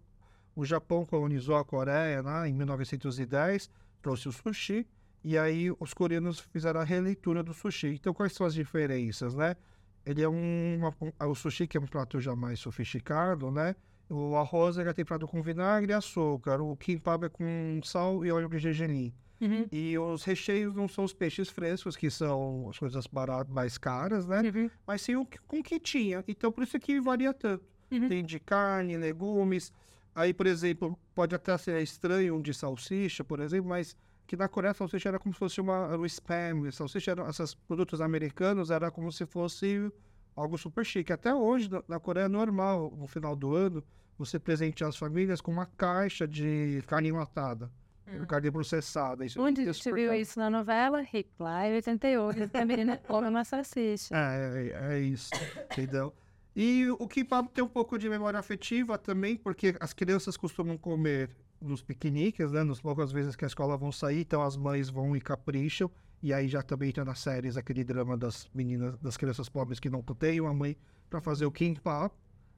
o 0.56 0.64
Japão 0.64 1.06
colonizou 1.06 1.56
a 1.56 1.64
Coreia, 1.64 2.22
né, 2.22 2.48
em 2.48 2.52
1910, 2.52 3.70
trouxe 4.02 4.28
o 4.28 4.32
sushi, 4.32 4.86
e 5.24 5.38
aí 5.38 5.70
os 5.78 5.94
coreanos 5.94 6.40
fizeram 6.40 6.80
a 6.80 6.84
releitura 6.84 7.44
do 7.44 7.54
sushi. 7.54 7.94
Então, 7.94 8.12
quais 8.12 8.32
são 8.32 8.44
as 8.44 8.54
diferenças, 8.54 9.34
né? 9.34 9.56
Ele 10.04 10.20
é 10.20 10.28
um... 10.28 10.78
Uma, 10.78 11.28
o 11.28 11.34
sushi, 11.34 11.68
que 11.68 11.76
é 11.76 11.80
um 11.80 11.86
prato 11.86 12.20
já 12.20 12.34
mais 12.34 12.58
sofisticado, 12.58 13.48
né? 13.52 13.76
O 14.14 14.36
arroz 14.36 14.76
é 14.76 14.92
temperado 14.92 15.26
com 15.26 15.40
vinagre 15.40 15.90
e 15.90 15.94
açúcar. 15.94 16.60
O 16.60 16.76
kimbap 16.76 17.24
é 17.24 17.28
com 17.30 17.80
sal 17.82 18.22
e 18.26 18.30
óleo 18.30 18.46
de 18.46 18.58
gergelim. 18.58 19.10
Uhum. 19.40 19.66
E 19.72 19.98
os 19.98 20.22
recheios 20.22 20.74
não 20.74 20.86
são 20.86 21.02
os 21.02 21.14
peixes 21.14 21.48
frescos, 21.48 21.96
que 21.96 22.10
são 22.10 22.68
as 22.68 22.78
coisas 22.78 23.06
baratas, 23.06 23.50
mais 23.50 23.78
caras, 23.78 24.26
né? 24.26 24.42
Uhum. 24.42 24.70
Mas 24.86 25.00
sim 25.00 25.16
o, 25.16 25.26
com 25.48 25.60
o 25.60 25.62
que 25.62 25.80
tinha. 25.80 26.22
Então, 26.28 26.52
por 26.52 26.62
isso 26.62 26.78
que 26.78 27.00
varia 27.00 27.32
tanto. 27.32 27.64
Uhum. 27.90 28.06
Tem 28.06 28.22
de 28.22 28.38
carne, 28.38 28.98
legumes. 28.98 29.72
Aí, 30.14 30.34
por 30.34 30.46
exemplo, 30.46 30.98
pode 31.14 31.34
até 31.34 31.56
ser 31.56 31.82
estranho 31.82 32.36
um 32.36 32.42
de 32.42 32.52
salsicha, 32.52 33.24
por 33.24 33.40
exemplo, 33.40 33.70
mas 33.70 33.96
que 34.26 34.36
na 34.36 34.46
Coreia 34.46 34.72
a 34.72 34.74
salsicha 34.74 35.08
era 35.08 35.18
como 35.18 35.32
se 35.32 35.38
fosse 35.38 35.58
uma, 35.58 35.96
o 35.96 36.04
spam. 36.04 36.68
A 36.68 36.72
salsicha, 36.72 37.12
era, 37.12 37.30
esses 37.30 37.54
produtos 37.54 38.02
americanos, 38.02 38.70
era 38.70 38.90
como 38.90 39.10
se 39.10 39.24
fosse 39.24 39.90
algo 40.36 40.58
super 40.58 40.84
chique. 40.84 41.14
Até 41.14 41.34
hoje, 41.34 41.70
na, 41.70 41.82
na 41.88 41.98
Coreia 41.98 42.26
é 42.26 42.28
normal, 42.28 42.92
no 42.94 43.06
final 43.06 43.34
do 43.34 43.56
ano, 43.56 43.82
você 44.24 44.38
presentear 44.38 44.88
as 44.88 44.96
famílias 44.96 45.40
com 45.40 45.50
uma 45.50 45.66
caixa 45.66 46.26
de 46.26 46.82
carne 46.86 47.08
enlatada. 47.08 47.70
Hum. 48.06 48.24
Carne 48.26 48.50
processada. 48.50 49.24
Isso, 49.24 49.40
Onde 49.40 49.62
isso 49.62 49.82
você 49.82 49.92
viu 49.92 50.12
isso 50.12 50.38
na 50.38 50.50
novela? 50.50 51.00
Reply 51.00 51.74
88. 51.74 52.50
A 52.56 52.64
menina 52.64 52.96
come 52.98 53.28
uma 53.28 53.44
salsicha. 53.44 54.14
É, 54.14 54.68
é, 54.68 54.94
é 54.94 55.00
isso. 55.00 55.30
entendeu? 55.72 56.12
E 56.54 56.86
o 56.98 57.08
kimbap 57.08 57.48
tem 57.48 57.64
um 57.64 57.68
pouco 57.68 57.98
de 57.98 58.08
memória 58.08 58.38
afetiva 58.38 58.98
também, 58.98 59.36
porque 59.36 59.74
as 59.80 59.92
crianças 59.92 60.36
costumam 60.36 60.76
comer 60.76 61.30
nos 61.60 61.82
piqueniques, 61.82 62.52
né? 62.52 62.62
Nos 62.62 62.80
poucas 62.80 63.10
vezes 63.10 63.34
que 63.34 63.44
a 63.44 63.48
escola 63.48 63.76
vão 63.76 63.90
sair, 63.90 64.20
então 64.20 64.42
as 64.42 64.56
mães 64.56 64.90
vão 64.90 65.16
e 65.16 65.20
capricham. 65.20 65.90
E 66.22 66.32
aí 66.32 66.48
já 66.48 66.62
também 66.62 66.90
entra 66.90 67.04
nas 67.04 67.18
séries 67.18 67.56
aquele 67.56 67.82
drama 67.82 68.16
das 68.16 68.48
meninas, 68.54 68.96
das 68.98 69.16
crianças 69.16 69.48
pobres 69.48 69.80
que 69.80 69.88
não 69.90 70.02
têm 70.02 70.40
uma 70.40 70.54
mãe 70.54 70.76
para 71.08 71.20
fazer 71.20 71.46
o 71.46 71.50
kimbap, 71.50 72.14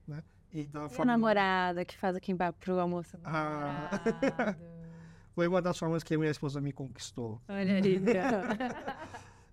né? 0.07 0.23
E, 0.55 0.65
da 0.69 0.87
e 0.87 1.03
a 1.03 1.05
namorada 1.05 1.85
que 1.85 1.99
faz 1.99 2.17
o 2.17 2.21
kimbap 2.21 2.57
pro 2.61 2.79
almoço. 2.79 3.19
Ah. 3.25 3.91
Foi 5.35 5.49
uma 5.49 5.61
das 5.61 5.77
formas 5.77 6.05
que 6.05 6.17
minha 6.17 6.31
esposa 6.31 6.61
me 6.61 6.73
conquistou. 6.73 7.43
Olha 7.49 7.77
ali, 7.77 8.01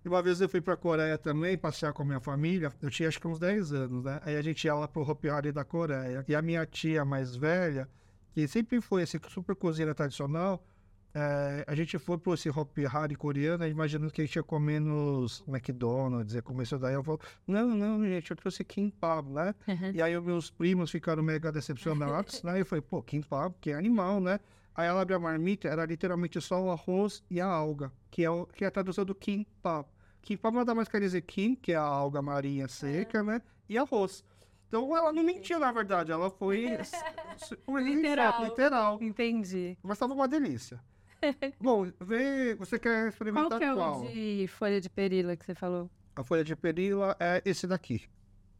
E 0.04 0.06
uma 0.08 0.22
vez 0.22 0.40
eu 0.40 0.48
fui 0.48 0.60
para 0.60 0.74
a 0.74 0.76
Coreia 0.76 1.18
também, 1.18 1.58
passear 1.58 1.92
com 1.92 2.04
a 2.04 2.06
minha 2.06 2.20
família. 2.20 2.72
Eu 2.80 2.88
tinha 2.88 3.08
acho 3.08 3.20
que 3.20 3.26
uns 3.26 3.40
10 3.40 3.72
anos, 3.72 4.04
né? 4.04 4.20
Aí 4.24 4.36
a 4.36 4.42
gente 4.42 4.64
ia 4.64 4.74
lá 4.74 4.86
pro 4.86 5.02
Hopi 5.02 5.28
Hari 5.28 5.50
da 5.50 5.64
Coreia. 5.64 6.24
E 6.28 6.36
a 6.36 6.40
minha 6.40 6.64
tia 6.64 7.04
mais 7.04 7.34
velha, 7.34 7.88
que 8.32 8.46
sempre 8.46 8.80
foi 8.80 9.02
esse 9.02 9.20
super 9.28 9.56
cozinheira 9.56 9.92
tradicional, 9.92 10.64
é, 11.14 11.64
a 11.66 11.74
gente 11.74 11.98
foi 11.98 12.16
para 12.16 12.32
esse 12.32 12.48
Hopi 12.48 12.86
Hari 12.86 13.14
coreano, 13.14 13.66
imaginando 13.66 14.10
que 14.10 14.22
a 14.22 14.24
gente 14.24 14.36
ia 14.36 14.42
comer 14.42 14.80
nos 14.80 15.44
McDonald's, 15.46 16.34
ia 16.34 16.42
comer 16.42 16.62
isso 16.62 16.78
daí. 16.78 16.94
Eu 16.94 17.04
falo, 17.04 17.20
não, 17.46 17.68
não, 17.68 18.04
gente, 18.04 18.30
eu 18.30 18.36
trouxe 18.36 18.64
kimbap, 18.64 19.28
né? 19.28 19.54
Uhum. 19.68 19.90
E 19.92 20.00
aí 20.00 20.16
os 20.16 20.24
meus 20.24 20.50
primos 20.50 20.90
ficaram 20.90 21.22
mega 21.22 21.52
decepcionados, 21.52 22.42
né? 22.42 22.56
E 22.56 22.60
eu 22.60 22.66
falei, 22.66 22.82
pô, 22.82 23.02
kimbap, 23.02 23.54
que 23.60 23.70
é 23.70 23.74
animal, 23.74 24.20
né? 24.20 24.40
Aí 24.74 24.88
ela 24.88 25.02
abre 25.02 25.14
a 25.14 25.18
marmita, 25.18 25.68
era 25.68 25.84
literalmente 25.84 26.40
só 26.40 26.62
o 26.62 26.70
arroz 26.70 27.22
e 27.30 27.40
a 27.40 27.46
alga, 27.46 27.92
que 28.10 28.24
é, 28.24 28.30
o, 28.30 28.46
que 28.46 28.64
é 28.64 28.68
a 28.68 28.70
tradução 28.70 29.04
do 29.04 29.14
kimbap. 29.14 29.86
Kimbap 30.22 30.54
nada 30.54 30.74
mais 30.74 30.88
quer 30.88 31.00
dizer 31.00 31.20
kim, 31.22 31.54
que 31.54 31.72
é 31.72 31.76
a 31.76 31.82
alga 31.82 32.22
marinha 32.22 32.68
seca, 32.68 33.18
é. 33.18 33.22
né? 33.22 33.42
E 33.68 33.76
arroz. 33.76 34.24
Então 34.66 34.96
ela 34.96 35.12
não 35.12 35.22
mentiu, 35.22 35.58
na 35.58 35.70
verdade, 35.70 36.10
ela 36.10 36.30
foi. 36.30 36.66
literal. 37.68 38.44
literal. 38.44 39.02
Entendi. 39.02 39.76
Mas 39.82 39.96
estava 39.96 40.14
uma 40.14 40.26
delícia. 40.26 40.80
Bom, 41.60 41.90
vê, 42.00 42.54
você 42.54 42.78
quer 42.78 43.08
experimentar 43.08 43.48
qual? 43.48 43.60
Que 43.60 43.64
é 43.64 43.74
qual? 43.74 44.00
o 44.00 44.08
de 44.08 44.46
folha 44.48 44.80
de 44.80 44.90
perila 44.90 45.36
que 45.36 45.44
você 45.44 45.54
falou? 45.54 45.90
A 46.14 46.22
folha 46.22 46.44
de 46.44 46.54
perila 46.54 47.16
é 47.18 47.42
esse 47.44 47.66
daqui. 47.66 48.02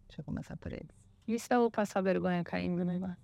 Deixa 0.08 0.20
eu 0.20 0.24
começar 0.24 0.56
por 0.56 0.72
ele. 0.72 0.88
E 1.26 1.38
se 1.38 1.52
eu 1.54 1.70
passar 1.70 2.00
vergonha 2.00 2.42
caindo, 2.42 2.84
né? 2.84 3.16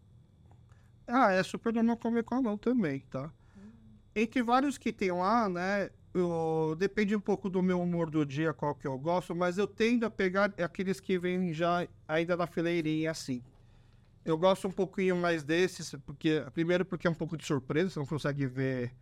Ah, 1.07 1.33
é 1.33 1.43
super 1.43 1.73
normal 1.73 1.97
comer 1.97 2.23
com 2.23 2.35
a 2.35 2.43
mão 2.43 2.59
também, 2.59 3.01
tá? 3.11 3.33
Entre 4.15 4.43
vários 4.43 4.77
que 4.77 4.93
tem 4.93 5.11
lá, 5.11 5.49
né? 5.49 5.91
Eu, 6.13 6.75
depende 6.79 7.15
um 7.15 7.21
pouco 7.21 7.49
do 7.49 7.63
meu 7.63 7.81
humor 7.81 8.11
do 8.11 8.25
dia, 8.25 8.53
qual 8.53 8.75
que 8.75 8.87
eu 8.87 8.99
gosto, 8.99 9.35
mas 9.35 9.59
eu 9.59 9.67
tendo 9.67 10.05
a 10.05 10.11
pegar 10.11 10.53
aqueles 10.63 11.01
que 11.01 11.19
vêm 11.19 11.53
já 11.53 11.87
ainda 12.07 12.37
na 12.37 12.47
fileirinha, 12.47 13.11
assim. 13.11 13.43
Eu 14.25 14.37
gosto 14.37 14.69
um 14.69 14.71
pouquinho 14.71 15.17
mais 15.17 15.43
desses, 15.43 15.95
porque 16.05 16.45
primeiro 16.53 16.85
porque 16.85 17.07
é 17.07 17.11
um 17.11 17.15
pouco 17.15 17.37
de 17.37 17.47
surpresa, 17.47 17.91
você 17.91 17.99
não 17.99 18.07
consegue 18.07 18.47
ver 18.47 18.93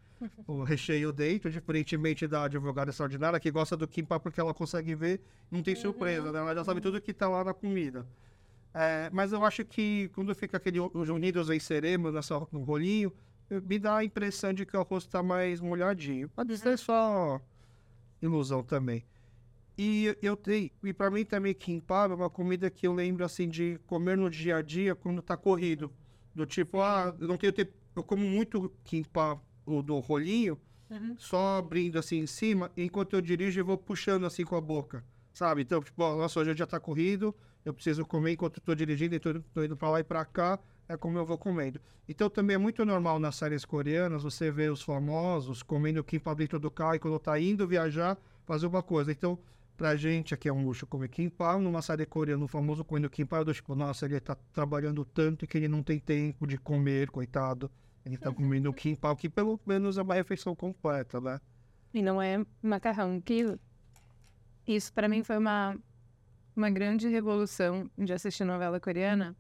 o 0.47 0.63
recheio 0.63 1.13
dentro, 1.13 1.51
diferentemente 1.51 2.27
da 2.27 2.45
advogada 2.45 2.91
extraordinária, 2.91 3.39
que 3.41 3.51
gosta 3.51 3.77
do 3.77 3.87
kimbap 3.87 4.23
porque 4.23 4.41
ela 4.41 4.55
consegue 4.55 4.95
ver, 4.95 5.21
não 5.51 5.63
tem 5.63 5.75
surpresa, 5.75 6.33
né? 6.33 6.39
Ela 6.39 6.55
já 6.55 6.65
sabe 6.65 6.81
tudo 6.81 7.01
que 7.01 7.13
tá 7.13 7.29
lá 7.29 7.45
na 7.45 7.55
comida. 7.55 8.07
É, 8.73 9.09
mas 9.13 9.33
eu 9.33 9.45
acho 9.45 9.65
que 9.65 10.11
quando 10.15 10.35
fica 10.35 10.57
aquele 10.57 10.81
os 10.81 11.09
unidos 11.09 11.49
venceremos 11.49 12.13
nessa, 12.13 12.39
no 12.53 12.63
rolinho, 12.63 13.13
me 13.51 13.79
dá 13.79 13.97
a 13.99 14.05
impressão 14.05 14.53
de 14.53 14.67
que 14.67 14.77
o 14.77 14.81
arroz 14.81 15.05
está 15.05 15.23
mais 15.23 15.61
molhadinho. 15.61 16.29
Pode 16.29 16.57
ser 16.59 16.77
só 16.77 17.41
ilusão 18.21 18.63
também. 18.63 19.05
E 19.79 20.17
eu 20.23 20.37
tenho, 20.37 20.71
e 20.83 20.93
para 20.93 21.11
mim 21.11 21.25
também 21.25 21.55
kimbap 21.55 22.11
é 22.11 22.15
uma 22.15 22.31
comida 22.31 22.71
que 22.71 22.87
eu 22.87 22.95
lembro 22.95 23.25
assim 23.25 23.49
de 23.49 23.79
comer 23.87 24.17
no 24.17 24.31
dia 24.31 24.57
a 24.57 24.63
dia 24.63 24.95
quando 24.95 25.21
tá 25.21 25.37
corrido. 25.37 25.93
Do 26.35 26.47
tipo, 26.47 26.81
ah, 26.81 27.15
eu 27.19 27.29
não 27.29 27.37
tenho 27.37 27.53
tempo, 27.53 27.73
eu 27.95 28.03
como 28.03 28.27
muito 28.27 28.73
kimbap 28.85 29.41
o 29.67 29.83
do 29.83 29.99
rolinho, 29.99 30.59
uhum. 30.89 31.15
só 31.19 31.59
abrindo 31.59 31.99
assim 31.99 32.19
em 32.19 32.27
cima, 32.27 32.71
enquanto 32.77 33.15
eu 33.15 33.21
dirijo 33.21 33.61
eu 33.61 33.65
vou 33.65 33.77
puxando 33.77 34.25
assim 34.25 34.45
com 34.45 34.57
a 34.57 34.61
boca, 34.61 35.05
sabe? 35.35 35.63
Então, 35.63 35.83
tipo, 35.83 36.01
nossa, 36.17 36.41
hoje 36.41 36.55
já 36.55 36.67
tá 36.67 36.81
corrido, 36.81 37.35
eu 37.65 37.75
preciso 37.75 38.07
comer 38.07 38.33
enquanto 38.33 38.59
estou 38.59 38.75
dirigindo, 38.75 39.17
estou 39.17 39.65
indo 39.65 39.77
para 39.77 39.91
lá 39.91 40.01
e 40.01 40.05
para 40.05 40.25
cá, 40.25 40.59
é 40.89 40.97
como 40.97 41.19
eu 41.19 41.27
vou 41.27 41.37
comendo. 41.37 41.81
Então 42.09 42.31
também 42.31 42.55
é 42.55 42.59
muito 42.59 42.85
normal 42.85 43.19
nas 43.19 43.35
séries 43.35 43.65
coreanas 43.65 44.23
você 44.23 44.51
ver 44.51 44.71
os 44.71 44.81
famosos 44.81 45.63
comendo 45.63 46.01
o 46.01 46.05
kimbap 46.05 46.37
dentro 46.39 46.61
do 46.61 46.71
carro 46.71 46.95
e 46.95 46.99
quando 47.01 47.17
está 47.17 47.39
indo 47.41 47.67
viajar, 47.67 48.17
fazer 48.45 48.67
uma 48.67 48.83
coisa. 48.83 49.11
Então, 49.11 49.37
pra 49.77 49.97
gente 49.97 50.33
aqui 50.33 50.49
é 50.49 50.53
um 50.53 50.65
luxo 50.65 50.87
comer 50.87 51.09
kimbap, 51.09 51.61
numa 51.61 51.83
série 51.83 52.07
coreana, 52.07 52.45
o 52.45 52.49
famoso 52.49 52.85
comendo 52.85 53.11
kimbap, 53.11 53.45
do 53.45 53.53
tipo, 53.53 53.75
nossa, 53.75 54.07
ele 54.07 54.21
tá 54.21 54.37
trabalhando 54.53 55.05
tanto 55.05 55.47
que 55.47 55.59
ele 55.59 55.69
não 55.69 55.83
tem 55.83 55.99
tempo 55.99 56.47
de 56.47 56.57
comer, 56.57 57.11
coitado. 57.11 57.71
Ele 58.07 58.17
tá 58.17 58.33
comendo 58.33 58.73
kimbap, 58.73 59.19
que 59.19 59.29
pelo 59.29 59.59
menos 59.67 59.99
é 59.99 60.03
uma 60.03 60.15
refeição 60.15 60.55
completa, 60.55 61.21
né? 61.21 61.41
E 61.93 62.01
não 62.01 62.23
é 62.23 62.47
macarrão, 62.63 63.21
que 63.21 63.59
isso 64.65 64.93
para 64.93 65.09
mim 65.09 65.25
foi 65.25 65.37
uma, 65.37 65.77
uma 66.55 66.71
grande 66.71 67.09
revolução 67.09 67.91
de 67.99 68.13
assistir 68.13 68.45
novela 68.45 68.79
coreana, 68.79 69.35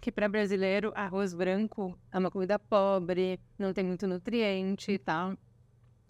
que 0.00 0.10
para 0.10 0.28
brasileiro 0.28 0.92
arroz 0.96 1.34
branco 1.34 1.96
é 2.10 2.18
uma 2.18 2.32
comida 2.32 2.58
pobre, 2.58 3.38
não 3.56 3.72
tem 3.72 3.84
muito 3.84 4.08
nutriente 4.08 4.90
e 4.90 4.98
tal, 4.98 5.38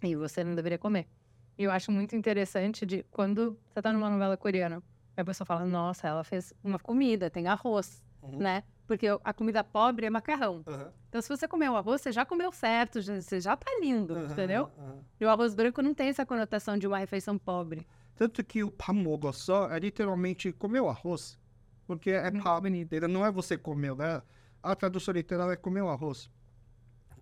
e 0.01 0.15
você 0.15 0.43
não 0.43 0.55
deveria 0.55 0.79
comer. 0.79 1.07
E 1.55 1.65
eu 1.65 1.71
acho 1.71 1.91
muito 1.91 2.15
interessante 2.15 2.83
de 2.83 3.03
quando 3.11 3.55
você 3.69 3.79
tá 3.79 3.93
numa 3.93 4.09
novela 4.09 4.35
coreana, 4.37 4.81
a 5.15 5.23
pessoa 5.23 5.45
fala, 5.45 5.65
nossa, 5.65 6.07
ela 6.07 6.23
fez 6.23 6.51
uma 6.63 6.79
comida, 6.79 7.29
tem 7.29 7.45
arroz, 7.47 8.03
uhum. 8.23 8.39
né? 8.39 8.63
Porque 8.87 9.05
a 9.21 9.33
comida 9.33 9.63
pobre 9.65 10.05
é 10.05 10.09
macarrão. 10.09 10.63
Uhum. 10.65 10.91
Então, 11.09 11.21
se 11.21 11.27
você 11.27 11.45
comeu 11.45 11.75
arroz, 11.75 12.01
você 12.01 12.11
já 12.11 12.25
comeu 12.25 12.51
certo, 12.53 13.01
você 13.01 13.41
já 13.41 13.55
tá 13.57 13.69
lindo, 13.81 14.13
uhum, 14.13 14.25
entendeu? 14.25 14.71
E 15.19 15.25
o 15.25 15.29
arroz 15.29 15.53
branco 15.53 15.81
não 15.81 15.93
tem 15.93 16.07
essa 16.07 16.25
conotação 16.25 16.77
de 16.77 16.87
uma 16.87 16.97
refeição 16.97 17.37
pobre. 17.37 17.85
Tanto 18.15 18.43
que 18.43 18.63
o 18.63 18.71
pamogo 18.71 19.31
só 19.33 19.69
é 19.69 19.77
literalmente 19.77 20.53
comer 20.53 20.79
o 20.79 20.87
arroz. 20.87 21.37
Porque 21.85 22.11
é 22.11 22.31
pam, 22.31 23.07
não 23.09 23.25
é 23.25 23.31
você 23.31 23.57
comer, 23.57 23.95
né? 23.95 24.21
A 24.63 24.73
tradução 24.73 25.13
literal 25.13 25.51
é 25.51 25.55
comer 25.57 25.81
o 25.81 25.89
arroz. 25.89 26.29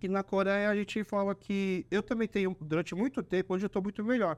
E 0.01 0.08
na 0.08 0.23
Coreia 0.23 0.69
a 0.69 0.75
gente 0.75 1.04
fala 1.04 1.34
que 1.34 1.86
eu 1.89 2.04
também 2.04 2.28
tenho, 2.28 2.56
durante 2.62 2.93
muito 2.93 3.23
tempo, 3.23 3.56
hoje 3.56 3.65
eu 3.65 3.69
tô 3.69 3.82
muito 3.82 4.04
melhor. 4.04 4.38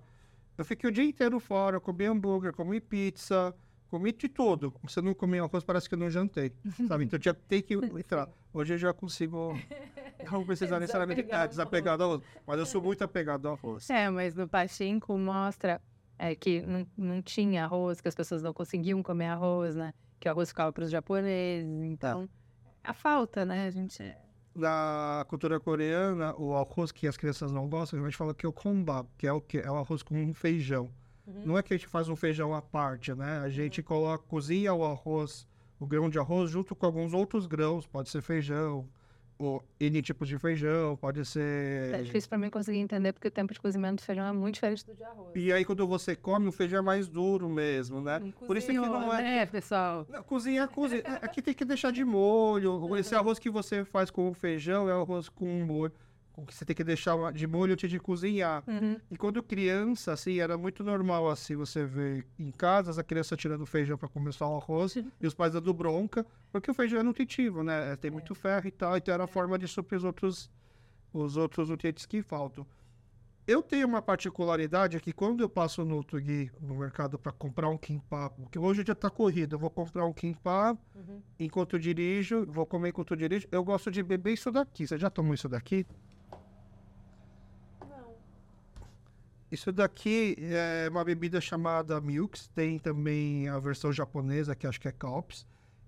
Eu 0.57 0.63
fiquei 0.63 0.89
o 0.89 0.93
dia 0.93 1.03
inteiro 1.03 1.39
fora, 1.39 1.79
comi 1.79 2.05
hambúrguer, 2.05 2.53
comi 2.53 2.79
pizza, 2.79 3.53
comi 3.88 4.12
de 4.12 4.28
tudo. 4.28 4.73
Se 4.88 5.00
eu 5.00 5.04
não 5.04 5.13
comi 5.13 5.39
arroz, 5.39 5.63
parece 5.63 5.88
que 5.88 5.95
eu 5.95 6.00
não 6.00 6.10
jantei, 6.10 6.54
sabe? 6.88 7.06
Então 7.06 7.17
eu 7.17 7.21
tinha 7.21 7.34
que 7.34 7.62
que 7.62 7.73
entrar. 7.73 8.30
Hoje 8.54 8.73
eu 8.76 8.78
já 8.78 8.93
consigo 8.93 9.54
não 10.32 10.45
precisar 10.45 10.80
necessariamente 10.80 11.26
é, 11.30 11.47
desapegar 11.47 11.97
do 11.97 12.04
arroz. 12.04 12.21
Mas 12.45 12.60
eu 12.60 12.65
sou 12.65 12.82
muito 12.82 13.04
apegado 13.04 13.47
ao 13.47 13.54
arroz. 13.56 13.89
É, 13.89 14.10
mas 14.10 14.36
no 14.36 14.47
Pachinko 14.47 15.17
mostra 15.17 15.82
é, 16.17 16.36
que 16.36 16.62
não, 16.62 16.88
não 16.97 17.21
tinha 17.21 17.63
arroz, 17.63 18.02
que 18.02 18.08
as 18.08 18.15
pessoas 18.15 18.41
não 18.41 18.54
conseguiam 18.54 19.02
comer 19.02 19.28
arroz, 19.28 19.76
né? 19.76 19.93
Que 20.19 20.28
o 20.28 20.32
arroz 20.32 20.50
ficava 20.50 20.71
para 20.71 20.84
os 20.84 20.91
japoneses. 20.91 21.84
Então, 21.84 22.28
tá. 22.28 22.91
a 22.91 22.93
falta, 22.93 23.45
né? 23.45 23.67
A 23.67 23.71
gente 23.71 24.04
da 24.58 25.23
cultura 25.30 25.60
coreana, 25.60 26.36
o 26.36 26.56
arroz 26.56 26.91
que 26.91 27.08
as 27.08 27.15
crianças 27.15 27.52
não 27.52 27.69
gostam, 27.69 28.00
a 28.00 28.04
gente 28.04 28.17
fala 28.17 28.34
que 28.34 28.45
é 28.45 28.50
o 28.50 28.52
kombap, 28.52 29.08
que 29.15 29.28
é 29.28 29.32
o 29.32 29.39
que 29.39 29.60
é 29.60 29.69
o 29.69 29.76
arroz 29.76 30.02
com 30.02 30.34
feijão. 30.34 30.89
Uhum. 31.27 31.41
Não 31.45 31.57
é 31.57 31.61
que 31.61 31.73
a 31.73 31.77
gente 31.77 31.87
faz 31.87 32.07
um 32.07 32.15
feijão 32.15 32.53
à 32.53 32.61
parte, 32.61 33.13
né? 33.13 33.39
A 33.39 33.49
gente 33.49 33.81
uhum. 33.81 33.85
coloca, 33.85 34.23
cozinha 34.27 34.73
o 34.73 34.85
arroz, 34.85 35.45
o 35.79 35.85
grão 35.85 36.09
de 36.09 36.17
arroz 36.17 36.49
junto 36.49 36.73
com 36.73 36.85
alguns 36.85 37.13
outros 37.13 37.45
grãos, 37.45 37.85
pode 37.85 38.09
ser 38.09 38.21
feijão, 38.21 38.87
ou 39.39 39.63
N 39.79 40.01
tipos 40.01 40.27
de 40.27 40.37
feijão, 40.39 40.95
pode 40.95 41.23
ser. 41.25 41.93
É 41.93 42.01
difícil 42.01 42.29
para 42.29 42.37
mim 42.37 42.49
conseguir 42.49 42.79
entender, 42.79 43.13
porque 43.13 43.27
o 43.27 43.31
tempo 43.31 43.53
de 43.53 43.59
cozimento 43.59 43.97
do 43.97 44.05
feijão 44.05 44.25
é 44.25 44.31
muito 44.31 44.55
diferente 44.55 44.85
do 44.85 44.95
de 44.95 45.03
arroz. 45.03 45.31
E 45.35 45.51
aí, 45.51 45.63
quando 45.63 45.85
você 45.85 46.15
come, 46.15 46.47
o 46.47 46.51
feijão 46.51 46.79
é 46.79 46.81
mais 46.81 47.07
duro 47.07 47.47
mesmo, 47.47 48.01
né? 48.01 48.33
Por 48.45 48.57
isso 48.57 48.71
é 48.71 48.73
que 48.73 48.79
não 48.79 49.13
é. 49.13 49.21
né, 49.21 49.45
pessoal? 49.45 50.07
Não, 50.09 50.23
cozinhar, 50.23 50.67
cozinha. 50.69 51.03
Aqui 51.21 51.41
tem 51.41 51.53
que 51.53 51.65
deixar 51.65 51.91
de 51.91 52.03
molho. 52.03 52.79
Esse 52.97 53.13
arroz 53.13 53.37
que 53.37 53.49
você 53.49 53.85
faz 53.85 54.09
com 54.09 54.29
o 54.29 54.33
feijão 54.33 54.89
é 54.89 54.93
arroz 54.93 55.29
com 55.29 55.45
molho 55.65 55.93
que 56.45 56.54
você 56.54 56.63
tem 56.63 56.76
que 56.76 56.84
deixar 56.84 57.34
de 57.34 57.47
molho 57.47 57.73
antes 57.73 57.89
de 57.89 58.00
cozinhar. 58.00 58.63
Uhum. 58.67 59.00
E 59.10 59.17
quando 59.17 59.41
criança, 59.41 60.13
assim, 60.13 60.39
era 60.39 60.58
muito 60.58 60.84
normal, 60.84 61.30
assim, 61.30 61.56
você 61.56 61.86
ver 61.86 62.26
em 62.38 62.52
casas 62.52 63.00
a 63.00 63.04
criança 63.04 63.36
tirando 63.36 63.65
feijão 63.65 63.97
para 63.97 64.08
começar 64.08 64.47
o 64.47 64.56
arroz 64.56 64.95
e 64.95 65.28
os 65.28 65.34
pais 65.34 65.54
dando 65.54 65.73
bronca, 65.73 66.26
porque 66.52 66.69
o 66.69 66.73
feijão 66.73 67.00
é 67.00 67.04
nutritivo, 67.04 67.63
né? 67.63 67.95
Tem 67.95 68.12
muito 68.12 68.34
é. 68.34 68.36
ferro 68.36 68.67
e 68.67 68.71
tal, 68.71 68.95
então 68.97 69.13
era 69.13 69.23
a 69.23 69.28
forma 69.28 69.58
de 69.58 69.67
suprir 69.67 69.97
os 69.97 70.04
outros, 70.04 70.50
os 71.12 71.38
outros 71.38 71.69
nutrientes 71.69 72.06
que 72.06 72.21
faltam. 72.21 72.65
Eu 73.47 73.63
tenho 73.63 73.88
uma 73.88 74.02
particularidade 74.02 75.00
que 75.00 75.13
quando 75.13 75.39
eu 75.39 75.47
passo 75.47 75.86
no 75.86 76.04
Tugi, 76.04 76.52
no 76.60 76.76
mercado, 76.76 77.17
para 77.17 77.32
comprar 77.32 77.69
um 77.69 77.78
kimbap, 77.78 78.36
porque 78.41 78.60
hoje 78.60 78.84
já 78.86 78.91
está 78.91 79.10
corrido, 79.10 79.56
eu 79.56 79.60
vou 79.60 79.69
comprar 79.69 80.06
um 80.06 80.12
kimbap 80.12 80.78
uhum. 80.93 81.21
enquanto 81.39 81.78
eu 81.78 81.80
dirijo, 81.80 82.45
vou 82.45 82.65
comer 82.65 82.89
enquanto 82.89 83.12
eu 83.12 83.17
dirijo, 83.17 83.47
eu 83.50 83.63
gosto 83.63 83.89
de 83.89 84.04
beber 84.04 84.34
isso 84.34 84.52
daqui. 84.52 84.86
Você 84.86 84.97
já 84.97 85.10
tomou 85.10 85.34
isso 85.34 85.47
daqui? 85.47 85.86
Isso 89.51 89.71
daqui 89.71 90.36
é 90.39 90.89
uma 90.89 91.03
bebida 91.03 91.39
chamada 91.39 91.99
Milks, 92.01 92.47
tem 92.49 92.77
também 92.77 93.47
a 93.47 93.57
versão 93.60 93.93
japonesa, 93.93 94.55
que 94.55 94.67
acho 94.67 94.79
que 94.79 94.88
é 94.88 94.91
Calps. 94.91 95.45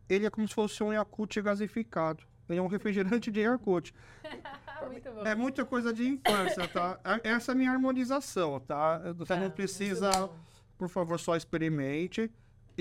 Ele 0.08 0.26
é 0.26 0.30
como 0.30 0.48
se 0.48 0.56
fosse 0.56 0.82
um 0.82 0.93
Yakult 0.93 1.41
gasificado. 1.41 2.24
Ele 2.48 2.60
é 2.60 2.62
um 2.62 2.67
refrigerante 2.67 3.30
de 3.30 3.41
Yakult. 3.41 3.91
muito 4.89 5.10
é 5.28 5.36
muita 5.36 5.65
coisa 5.65 5.93
de 5.93 6.08
infância, 6.08 6.67
tá? 6.67 7.00
É, 7.04 7.30
essa 7.30 7.52
é 7.52 7.54
a 7.54 7.56
minha 7.56 7.72
harmonização, 7.72 8.60
tá? 8.60 9.00
Você 9.13 9.36
não 9.36 9.50
tá, 9.50 9.56
precisa, 9.56 10.30
por 10.78 10.89
favor, 10.89 11.19
só 11.19 11.36
experimente 11.36 12.32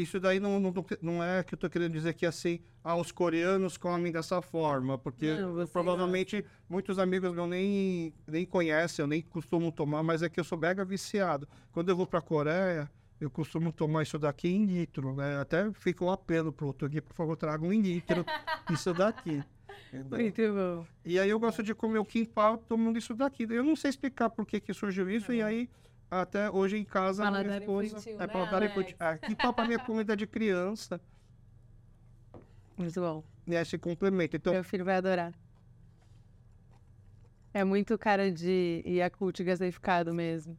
isso 0.02 0.20
daí 0.20 0.38
não, 0.38 0.60
não, 0.60 0.72
não 1.02 1.22
é 1.22 1.42
que 1.42 1.54
eu 1.54 1.56
estou 1.56 1.68
querendo 1.68 1.92
dizer 1.92 2.14
que 2.14 2.24
assim, 2.24 2.60
ah, 2.84 2.96
os 2.96 3.10
coreanos 3.10 3.76
comem 3.76 4.12
dessa 4.12 4.40
forma, 4.40 4.96
porque 4.96 5.34
não, 5.34 5.66
provavelmente 5.66 6.44
muitos 6.68 6.98
amigos 6.98 7.34
não 7.34 7.46
nem, 7.46 8.14
nem 8.26 8.46
conhecem, 8.46 9.02
eu 9.02 9.06
nem 9.06 9.22
costumo 9.22 9.72
tomar, 9.72 10.02
mas 10.02 10.22
é 10.22 10.28
que 10.28 10.38
eu 10.38 10.44
sou 10.44 10.56
mega 10.56 10.84
viciado. 10.84 11.48
Quando 11.72 11.88
eu 11.88 11.96
vou 11.96 12.06
para 12.06 12.20
a 12.20 12.22
Coreia, 12.22 12.90
eu 13.20 13.30
costumo 13.30 13.72
tomar 13.72 14.02
isso 14.02 14.18
daqui 14.18 14.48
em 14.48 14.64
litro, 14.64 15.14
né? 15.14 15.40
Até 15.40 15.70
fica 15.72 16.04
um 16.04 16.10
apelo 16.10 16.52
pro 16.52 16.68
outro 16.68 16.86
aqui, 16.86 17.00
por 17.00 17.14
favor, 17.14 17.36
traga 17.36 17.64
um 17.64 17.72
litro 17.72 18.24
isso 18.70 18.94
daqui. 18.94 19.42
Muito 19.92 20.42
bom. 20.52 20.86
E 21.04 21.18
aí 21.18 21.30
eu 21.30 21.40
gosto 21.40 21.62
de 21.62 21.74
comer 21.74 21.98
o 21.98 22.04
kimbap 22.04 22.62
tomando 22.68 22.98
isso 22.98 23.14
daqui. 23.14 23.46
Eu 23.48 23.64
não 23.64 23.74
sei 23.74 23.90
explicar 23.90 24.30
por 24.30 24.46
que, 24.46 24.60
que 24.60 24.72
surgiu 24.72 25.10
isso, 25.10 25.32
e 25.32 25.42
aí 25.42 25.68
até 26.10 26.50
hoje 26.50 26.76
em 26.76 26.84
casa 26.84 27.22
paladar 27.22 27.44
minha 27.44 27.58
esposa 27.58 27.86
infantil, 27.86 28.14
é 28.14 28.18
né, 28.18 28.26
paladar 28.26 28.62
infantil. 28.62 28.96
Aqui 28.98 29.34
topa 29.34 29.64
minha 29.64 29.78
comida 29.78 30.16
de 30.16 30.26
criança. 30.26 31.00
Muito 32.76 33.00
bom. 33.00 33.24
E 33.46 33.56
aí 33.56 33.64
se 33.64 33.76
complementa. 33.76 34.36
Então, 34.36 34.52
Meu 34.52 34.64
filho 34.64 34.84
vai 34.84 34.96
adorar. 34.96 35.32
É 37.52 37.64
muito 37.64 37.98
cara 37.98 38.30
de 38.30 38.82
Yakult 38.86 39.42
gaseificado 39.42 40.14
mesmo. 40.14 40.56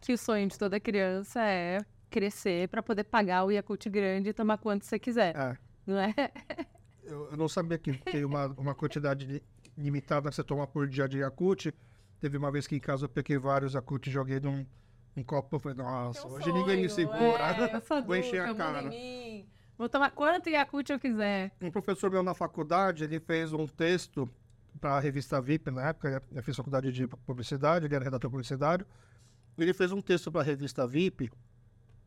Que 0.00 0.12
o 0.12 0.18
sonho 0.18 0.48
de 0.48 0.58
toda 0.58 0.80
criança 0.80 1.42
é 1.44 1.80
crescer 2.08 2.68
para 2.68 2.82
poder 2.82 3.04
pagar 3.04 3.44
o 3.44 3.50
Yakult 3.50 3.88
grande 3.88 4.30
e 4.30 4.32
tomar 4.32 4.58
quanto 4.58 4.84
você 4.84 4.98
quiser. 4.98 5.36
É. 5.36 5.56
Não 5.86 5.98
é? 5.98 6.14
Eu, 7.04 7.30
eu, 7.30 7.38
não 7.38 7.48
sabia 7.48 7.78
que 7.78 7.90
tem 7.94 8.22
uma, 8.22 8.48
uma 8.48 8.74
quantidade 8.74 9.42
limitada 9.78 10.28
que 10.28 10.36
você 10.36 10.44
toma 10.44 10.66
por 10.66 10.86
dia 10.86 11.08
de 11.08 11.20
Yakult. 11.20 11.72
Teve 12.20 12.36
uma 12.36 12.52
vez 12.52 12.66
que 12.66 12.76
em 12.76 12.78
casa 12.78 13.06
eu 13.06 13.08
peguei 13.08 13.38
vários 13.38 13.72
Yakult 13.72 14.06
e 14.06 14.10
joguei 14.10 14.38
num 14.38 14.66
um 15.18 15.22
copo, 15.22 15.56
eu 15.56 15.60
falei, 15.60 15.76
nossa, 15.76 16.26
hoje 16.26 16.44
sonho, 16.44 16.56
ninguém 16.56 16.82
me 16.82 16.88
segura. 16.88 17.18
É, 17.18 18.02
Vou 18.02 18.16
encher 18.16 18.42
a 18.42 18.54
cara. 18.54 18.90
Vou 19.76 19.88
tomar 19.88 20.10
quanto 20.10 20.48
Yakult 20.48 20.90
eu 20.90 20.98
quiser. 20.98 21.52
Um 21.60 21.70
professor 21.70 22.10
meu 22.10 22.22
na 22.22 22.34
faculdade, 22.34 23.04
ele 23.04 23.20
fez 23.20 23.52
um 23.52 23.66
texto 23.66 24.28
para 24.80 24.96
a 24.96 25.00
revista 25.00 25.40
VIP, 25.40 25.70
na 25.70 25.88
época, 25.88 26.22
eu 26.32 26.42
fiz 26.42 26.56
faculdade 26.56 26.92
de 26.92 27.06
publicidade, 27.06 27.86
ele 27.86 27.94
era 27.94 28.04
redator 28.04 28.30
publicitário. 28.30 28.86
Ele 29.56 29.74
fez 29.74 29.90
um 29.90 30.00
texto 30.00 30.30
para 30.30 30.40
a 30.40 30.44
revista 30.44 30.86
VIP, 30.86 31.30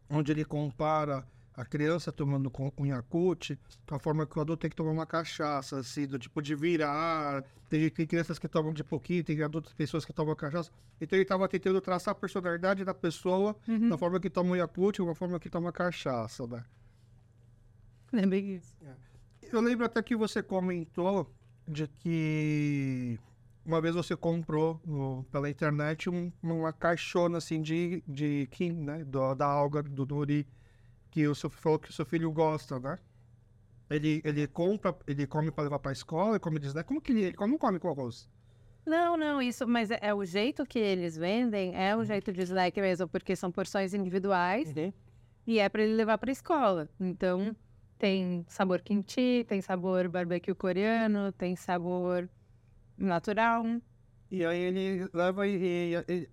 onde 0.09 0.31
ele 0.31 0.45
compara 0.45 1.25
a 1.55 1.65
criança 1.65 2.11
tomando 2.11 2.51
um 2.77 2.85
Yakult, 2.85 3.57
a 3.89 3.99
forma 3.99 4.25
que 4.25 4.37
o 4.37 4.41
adulto 4.41 4.61
tem 4.61 4.69
que 4.69 4.75
tomar 4.75 4.91
uma 4.91 5.05
cachaça, 5.05 5.79
assim, 5.79 6.07
do 6.07 6.17
tipo 6.17 6.41
de 6.41 6.55
virar. 6.55 7.43
Tem, 7.69 7.89
tem 7.89 8.07
crianças 8.07 8.39
que 8.39 8.47
tomam 8.47 8.73
de 8.73 8.83
pouquinho, 8.83 9.23
tem 9.23 9.41
adultas, 9.43 9.73
pessoas 9.73 10.05
que 10.05 10.13
tomam 10.13 10.35
cachaça. 10.35 10.71
Então 10.99 11.17
ele 11.17 11.23
estava 11.23 11.47
tentando 11.47 11.81
traçar 11.81 12.13
a 12.13 12.15
personalidade 12.15 12.85
da 12.85 12.93
pessoa 12.93 13.55
uhum. 13.67 13.89
da 13.89 13.97
forma 13.97 14.19
que 14.19 14.29
toma 14.29 14.51
o 14.51 14.55
Yakult 14.55 14.99
e 14.99 15.05
da 15.05 15.15
forma 15.15 15.39
que 15.39 15.49
toma 15.49 15.71
cachaça, 15.71 16.47
né? 16.47 16.63
É 18.13 18.25
bem 18.25 18.55
isso. 18.55 18.73
É. 18.85 18.93
Eu 19.51 19.61
lembro 19.61 19.85
até 19.85 20.01
que 20.01 20.15
você 20.15 20.41
comentou 20.41 21.29
de 21.67 21.87
que 21.87 23.19
uma 23.65 23.81
vez 23.81 23.93
você 23.93 24.15
comprou 24.15 24.79
no, 24.85 25.25
pela 25.31 25.49
internet 25.49 26.09
um, 26.09 26.31
uma 26.41 26.73
caixona 26.73 27.37
assim 27.37 27.61
de, 27.61 28.03
de 28.07 28.47
kim, 28.51 28.71
né? 28.71 29.03
Do, 29.03 29.35
da 29.35 29.45
alga 29.45 29.83
do 29.83 30.05
nori 30.05 30.47
que 31.11 31.27
o 31.27 31.35
seu 31.35 31.49
falou 31.49 31.77
que 31.77 31.89
o 31.89 31.93
seu 31.93 32.05
filho 32.05 32.31
gosta, 32.31 32.79
né? 32.79 32.97
Ele, 33.89 34.21
ele 34.23 34.47
compra, 34.47 34.97
ele 35.05 35.27
come 35.27 35.51
para 35.51 35.65
levar 35.65 35.79
para 35.79 35.91
a 35.91 35.93
escola, 35.93 36.39
come 36.39 36.57
diz, 36.57 36.73
né? 36.73 36.81
Como 36.81 37.01
que 37.01 37.11
ele, 37.11 37.23
ele 37.23 37.35
não 37.37 37.57
come 37.57 37.77
com 37.77 37.89
arroz? 37.89 38.29
Não, 38.85 39.15
não, 39.17 39.41
isso, 39.41 39.67
mas 39.67 39.91
é, 39.91 39.99
é, 40.01 40.13
o 40.13 40.23
jeito 40.23 40.65
que 40.65 40.79
eles 40.79 41.17
vendem, 41.17 41.75
é 41.75 41.93
o 41.93 41.99
uhum. 41.99 42.05
jeito 42.05 42.31
de 42.31 42.41
snack 42.41 42.79
mesmo, 42.79 43.07
porque 43.07 43.35
são 43.35 43.51
porções 43.51 43.93
individuais 43.93 44.73
uhum. 44.75 44.93
e 45.45 45.59
é 45.59 45.67
para 45.67 45.83
ele 45.83 45.93
levar 45.93 46.17
para 46.17 46.31
a 46.31 46.33
escola. 46.33 46.89
Então, 46.99 47.55
tem 47.99 48.45
sabor 48.47 48.81
kimchi, 48.81 49.45
tem 49.47 49.61
sabor 49.61 50.07
barbecue 50.07 50.55
coreano, 50.55 51.31
tem 51.33 51.55
sabor 51.55 52.27
natural. 52.97 53.63
E 54.31 54.45
aí 54.45 54.59
ele 54.59 55.09
leva 55.13 55.45
e, 55.45 55.93
e, 55.93 56.05
e 56.07 56.29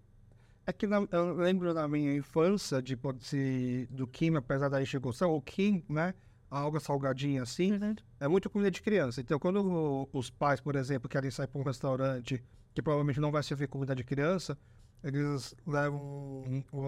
É 0.68 0.72
que 0.74 0.86
na, 0.86 0.98
eu 1.12 1.32
lembro 1.32 1.72
na 1.72 1.88
minha 1.88 2.14
infância 2.14 2.82
de, 2.82 2.94
de, 2.94 3.88
do 3.90 4.06
Kim, 4.06 4.36
apesar 4.36 4.68
da 4.68 4.82
enxergação, 4.82 5.34
o 5.34 5.40
Kim, 5.40 5.82
né? 5.88 6.12
Algo 6.50 6.78
salgadinha 6.78 7.42
assim, 7.42 7.72
uhum. 7.72 7.96
é 8.20 8.28
muito 8.28 8.50
comida 8.50 8.70
de 8.70 8.82
criança. 8.82 9.22
Então, 9.22 9.38
quando 9.38 10.06
os 10.12 10.28
pais, 10.28 10.60
por 10.60 10.76
exemplo, 10.76 11.08
querem 11.08 11.30
sair 11.30 11.46
para 11.46 11.58
um 11.58 11.64
restaurante 11.64 12.44
que 12.74 12.82
provavelmente 12.82 13.18
não 13.18 13.32
vai 13.32 13.42
servir 13.42 13.66
comida 13.66 13.94
de 13.96 14.04
criança, 14.04 14.58
eles 15.02 15.54
levam 15.66 16.44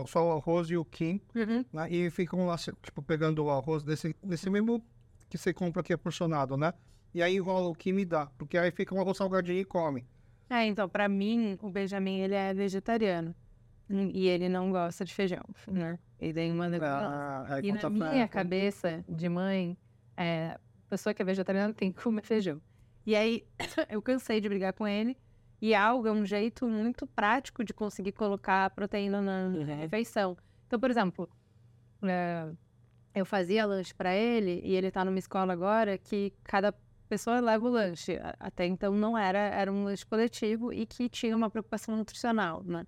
só 0.07 0.29
o 0.29 0.37
arroz 0.37 0.69
e 0.69 0.77
o 0.77 0.85
Kim, 0.85 1.19
uhum. 1.35 1.65
né? 1.73 1.91
E 1.91 2.11
ficam 2.11 2.45
lá, 2.45 2.59
tipo, 2.59 3.01
pegando 3.01 3.43
o 3.43 3.51
arroz 3.51 3.83
desse, 3.83 4.15
desse 4.23 4.51
mesmo 4.51 4.85
que 5.31 5.39
você 5.39 5.55
compra 5.55 5.81
aqui 5.81 5.95
é 5.95 5.97
porcionado, 5.97 6.55
né? 6.55 6.75
E 7.15 7.23
aí 7.23 7.37
enrola 7.37 7.67
o 7.67 7.75
Kim 7.75 7.97
e 7.97 8.05
dá, 8.05 8.27
porque 8.37 8.59
aí 8.59 8.71
fica 8.73 8.95
um 8.95 9.01
arroz 9.01 9.17
salgadinho 9.17 9.59
e 9.59 9.65
come. 9.65 10.07
É, 10.51 10.67
então, 10.67 10.87
para 10.87 11.09
mim, 11.09 11.57
o 11.63 11.71
Benjamin, 11.71 12.19
ele 12.19 12.35
é 12.35 12.53
vegetariano. 12.53 13.35
E 14.13 14.29
ele 14.29 14.49
não 14.49 14.71
gosta 14.71 15.05
de 15.05 15.13
feijão, 15.13 15.43
né? 15.67 15.99
E 16.21 16.33
tem 16.33 16.53
uma... 16.53 16.67
Ah, 16.67 17.61
e 17.63 17.73
na 17.73 17.91
minha 17.91 18.29
cabeça 18.29 19.05
de 19.09 19.29
mãe, 19.29 19.77
é, 20.17 20.59
pessoa 20.89 21.13
que 21.13 21.23
é 21.23 21.25
vegetariana 21.25 21.75
tem 21.75 21.91
que 21.91 22.03
comer 22.03 22.23
feijão. 22.23 22.61
E 23.05 23.17
aí, 23.17 23.45
eu 23.89 24.01
cansei 24.01 24.41
de 24.41 24.49
brigar 24.49 24.73
com 24.73 24.87
ele. 24.87 25.17
E 25.61 25.75
algo 25.75 26.09
é 26.09 26.13
um 26.13 26.25
jeito 26.25 26.67
muito 26.67 27.07
prático 27.07 27.63
de 27.63 27.75
conseguir 27.75 28.13
colocar 28.13 28.71
proteína 28.71 29.21
na 29.21 29.47
uhum. 29.49 29.65
refeição. 29.65 30.37
Então, 30.67 30.81
por 30.81 30.91
exemplo, 30.91 31.29
é, 32.03 32.49
eu 33.15 33.27
fazia 33.27 33.67
lanche 33.67 33.93
para 33.95 34.15
ele 34.15 34.63
e 34.65 34.75
ele 34.75 34.91
tá 34.91 35.05
numa 35.05 35.19
escola 35.19 35.53
agora 35.53 35.99
que 35.99 36.33
cada 36.45 36.73
pessoa 37.09 37.41
leva 37.41 37.67
o 37.67 37.71
lanche. 37.71 38.19
Até 38.39 38.67
então 38.67 38.95
não 38.95 39.19
era, 39.19 39.39
era 39.39 39.71
um 39.71 39.85
lanche 39.85 40.07
coletivo 40.07 40.73
e 40.73 40.87
que 40.87 41.09
tinha 41.09 41.37
uma 41.37 41.51
preocupação 41.51 41.95
nutricional, 41.97 42.63
né? 42.65 42.87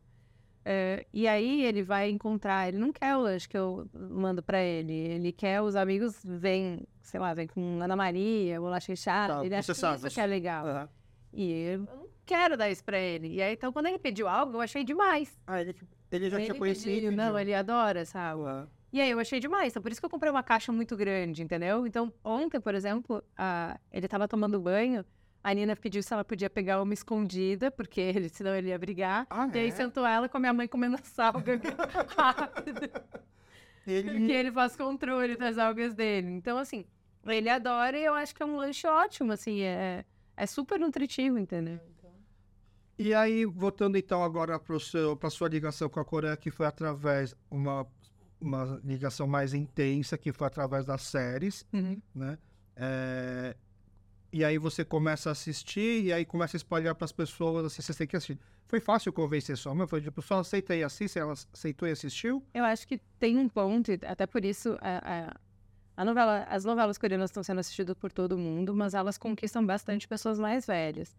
É, 0.65 1.05
e 1.13 1.27
aí 1.27 1.65
ele 1.65 1.83
vai 1.83 2.09
encontrar, 2.09 2.69
ele 2.69 2.79
não 2.79 2.93
quer 2.93 3.17
o 3.17 3.23
lanche 3.23 3.49
que 3.49 3.59
eu 3.59 3.89
mando 3.93 4.43
para 4.43 4.63
ele, 4.63 4.93
ele 4.93 5.33
quer 5.33 5.61
os 5.61 5.75
amigos 5.75 6.21
vêm, 6.25 6.87
sei 7.01 7.19
lá, 7.19 7.35
vem 7.35 7.49
com 7.49 7.81
Ana 7.83 7.97
Maria, 7.97 8.61
bolacha 8.61 8.93
recheada, 8.93 9.35
tá, 9.35 9.45
ele 9.45 9.55
acha 9.55 9.73
isso 9.73 10.09
que 10.09 10.21
é 10.21 10.27
legal. 10.27 10.65
Uhum. 10.65 10.89
E 11.33 11.53
eu 11.53 11.79
não 11.81 12.07
quero 12.25 12.57
dar 12.57 12.71
isso 12.71 12.85
para 12.85 12.99
ele. 12.99 13.29
E 13.35 13.43
aí, 13.43 13.55
então, 13.55 13.73
quando 13.73 13.87
ele 13.87 13.99
pediu 13.99 14.29
algo, 14.29 14.55
eu 14.55 14.61
achei 14.61 14.85
demais. 14.85 15.37
Ah, 15.47 15.61
ele, 15.61 15.75
ele 16.13 16.31
já 16.31 16.37
ele 16.37 16.47
tinha 16.47 16.59
conhecido? 16.59 16.95
Pediu, 16.95 17.13
não, 17.13 17.37
ele 17.39 17.55
adora, 17.55 18.05
sabe? 18.05 18.43
Uhum. 18.43 18.67
E 18.93 19.01
aí 19.01 19.11
eu 19.11 19.19
achei 19.19 19.41
demais, 19.41 19.73
então 19.73 19.83
por 19.83 19.91
isso 19.91 20.01
que 20.01 20.05
eu 20.05 20.11
comprei 20.11 20.31
uma 20.31 20.43
caixa 20.43 20.71
muito 20.71 20.95
grande, 20.97 21.43
entendeu? 21.43 21.87
Então, 21.87 22.13
ontem, 22.23 22.61
por 22.61 22.75
exemplo, 22.75 23.25
a... 23.37 23.81
ele 23.91 24.07
tava 24.07 24.29
tomando 24.29 24.61
banho, 24.61 25.03
a 25.43 25.55
Nina 25.55 25.75
pediu 25.75 26.03
se 26.03 26.13
ela 26.13 26.25
podia 26.25 26.49
pegar 26.49 26.81
uma 26.81 26.95
escondida, 26.95 27.71
porque 27.71 28.01
ele, 28.15 28.29
senão 28.29 28.55
ele 28.55 28.69
ia 28.69 28.79
brigar. 28.79 29.27
Ah, 29.31 29.49
e 29.53 29.59
aí 29.59 29.69
é? 29.69 29.71
sentou 29.71 30.07
ela 30.07 30.29
com 30.29 30.37
a 30.37 30.41
minha 30.41 30.53
mãe 30.53 30.69
comendo 30.69 30.99
salga 31.03 31.61
rápido. 32.17 32.91
Ele... 33.87 34.11
Porque 34.11 34.33
ele 34.33 34.53
faz 34.53 34.77
controle 34.77 35.37
das 35.37 35.59
algas 35.59 35.95
dele. 35.95 36.31
Então, 36.31 36.57
assim, 36.59 36.85
ele 37.27 37.49
adora 37.49 37.99
e 37.99 38.05
eu 38.05 38.15
acho 38.15 38.35
que 38.35 38.43
é 38.43 38.47
um 38.47 38.57
lanche 38.57 38.87
ótimo, 38.87 39.33
assim, 39.33 39.63
é, 39.63 40.05
é 40.37 40.47
super 40.47 40.79
nutritivo, 40.79 41.39
entendeu? 41.39 41.81
E 42.99 43.13
aí, 43.13 43.45
voltando 43.45 43.97
então 43.97 44.23
agora 44.23 44.61
para 44.61 44.77
a 44.77 45.31
sua 45.31 45.49
ligação 45.49 45.89
com 45.89 45.99
a 45.99 46.05
Coreia, 46.05 46.37
que 46.37 46.51
foi 46.51 46.67
através 46.67 47.35
uma 47.51 47.87
uma 48.43 48.81
ligação 48.85 49.27
mais 49.27 49.55
intensa, 49.55 50.19
que 50.19 50.33
foi 50.33 50.47
através 50.47 50.85
das 50.85 51.03
séries, 51.03 51.65
uhum. 51.73 52.01
né? 52.15 52.37
É, 52.77 53.57
e 54.33 54.45
aí 54.45 54.57
você 54.57 54.85
começa 54.85 55.29
a 55.29 55.33
assistir 55.33 56.05
e 56.05 56.13
aí 56.13 56.25
começa 56.25 56.57
a 56.57 56.59
espalhar 56.59 56.95
para 56.95 57.05
as 57.05 57.13
pessoas, 57.13 57.67
assim, 57.67 57.83
você 57.83 57.95
tem 57.95 58.07
que 58.07 58.17
assistir. 58.17 58.39
Foi 58.67 58.81
fácil 58.81 59.13
convencer 59.13 59.57
sua 59.57 59.75
mãe? 59.75 59.87
Foi 59.87 60.01
tipo, 60.01 60.23
só 60.23 60.39
aceita 60.39 60.75
e 60.75 60.83
assiste, 60.83 61.19
ela 61.19 61.33
aceitou 61.33 61.87
e 61.87 61.93
assistiu? 61.93 62.43
Eu 62.55 62.65
acho 62.65 62.89
que 62.89 62.99
tem 63.19 63.37
um 63.37 63.49
ponto, 63.49 63.93
até 64.07 64.27
por 64.27 64.45
isso 64.45 64.79
a, 64.81 65.29
a, 65.29 65.37
a 65.97 66.05
novela, 66.05 66.47
as 66.49 66.65
novelas 66.65 66.97
coreanas 66.97 67.29
estão 67.29 67.43
sendo 67.43 67.61
assistidas 67.61 67.95
por 67.95 68.11
todo 68.11 68.39
mundo, 68.39 68.75
mas 68.75 68.95
elas 68.95 69.19
conquistam 69.19 69.65
bastante 69.67 70.09
pessoas 70.09 70.39
mais 70.39 70.65
velhas. 70.65 71.15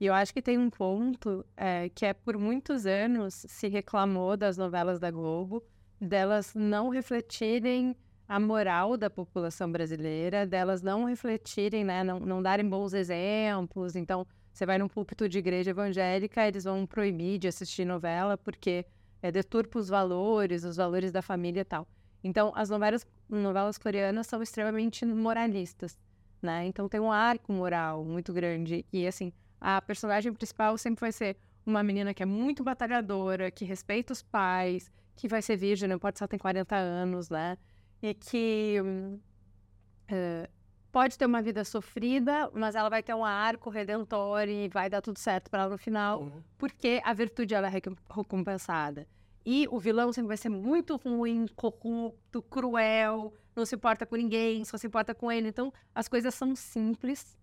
E 0.00 0.06
eu 0.06 0.14
acho 0.14 0.32
que 0.32 0.40
tem 0.40 0.58
um 0.58 0.70
ponto 0.70 1.44
é, 1.56 1.90
que 1.90 2.06
é 2.06 2.14
por 2.14 2.38
muitos 2.38 2.86
anos 2.86 3.44
se 3.46 3.68
reclamou 3.68 4.36
das 4.36 4.56
novelas 4.56 4.98
da 4.98 5.10
Globo, 5.10 5.62
delas 6.00 6.54
não 6.54 6.88
refletirem 6.88 7.94
a 8.28 8.40
moral 8.40 8.96
da 8.96 9.10
população 9.10 9.70
brasileira, 9.70 10.46
delas 10.46 10.82
não 10.82 11.04
refletirem, 11.04 11.84
né, 11.84 12.02
não, 12.02 12.18
não 12.20 12.42
darem 12.42 12.68
bons 12.68 12.94
exemplos. 12.94 13.96
Então, 13.96 14.26
você 14.52 14.64
vai 14.64 14.78
num 14.78 14.88
púlpito 14.88 15.28
de 15.28 15.38
igreja 15.38 15.70
evangélica, 15.70 16.46
eles 16.46 16.64
vão 16.64 16.86
proibir 16.86 17.38
de 17.38 17.48
assistir 17.48 17.84
novela 17.84 18.38
porque 18.38 18.86
é, 19.20 19.30
deturpa 19.30 19.78
os 19.78 19.88
valores, 19.88 20.64
os 20.64 20.76
valores 20.76 21.10
da 21.10 21.22
família 21.22 21.60
e 21.60 21.64
tal. 21.64 21.86
Então, 22.22 22.52
as 22.54 22.70
novelas, 22.70 23.06
novelas 23.28 23.76
coreanas 23.76 24.26
são 24.26 24.42
extremamente 24.42 25.04
moralistas, 25.04 25.98
né? 26.40 26.66
Então, 26.66 26.88
tem 26.88 27.00
um 27.00 27.12
arco 27.12 27.52
moral 27.52 28.04
muito 28.04 28.32
grande. 28.32 28.86
E, 28.92 29.06
assim, 29.06 29.32
a 29.60 29.80
personagem 29.82 30.32
principal 30.32 30.78
sempre 30.78 31.00
vai 31.00 31.12
ser 31.12 31.36
uma 31.66 31.82
menina 31.82 32.14
que 32.14 32.22
é 32.22 32.26
muito 32.26 32.62
batalhadora, 32.62 33.50
que 33.50 33.64
respeita 33.64 34.12
os 34.12 34.22
pais, 34.22 34.90
que 35.16 35.28
vai 35.28 35.42
ser 35.42 35.56
virgem, 35.56 35.88
não 35.88 35.98
pode 35.98 36.18
só 36.18 36.26
ter 36.26 36.38
40 36.38 36.76
anos, 36.76 37.28
né? 37.28 37.58
E 38.04 38.12
que 38.12 38.76
uh, 38.82 40.48
pode 40.92 41.16
ter 41.16 41.24
uma 41.24 41.40
vida 41.40 41.64
sofrida, 41.64 42.50
mas 42.52 42.74
ela 42.74 42.90
vai 42.90 43.02
ter 43.02 43.14
um 43.14 43.24
arco 43.24 43.70
redentor 43.70 44.46
e 44.46 44.68
vai 44.68 44.90
dar 44.90 45.00
tudo 45.00 45.18
certo 45.18 45.50
para 45.50 45.62
ela 45.62 45.70
no 45.70 45.78
final, 45.78 46.20
uhum. 46.20 46.42
porque 46.58 47.00
a 47.02 47.14
virtude 47.14 47.54
ela 47.54 47.66
é 47.66 47.70
recompensada. 47.70 49.08
E 49.42 49.66
o 49.70 49.78
vilão 49.78 50.12
sempre 50.12 50.28
vai 50.28 50.36
ser 50.36 50.50
muito 50.50 50.96
ruim, 50.96 51.46
corrupto, 51.56 52.42
cruel, 52.42 53.32
não 53.56 53.64
se 53.64 53.74
importa 53.74 54.04
com 54.04 54.16
ninguém, 54.16 54.66
só 54.66 54.76
se 54.76 54.86
importa 54.86 55.14
com 55.14 55.32
ele. 55.32 55.48
Então, 55.48 55.72
as 55.94 56.06
coisas 56.06 56.34
são 56.34 56.54
simples 56.54 57.38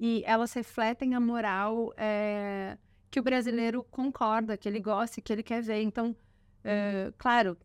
e 0.00 0.22
elas 0.24 0.54
refletem 0.54 1.14
a 1.14 1.20
moral 1.20 1.92
é, 1.98 2.78
que 3.10 3.20
o 3.20 3.22
brasileiro 3.22 3.84
concorda, 3.90 4.56
que 4.56 4.66
ele 4.66 4.80
gosta, 4.80 5.20
que 5.20 5.30
ele 5.30 5.42
quer 5.42 5.62
ver. 5.62 5.82
Então, 5.82 6.16
Uh, 6.64 7.12
claro, 7.16 7.56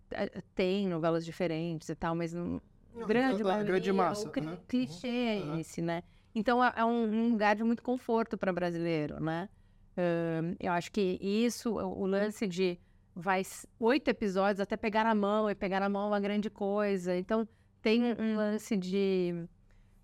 tem 0.55 0.87
novelas 0.87 1.25
diferentes 1.25 1.89
e 1.89 1.95
tal, 1.95 2.15
mas 2.15 2.33
não, 2.33 2.61
grande, 3.07 3.43
a, 3.43 3.55
a 3.55 3.63
grande 3.63 3.91
massa. 3.91 4.29
O 4.29 4.41
né? 4.41 4.57
clichê 4.67 5.07
é 5.07 5.41
uhum. 5.43 5.59
esse, 5.59 5.81
né? 5.81 6.03
Então 6.35 6.63
é, 6.63 6.73
é 6.75 6.85
um, 6.85 7.03
um, 7.03 7.29
lugar 7.31 7.55
de 7.55 7.63
muito 7.63 7.83
conforto 7.83 8.37
para 8.37 8.53
brasileiro, 8.53 9.19
né? 9.19 9.49
Uh, 9.97 10.55
eu 10.59 10.71
acho 10.71 10.91
que 10.91 11.19
isso, 11.21 11.71
o 11.71 12.05
lance 12.05 12.47
de 12.47 12.79
vai 13.15 13.43
oito 13.79 14.07
episódios 14.07 14.59
até 14.59 14.75
pegar 14.75 15.05
a 15.05 15.13
mão 15.13 15.49
e 15.49 15.53
pegar 15.53 15.83
a 15.83 15.89
mão 15.89 16.05
é 16.05 16.07
uma 16.07 16.19
grande 16.19 16.49
coisa. 16.49 17.15
Então 17.15 17.47
tem 17.81 18.01
um 18.03 18.35
lance 18.35 18.75
de 18.75 19.45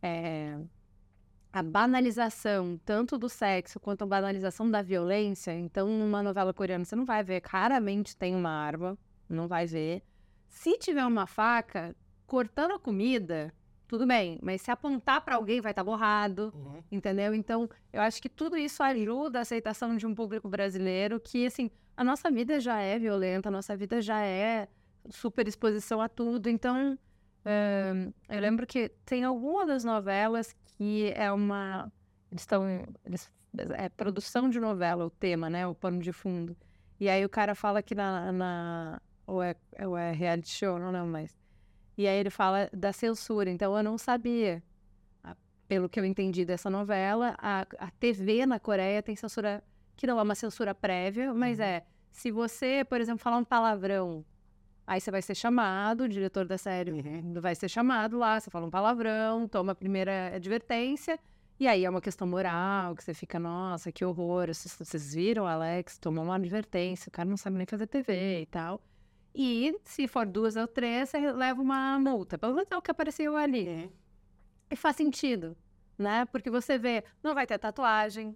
é, 0.02 0.58
a 1.52 1.64
banalização 1.64 2.80
tanto 2.86 3.18
do 3.18 3.28
sexo 3.28 3.80
quanto 3.80 4.04
a 4.04 4.08
banalização 4.08 4.70
da 4.70 4.82
violência. 4.82 5.52
Então, 5.52 5.88
numa 5.88 6.22
novela 6.22 6.54
coreana, 6.54 6.86
você 6.86 6.96
não 6.96 7.06
vai 7.06 7.24
ver, 7.24 7.42
raramente 7.46 8.16
tem 8.16 8.36
uma 8.36 8.52
arma, 8.52 8.98
não 9.28 9.48
vai 9.48 9.66
ver. 9.66 10.04
Se 10.48 10.78
tiver 10.78 11.06
uma 11.06 11.26
faca 11.26 11.96
cortando 12.28 12.74
a 12.74 12.80
comida, 12.80 13.54
tudo 13.88 14.06
bem, 14.06 14.38
mas 14.44 14.62
se 14.62 14.70
apontar 14.70 15.22
para 15.22 15.36
alguém 15.36 15.60
vai 15.62 15.72
estar 15.72 15.84
tá 15.84 15.86
borrado, 15.86 16.54
uhum. 16.56 16.84
entendeu? 16.92 17.34
Então, 17.34 17.68
eu 17.92 18.02
acho 18.02 18.22
que 18.22 18.30
tudo 18.30 18.56
isso 18.56 18.84
ajuda 18.84 19.40
a 19.40 19.42
aceitação 19.42 19.98
de 19.98 20.06
um 20.06 20.14
público 20.14 20.48
brasileiro 20.48 21.20
que, 21.20 21.48
assim, 21.48 21.72
a 21.98 22.04
nossa 22.04 22.30
vida 22.30 22.60
já 22.60 22.80
é 22.80 23.00
violenta, 23.00 23.50
a 23.50 23.52
nossa 23.52 23.76
vida 23.76 24.00
já 24.00 24.22
é 24.22 24.68
super 25.10 25.48
exposição 25.48 26.00
a 26.00 26.08
tudo. 26.08 26.48
Então, 26.48 26.98
eu 28.30 28.40
lembro 28.40 28.68
que 28.68 28.90
tem 29.06 29.24
alguma 29.24 29.66
das 29.66 29.84
novelas 29.84 30.56
que 30.78 31.12
é 31.16 31.32
uma. 31.32 31.92
Eles 32.32 32.42
estão. 32.42 32.64
Eles, 33.06 33.32
é 33.76 33.90
produção 33.90 34.50
de 34.50 34.60
novela, 34.60 35.06
o 35.06 35.10
tema, 35.10 35.50
né? 35.50 35.66
O 35.66 35.74
pano 35.74 36.00
de 36.00 36.14
fundo. 36.14 36.56
E 37.00 37.10
aí 37.10 37.24
o 37.26 37.30
cara 37.30 37.56
fala 37.56 37.82
que 37.82 37.96
na. 37.96 38.32
na 38.32 39.02
ou, 39.26 39.44
é, 39.44 39.56
ou 39.86 39.98
é 39.98 40.12
reality 40.12 40.50
show, 40.50 40.80
não 40.80 40.92
lembro 40.92 41.10
mais. 41.10 41.38
E 41.98 42.08
aí 42.08 42.18
ele 42.18 42.30
fala 42.30 42.70
da 42.74 42.92
censura. 42.92 43.50
Então 43.50 43.76
eu 43.76 43.84
não 43.84 43.98
sabia. 43.98 44.64
Pelo 45.68 45.88
que 45.88 46.00
eu 46.00 46.06
entendi 46.06 46.46
dessa 46.46 46.68
novela, 46.68 47.36
a, 47.38 47.62
a 47.78 47.92
TV 47.92 48.48
na 48.48 48.60
Coreia 48.60 49.04
tem 49.04 49.16
censura 49.16 49.64
que 49.96 50.08
não 50.08 50.18
é 50.18 50.24
uma 50.24 50.34
censura 50.34 50.74
prévia, 50.74 51.32
mas 51.32 51.60
uhum. 51.60 51.66
é 51.66 51.84
se 52.12 52.32
você, 52.32 52.84
por 52.90 53.00
exemplo, 53.00 53.22
falar 53.22 53.38
um 53.38 53.44
palavrão 53.44 54.26
Aí 54.90 55.00
você 55.00 55.12
vai 55.12 55.22
ser 55.22 55.36
chamado, 55.36 56.06
o 56.06 56.10
diretor 56.10 56.48
da 56.48 56.58
série 56.58 56.92
uhum. 56.92 57.40
vai 57.40 57.54
ser 57.54 57.70
chamado 57.70 58.18
lá, 58.18 58.40
você 58.40 58.50
fala 58.50 58.66
um 58.66 58.72
palavrão, 58.72 59.48
toma 59.48 59.74
a 59.74 59.76
primeira 59.76 60.36
advertência, 60.36 61.20
e 61.60 61.68
aí 61.68 61.86
é 61.86 61.90
uma 61.90 62.02
questão 62.02 62.26
moral, 62.26 62.96
que 62.96 63.04
você 63.04 63.14
fica, 63.14 63.38
nossa, 63.38 63.92
que 63.92 64.04
horror, 64.04 64.48
vocês 64.48 65.14
viram, 65.14 65.46
Alex, 65.46 66.00
tomou 66.00 66.24
uma 66.24 66.38
advertência, 66.38 67.08
o 67.08 67.12
cara 67.12 67.30
não 67.30 67.38
sabe 67.38 67.58
nem 67.58 67.68
fazer 67.68 67.86
TV 67.86 68.42
e 68.42 68.46
tal. 68.48 68.82
E 69.36 69.80
se 69.84 70.08
for 70.08 70.26
duas 70.26 70.56
ou 70.56 70.68
três, 70.68 71.10
você 71.10 71.34
leva 71.34 71.62
uma 71.62 72.00
multa. 72.00 72.36
Pelo 72.40 72.56
menos 72.56 72.72
é 72.72 72.76
o 72.76 72.82
que 72.82 72.90
apareceu 72.90 73.38
ali. 73.38 73.68
Uhum. 73.68 73.90
E 74.72 74.76
faz 74.76 74.96
sentido, 74.96 75.56
né? 76.00 76.26
Porque 76.26 76.50
você 76.50 76.80
vê, 76.80 77.04
não 77.22 77.36
vai 77.36 77.46
ter 77.46 77.60
tatuagem, 77.60 78.36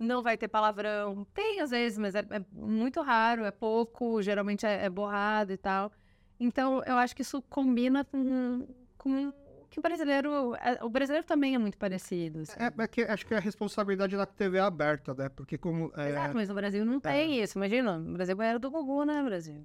não 0.00 0.22
vai 0.22 0.36
ter 0.36 0.48
palavrão. 0.48 1.26
Tem 1.34 1.60
às 1.60 1.70
vezes, 1.70 1.98
mas 1.98 2.14
é, 2.14 2.20
é 2.30 2.42
muito 2.52 3.02
raro, 3.02 3.44
é 3.44 3.50
pouco, 3.50 4.22
geralmente 4.22 4.64
é, 4.64 4.86
é, 4.86 4.90
borrado 4.90 5.52
e 5.52 5.56
tal. 5.56 5.92
Então, 6.38 6.82
eu 6.84 6.96
acho 6.96 7.14
que 7.14 7.20
isso 7.20 7.42
combina 7.42 8.02
com, 8.02 8.66
com 8.96 9.30
que 9.68 9.78
o 9.78 9.82
brasileiro. 9.82 10.56
É, 10.56 10.82
o 10.82 10.88
brasileiro 10.88 11.24
também 11.24 11.54
é 11.54 11.58
muito 11.58 11.78
parecido. 11.78 12.40
Assim. 12.40 12.58
É, 12.58 12.82
é 12.82 12.88
que, 12.88 13.02
acho 13.02 13.26
que 13.26 13.34
é 13.34 13.36
a 13.36 13.40
responsabilidade 13.40 14.16
da 14.16 14.26
TV 14.26 14.58
aberta, 14.58 15.14
né? 15.14 15.28
Porque 15.28 15.56
como. 15.58 15.92
É... 15.96 16.08
Exato, 16.08 16.34
mas 16.34 16.48
no 16.48 16.54
Brasil 16.54 16.84
não 16.84 16.98
tem 16.98 17.40
isso. 17.40 17.58
Imagina, 17.58 17.98
o 17.98 18.12
Brasil 18.14 18.40
era 18.42 18.58
do 18.58 18.70
Gugu, 18.70 19.04
né, 19.04 19.22
Brasil? 19.22 19.64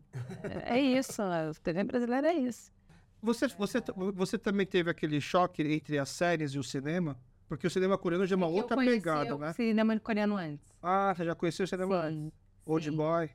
É, 0.66 0.78
é 0.78 0.82
isso, 0.82 1.22
a 1.22 1.52
TV 1.64 1.84
brasileira 1.86 2.28
é 2.28 2.34
isso. 2.34 2.72
Você, 3.22 3.48
você, 3.48 3.82
você 4.14 4.38
também 4.38 4.68
teve 4.68 4.92
aquele 4.92 5.20
choque 5.20 5.64
entre 5.64 5.98
as 5.98 6.10
séries 6.10 6.52
e 6.52 6.60
o 6.60 6.64
cinema? 6.64 7.18
Porque 7.48 7.68
o 7.68 7.70
cinema 7.70 7.98
coreano 7.98 8.26
já 8.26 8.36
é 8.36 8.38
uma 8.38 8.48
outra 8.48 8.76
pegada, 8.76 9.38
né? 9.38 9.50
o 9.52 9.54
cinema 9.54 10.00
coreano 10.00 10.36
antes. 10.38 10.66
Ah, 10.82 11.14
você 11.16 11.26
já 11.26 11.36
conheceu 11.36 11.64
o 11.64 11.68
cinema 11.68 12.02
sim, 12.02 12.08
antes? 12.08 12.40
Old 12.66 12.90
sim. 12.90 12.96
Boy? 12.96 13.30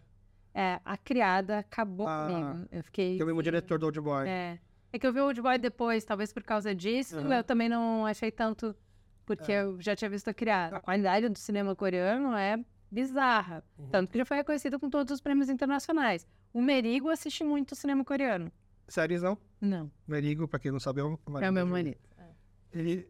É, 0.53 0.81
a 0.85 0.97
criada 0.97 1.59
acabou 1.59 2.09
ah, 2.09 2.27
comigo. 2.29 2.69
Eu 2.73 2.83
fiquei. 2.83 3.17
Que 3.17 3.23
é 3.23 3.25
o 3.25 3.27
mesmo 3.27 3.43
diretor 3.43 3.79
do 3.79 3.87
Old 3.87 4.01
Boy. 4.01 4.29
É. 4.29 4.59
É 4.93 4.99
que 4.99 5.07
eu 5.07 5.13
vi 5.13 5.21
o 5.21 5.27
Old 5.27 5.41
Boy 5.41 5.59
depois, 5.59 6.05
talvez 6.05 6.33
por 6.33 6.43
causa 6.43 6.75
disso. 6.75 7.19
Uhum. 7.19 7.33
Eu 7.33 7.45
também 7.45 7.69
não 7.69 8.05
achei 8.05 8.33
tanto, 8.33 8.75
porque 9.25 9.53
é. 9.53 9.63
eu 9.63 9.81
já 9.81 9.95
tinha 9.95 10.11
visto 10.11 10.29
a 10.29 10.35
criada. 10.35 10.79
A 10.79 10.81
qualidade 10.81 11.29
do 11.29 11.39
cinema 11.39 11.77
coreano 11.77 12.35
é 12.35 12.59
bizarra. 12.91 13.63
Uhum. 13.79 13.89
Tanto 13.91 14.11
que 14.11 14.19
já 14.19 14.25
foi 14.25 14.39
reconhecido 14.39 14.81
com 14.81 14.91
todos 14.91 15.13
os 15.13 15.21
prêmios 15.21 15.49
internacionais. 15.49 16.27
O 16.53 16.61
Merigo 16.61 17.09
assiste 17.09 17.45
muito 17.45 17.77
cinema 17.77 18.05
coreano. 18.05 18.51
Séries 18.89 19.23
não? 19.23 19.39
Não. 19.61 19.89
Merigo, 20.09 20.49
pra 20.49 20.59
quem 20.59 20.73
não 20.73 20.81
sabe, 20.81 21.01
é 21.01 21.05
o 21.05 21.17
marido. 21.29 21.47
É 21.47 21.51
o 21.51 21.53
meu 21.53 21.67
marido. 21.67 21.97
Ele, 22.73 23.09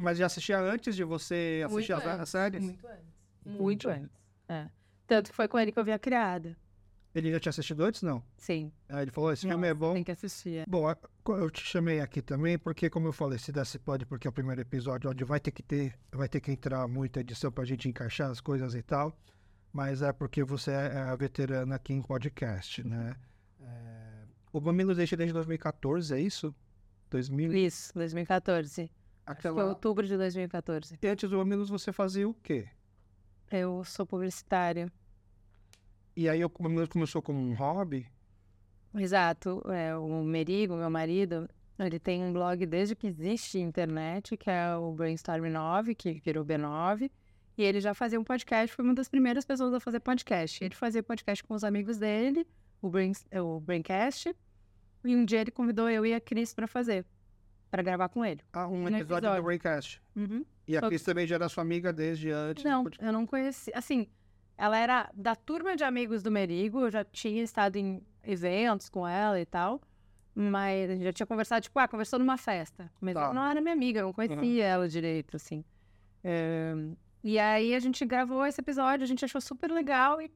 mas 0.00 0.18
já 0.18 0.26
assistia 0.26 0.58
antes 0.60 0.94
de 0.94 1.04
você 1.04 1.62
assistir 1.66 1.92
as, 1.92 2.06
as, 2.06 2.28
séries? 2.28 2.62
Muito 2.62 2.86
antes. 2.86 3.04
Muito 3.44 3.88
antes. 3.88 4.10
É. 4.48 4.68
Tanto 5.06 5.30
que 5.30 5.36
foi 5.36 5.48
com 5.48 5.58
ele 5.58 5.72
que 5.72 5.78
eu 5.78 5.84
vi 5.84 5.92
a 5.92 5.98
criada. 5.98 6.56
Ele 7.12 7.32
já 7.32 7.40
tinha 7.40 7.50
assistido 7.50 7.82
antes, 7.82 8.02
não? 8.02 8.22
Sim. 8.36 8.70
Aí 8.88 9.02
ele 9.02 9.10
falou, 9.10 9.32
esse 9.32 9.44
Nossa, 9.44 9.54
filme 9.54 9.68
é 9.68 9.74
bom. 9.74 9.94
Tem 9.94 10.04
que 10.04 10.12
assistir. 10.12 10.58
É. 10.58 10.64
Bom, 10.68 10.94
eu 11.28 11.50
te 11.50 11.64
chamei 11.64 12.00
aqui 12.00 12.22
também, 12.22 12.56
porque 12.56 12.88
como 12.88 13.08
eu 13.08 13.12
falei, 13.12 13.36
se 13.38 13.50
desse 13.50 13.78
pode, 13.78 14.06
porque 14.06 14.28
é 14.28 14.30
o 14.30 14.32
primeiro 14.32 14.60
episódio 14.60 15.10
onde 15.10 15.24
vai 15.24 15.40
ter 15.40 15.50
que 15.50 15.62
ter, 15.62 15.98
vai 16.12 16.28
ter 16.28 16.40
que 16.40 16.52
entrar 16.52 16.86
muita 16.86 17.20
edição 17.20 17.50
pra 17.50 17.64
gente 17.64 17.88
encaixar 17.88 18.30
as 18.30 18.40
coisas 18.40 18.74
e 18.76 18.82
tal. 18.82 19.16
Mas 19.72 20.02
é 20.02 20.12
porque 20.12 20.44
você 20.44 20.70
é 20.70 20.98
a 20.98 21.16
veterana 21.16 21.74
aqui 21.74 21.92
em 21.92 22.02
podcast, 22.02 22.86
né? 22.86 23.16
É... 23.60 24.24
O 24.52 24.60
Mamilos 24.60 24.96
deixa 24.96 25.16
desde 25.16 25.32
2014, 25.32 26.14
é 26.14 26.20
isso? 26.20 26.54
2000... 27.10 27.52
Isso, 27.54 27.92
2014. 27.94 28.90
Aquela... 29.30 29.54
Foi 29.54 29.64
outubro 29.64 30.04
de 30.04 30.16
2014. 30.16 30.98
E 31.00 31.06
antes 31.06 31.30
do 31.30 31.38
Mamilos 31.38 31.70
você 31.70 31.92
fazia 31.92 32.28
o 32.28 32.34
quê? 32.34 32.66
Eu 33.48 33.84
sou 33.84 34.04
publicitária. 34.04 34.92
E 36.16 36.28
aí 36.28 36.40
eu 36.40 36.50
começou 36.50 37.22
como 37.22 37.38
um 37.38 37.54
hobby? 37.54 38.08
Exato. 38.92 39.62
É, 39.70 39.96
o 39.96 40.24
Merigo, 40.24 40.74
meu 40.74 40.90
marido, 40.90 41.48
ele 41.78 42.00
tem 42.00 42.24
um 42.24 42.32
blog 42.32 42.66
desde 42.66 42.96
que 42.96 43.06
existe 43.06 43.60
internet, 43.60 44.36
que 44.36 44.50
é 44.50 44.74
o 44.74 44.92
Brainstorm 44.92 45.46
9, 45.46 45.94
que 45.94 46.14
virou 46.24 46.44
B9. 46.44 47.08
E 47.56 47.62
ele 47.62 47.80
já 47.80 47.94
fazia 47.94 48.18
um 48.18 48.24
podcast, 48.24 48.74
foi 48.74 48.84
uma 48.84 48.94
das 48.94 49.08
primeiras 49.08 49.44
pessoas 49.44 49.72
a 49.72 49.78
fazer 49.78 50.00
podcast. 50.00 50.64
Ele 50.64 50.74
fazia 50.74 51.04
podcast 51.04 51.44
com 51.44 51.54
os 51.54 51.62
amigos 51.62 51.98
dele, 51.98 52.44
o, 52.82 52.90
Brain, 52.90 53.12
o 53.40 53.60
Braincast. 53.60 54.34
E 55.04 55.14
um 55.14 55.24
dia 55.24 55.42
ele 55.42 55.52
convidou 55.52 55.88
eu 55.88 56.04
e 56.04 56.14
a 56.14 56.20
Cris 56.20 56.52
para 56.52 56.66
fazer, 56.66 57.06
para 57.70 57.82
gravar 57.82 58.08
com 58.08 58.24
ele. 58.24 58.40
Ah, 58.52 58.66
um 58.66 58.82
episódio, 58.82 58.98
episódio, 58.98 59.36
do 59.36 59.42
Braincast. 59.42 60.02
Uhum. 60.16 60.44
E 60.66 60.76
a 60.76 60.80
Cris 60.80 61.02
também 61.02 61.26
já 61.26 61.36
era 61.36 61.48
sua 61.48 61.62
amiga 61.62 61.92
desde 61.92 62.30
antes? 62.30 62.64
Não, 62.64 62.84
eu 63.00 63.12
não 63.12 63.26
conheci. 63.26 63.70
Assim, 63.74 64.08
ela 64.56 64.78
era 64.78 65.10
da 65.14 65.34
turma 65.34 65.76
de 65.76 65.84
amigos 65.84 66.22
do 66.22 66.30
Merigo, 66.30 66.80
eu 66.80 66.90
já 66.90 67.04
tinha 67.04 67.42
estado 67.42 67.76
em 67.76 68.02
eventos 68.24 68.88
com 68.88 69.06
ela 69.06 69.40
e 69.40 69.46
tal. 69.46 69.80
Mas 70.34 70.90
a 70.90 70.94
gente 70.94 71.04
já 71.04 71.12
tinha 71.12 71.26
conversado, 71.26 71.62
tipo, 71.62 71.78
ah, 71.78 71.88
conversou 71.88 72.18
numa 72.18 72.36
festa. 72.36 72.90
Mas 73.00 73.14
tá. 73.14 73.24
ela 73.24 73.34
não 73.34 73.44
era 73.44 73.60
minha 73.60 73.74
amiga, 73.74 74.00
eu 74.00 74.06
não 74.06 74.12
conhecia 74.12 74.38
uhum. 74.38 74.70
ela 74.70 74.88
direito, 74.88 75.36
assim. 75.36 75.64
É... 76.22 76.72
E 77.22 77.38
aí 77.38 77.74
a 77.74 77.80
gente 77.80 78.04
gravou 78.04 78.46
esse 78.46 78.60
episódio, 78.60 79.04
a 79.04 79.06
gente 79.06 79.24
achou 79.24 79.40
super 79.40 79.70
legal 79.70 80.20
e 80.20 80.30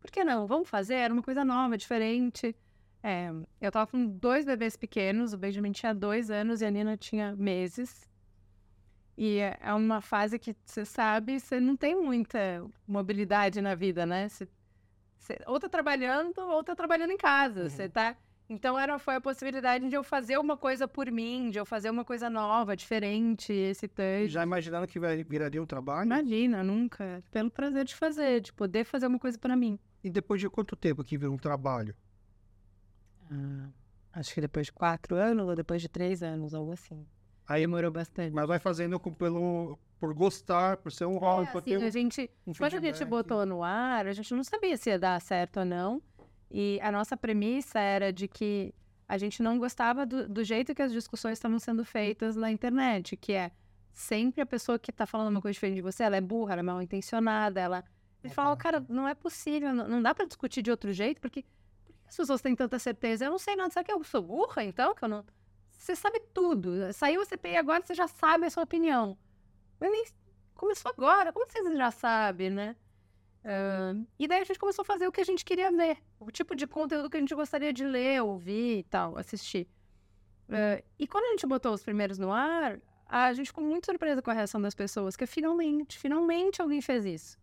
por 0.00 0.10
que 0.10 0.24
não? 0.24 0.46
Vamos 0.46 0.68
fazer? 0.68 0.94
Era 0.94 1.12
uma 1.12 1.22
coisa 1.22 1.44
nova, 1.44 1.76
diferente. 1.76 2.54
É, 3.02 3.30
eu 3.60 3.70
tava 3.70 3.90
com 3.90 4.06
dois 4.06 4.44
bebês 4.44 4.76
pequenos, 4.76 5.32
o 5.32 5.38
Benjamin 5.38 5.72
tinha 5.72 5.94
dois 5.94 6.30
anos 6.30 6.60
e 6.60 6.66
a 6.66 6.70
Nina 6.70 6.96
tinha 6.96 7.34
meses. 7.36 8.08
E 9.16 9.38
é, 9.38 9.58
uma 9.74 10.00
fase 10.00 10.38
que 10.38 10.54
você 10.64 10.84
sabe, 10.84 11.40
você 11.40 11.58
não 11.58 11.76
tem 11.76 12.00
muita 12.00 12.64
mobilidade 12.86 13.60
na 13.60 13.74
vida, 13.74 14.06
né? 14.06 14.28
Você, 14.28 14.48
você, 15.16 15.38
ou 15.46 15.58
tá 15.58 15.68
trabalhando, 15.68 16.38
ou 16.38 16.62
tá 16.62 16.74
trabalhando 16.74 17.10
em 17.10 17.16
casa. 17.16 17.64
Uhum. 17.64 17.68
Você 17.68 17.88
tá. 17.88 18.16
Então 18.48 18.78
era, 18.78 18.98
foi 18.98 19.16
a 19.16 19.20
possibilidade 19.20 19.88
de 19.88 19.94
eu 19.94 20.02
fazer 20.02 20.38
uma 20.38 20.56
coisa 20.56 20.88
por 20.88 21.10
mim, 21.10 21.50
de 21.50 21.58
eu 21.58 21.66
fazer 21.66 21.90
uma 21.90 22.04
coisa 22.04 22.30
nova, 22.30 22.74
diferente, 22.74 23.52
excitante. 23.52 24.28
Já 24.28 24.42
imaginando 24.42 24.86
que 24.86 24.98
viraria 24.98 25.62
um 25.62 25.66
trabalho? 25.66 26.06
Imagina, 26.06 26.62
nunca. 26.62 27.22
Pelo 27.30 27.50
prazer 27.50 27.84
de 27.84 27.94
fazer, 27.94 28.40
de 28.40 28.52
poder 28.52 28.84
fazer 28.84 29.06
uma 29.06 29.18
coisa 29.18 29.38
para 29.38 29.54
mim. 29.54 29.78
E 30.02 30.08
depois 30.08 30.40
de 30.40 30.48
quanto 30.48 30.74
tempo 30.74 31.04
que 31.04 31.18
vira 31.18 31.30
um 31.30 31.36
trabalho? 31.36 31.94
Ah, 33.30 33.68
acho 34.12 34.34
que 34.34 34.40
depois 34.40 34.66
de 34.66 34.72
quatro 34.72 35.16
anos 35.16 35.48
ou 35.48 35.54
depois 35.54 35.82
de 35.82 35.88
três 35.88 36.22
anos, 36.22 36.54
algo 36.54 36.72
assim. 36.72 37.06
Aí 37.46 37.62
demorou 37.62 37.90
bastante. 37.90 38.34
Mas 38.34 38.46
vai 38.46 38.58
fazendo 38.58 39.00
com, 39.00 39.12
pelo, 39.12 39.78
por 39.98 40.12
gostar, 40.12 40.76
por 40.76 40.92
ser 40.92 41.06
um 41.06 41.16
é, 41.16 41.18
hobby, 41.18 41.48
é, 41.48 41.58
assim, 41.58 41.84
a 41.84 41.90
gente, 41.90 42.30
um 42.46 42.52
Quando 42.52 42.74
a 42.74 42.80
gente 42.80 43.04
botou 43.04 43.44
no 43.46 43.62
ar, 43.62 44.06
a 44.06 44.12
gente 44.12 44.34
não 44.34 44.44
sabia 44.44 44.76
se 44.76 44.90
ia 44.90 44.98
dar 44.98 45.20
certo 45.20 45.60
ou 45.60 45.64
não. 45.64 46.02
E 46.50 46.78
a 46.82 46.92
nossa 46.92 47.16
premissa 47.16 47.78
era 47.78 48.12
de 48.12 48.28
que 48.28 48.74
a 49.08 49.16
gente 49.16 49.42
não 49.42 49.58
gostava 49.58 50.04
do, 50.04 50.28
do 50.28 50.44
jeito 50.44 50.74
que 50.74 50.82
as 50.82 50.92
discussões 50.92 51.34
estavam 51.38 51.58
sendo 51.58 51.84
feitas 51.84 52.36
na 52.36 52.50
internet, 52.50 53.16
que 53.16 53.32
é 53.32 53.50
sempre 53.92 54.40
a 54.40 54.46
pessoa 54.46 54.78
que 54.78 54.90
está 54.90 55.06
falando 55.06 55.28
uma 55.28 55.40
coisa 55.40 55.54
diferente 55.54 55.76
de 55.76 55.82
você, 55.82 56.02
ela 56.02 56.16
é 56.16 56.20
burra, 56.20 56.52
ela 56.52 56.60
é 56.60 56.62
mal 56.62 56.82
intencionada, 56.82 57.60
ela... 57.60 57.84
Ele 58.22 58.32
fala, 58.32 58.56
cara, 58.56 58.84
não 58.88 59.06
é 59.06 59.14
possível, 59.14 59.72
não, 59.72 59.86
não 59.86 60.02
dá 60.02 60.12
para 60.12 60.26
discutir 60.26 60.60
de 60.60 60.70
outro 60.72 60.92
jeito, 60.92 61.20
porque 61.20 61.44
as 62.08 62.16
pessoas 62.16 62.40
têm 62.40 62.56
tanta 62.56 62.78
certeza? 62.78 63.24
Eu 63.24 63.30
não 63.30 63.38
sei 63.38 63.54
nada, 63.54 63.70
será 63.70 63.84
que 63.84 63.92
eu 63.92 64.02
sou 64.02 64.22
burra, 64.22 64.64
então, 64.64 64.94
que 64.94 65.04
eu 65.04 65.08
não... 65.08 65.24
Você 65.70 65.94
sabe 65.94 66.20
tudo. 66.34 66.92
Saiu 66.92 67.20
o 67.20 67.24
CPI 67.24 67.56
agora, 67.56 67.84
você 67.84 67.94
já 67.94 68.08
sabe 68.08 68.46
a 68.46 68.50
sua 68.50 68.64
opinião. 68.64 69.16
Mas 69.78 69.90
nem 69.90 70.04
começou 70.54 70.90
agora, 70.90 71.32
como 71.32 71.46
você 71.48 71.76
já 71.76 71.90
sabe, 71.90 72.50
né? 72.50 72.74
Uh, 73.44 74.04
e 74.18 74.26
daí 74.26 74.40
a 74.40 74.44
gente 74.44 74.58
começou 74.58 74.82
a 74.82 74.84
fazer 74.84 75.06
o 75.06 75.12
que 75.12 75.20
a 75.20 75.24
gente 75.24 75.44
queria 75.44 75.70
ver. 75.70 75.98
O 76.18 76.30
tipo 76.30 76.56
de 76.56 76.66
conteúdo 76.66 77.08
que 77.08 77.16
a 77.16 77.20
gente 77.20 77.34
gostaria 77.34 77.72
de 77.72 77.84
ler, 77.84 78.22
ouvir 78.22 78.78
e 78.78 78.82
tal, 78.82 79.16
assistir. 79.16 79.68
Uh, 80.48 80.82
e 80.98 81.06
quando 81.06 81.24
a 81.24 81.30
gente 81.30 81.46
botou 81.46 81.72
os 81.72 81.82
primeiros 81.82 82.18
no 82.18 82.32
ar, 82.32 82.80
a 83.06 83.32
gente 83.32 83.46
ficou 83.46 83.62
muito 83.62 83.86
surpresa 83.86 84.20
com 84.20 84.30
a 84.30 84.34
reação 84.34 84.60
das 84.60 84.74
pessoas, 84.74 85.14
que 85.14 85.26
finalmente, 85.26 85.98
finalmente 85.98 86.60
alguém 86.60 86.80
fez 86.80 87.04
isso. 87.04 87.38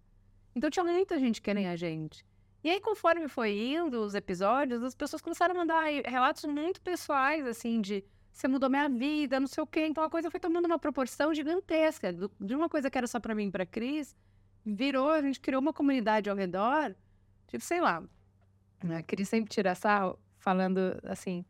Então 0.53 0.69
tinha 0.69 0.83
muita 0.83 1.17
gente 1.17 1.41
querendo 1.41 1.67
a 1.67 1.75
gente. 1.75 2.25
E 2.65 2.69
aí, 2.71 2.81
conforme 2.81 3.27
foi 3.27 3.51
indo 3.55 4.01
os 4.01 4.15
episódios, 4.15 4.81
as 4.81 4.95
pessoas 4.95 5.21
começaram 5.21 5.53
a 5.53 5.57
mandar 5.59 5.83
relatos 6.03 6.45
muito 6.45 6.81
pessoais, 6.81 7.45
assim, 7.45 7.79
de 7.79 8.03
você 8.33 8.47
mudou 8.47 8.71
minha 8.71 8.89
vida, 8.89 9.39
não 9.39 9.45
sei 9.45 9.63
o 9.63 9.67
quê. 9.67 9.85
Então 9.85 10.03
a 10.03 10.09
coisa 10.09 10.31
foi 10.31 10.39
tomando 10.39 10.65
uma 10.65 10.79
proporção 10.79 11.31
gigantesca. 11.31 12.11
De 12.11 12.55
uma 12.55 12.67
coisa 12.67 12.89
que 12.89 12.97
era 12.97 13.05
só 13.05 13.19
para 13.19 13.35
mim 13.35 13.49
e 13.49 13.51
pra 13.51 13.67
Cris, 13.67 14.15
virou, 14.65 15.11
a 15.11 15.21
gente 15.21 15.39
criou 15.39 15.61
uma 15.61 15.71
comunidade 15.71 16.27
ao 16.27 16.35
redor. 16.35 16.95
Tipo, 17.45 17.63
sei 17.63 17.79
lá. 17.79 18.03
A 18.97 19.03
Cris 19.03 19.29
sempre 19.29 19.51
tira 19.51 19.75
sarro 19.75 20.17
falando 20.39 20.79
assim. 21.03 21.45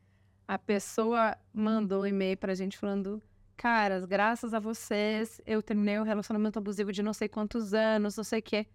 A 0.46 0.60
pessoa 0.60 1.38
mandou 1.54 2.02
um 2.02 2.08
e-mail 2.08 2.36
pra 2.36 2.54
gente 2.54 2.78
falando: 2.78 3.24
Caras, 3.56 4.04
graças 4.04 4.54
a 4.54 4.60
vocês, 4.60 5.40
eu 5.46 5.64
terminei 5.64 5.98
o 5.98 6.02
um 6.02 6.06
relacionamento 6.06 6.60
abusivo 6.60 6.92
de 6.92 7.02
não 7.02 7.14
sei 7.14 7.30
quantos 7.30 7.74
anos, 7.74 8.18
não 8.18 8.24
sei 8.26 8.40
o 8.40 8.44
quê. 8.44 8.68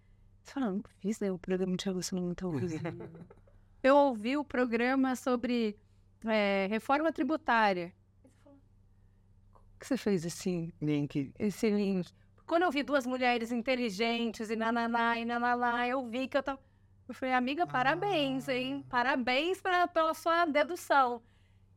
Você 0.43 0.53
fala, 0.53 0.71
não 0.71 0.83
fiz 0.99 1.19
né, 1.19 1.31
o 1.31 1.37
programa 1.37 1.75
de 1.75 1.85
relacionamento 1.85 2.47
abusivo. 2.47 2.83
eu 3.83 3.95
ouvi 3.95 4.37
o 4.37 4.43
programa 4.43 5.15
sobre 5.15 5.77
é, 6.25 6.67
reforma 6.69 7.11
tributária 7.11 7.93
que 9.81 9.87
você 9.87 9.97
fez 9.97 10.23
esse 10.23 10.73
link? 10.79 11.33
Esse 11.37 11.69
link. 11.69 12.07
Quando 12.45 12.63
eu 12.63 12.71
vi 12.71 12.83
duas 12.83 13.05
mulheres 13.05 13.51
inteligentes 13.51 14.49
e 14.49 14.55
nananá 14.55 15.17
e 15.17 15.25
nananá, 15.25 15.87
eu 15.87 16.07
vi 16.07 16.27
que 16.27 16.37
eu 16.37 16.43
tava. 16.43 16.59
Eu 17.07 17.15
falei, 17.15 17.33
amiga, 17.33 17.67
parabéns, 17.67 18.47
ah. 18.47 18.53
hein? 18.53 18.85
Parabéns 18.87 19.59
pra, 19.59 19.87
pela 19.87 20.13
sua 20.13 20.45
dedução. 20.45 21.21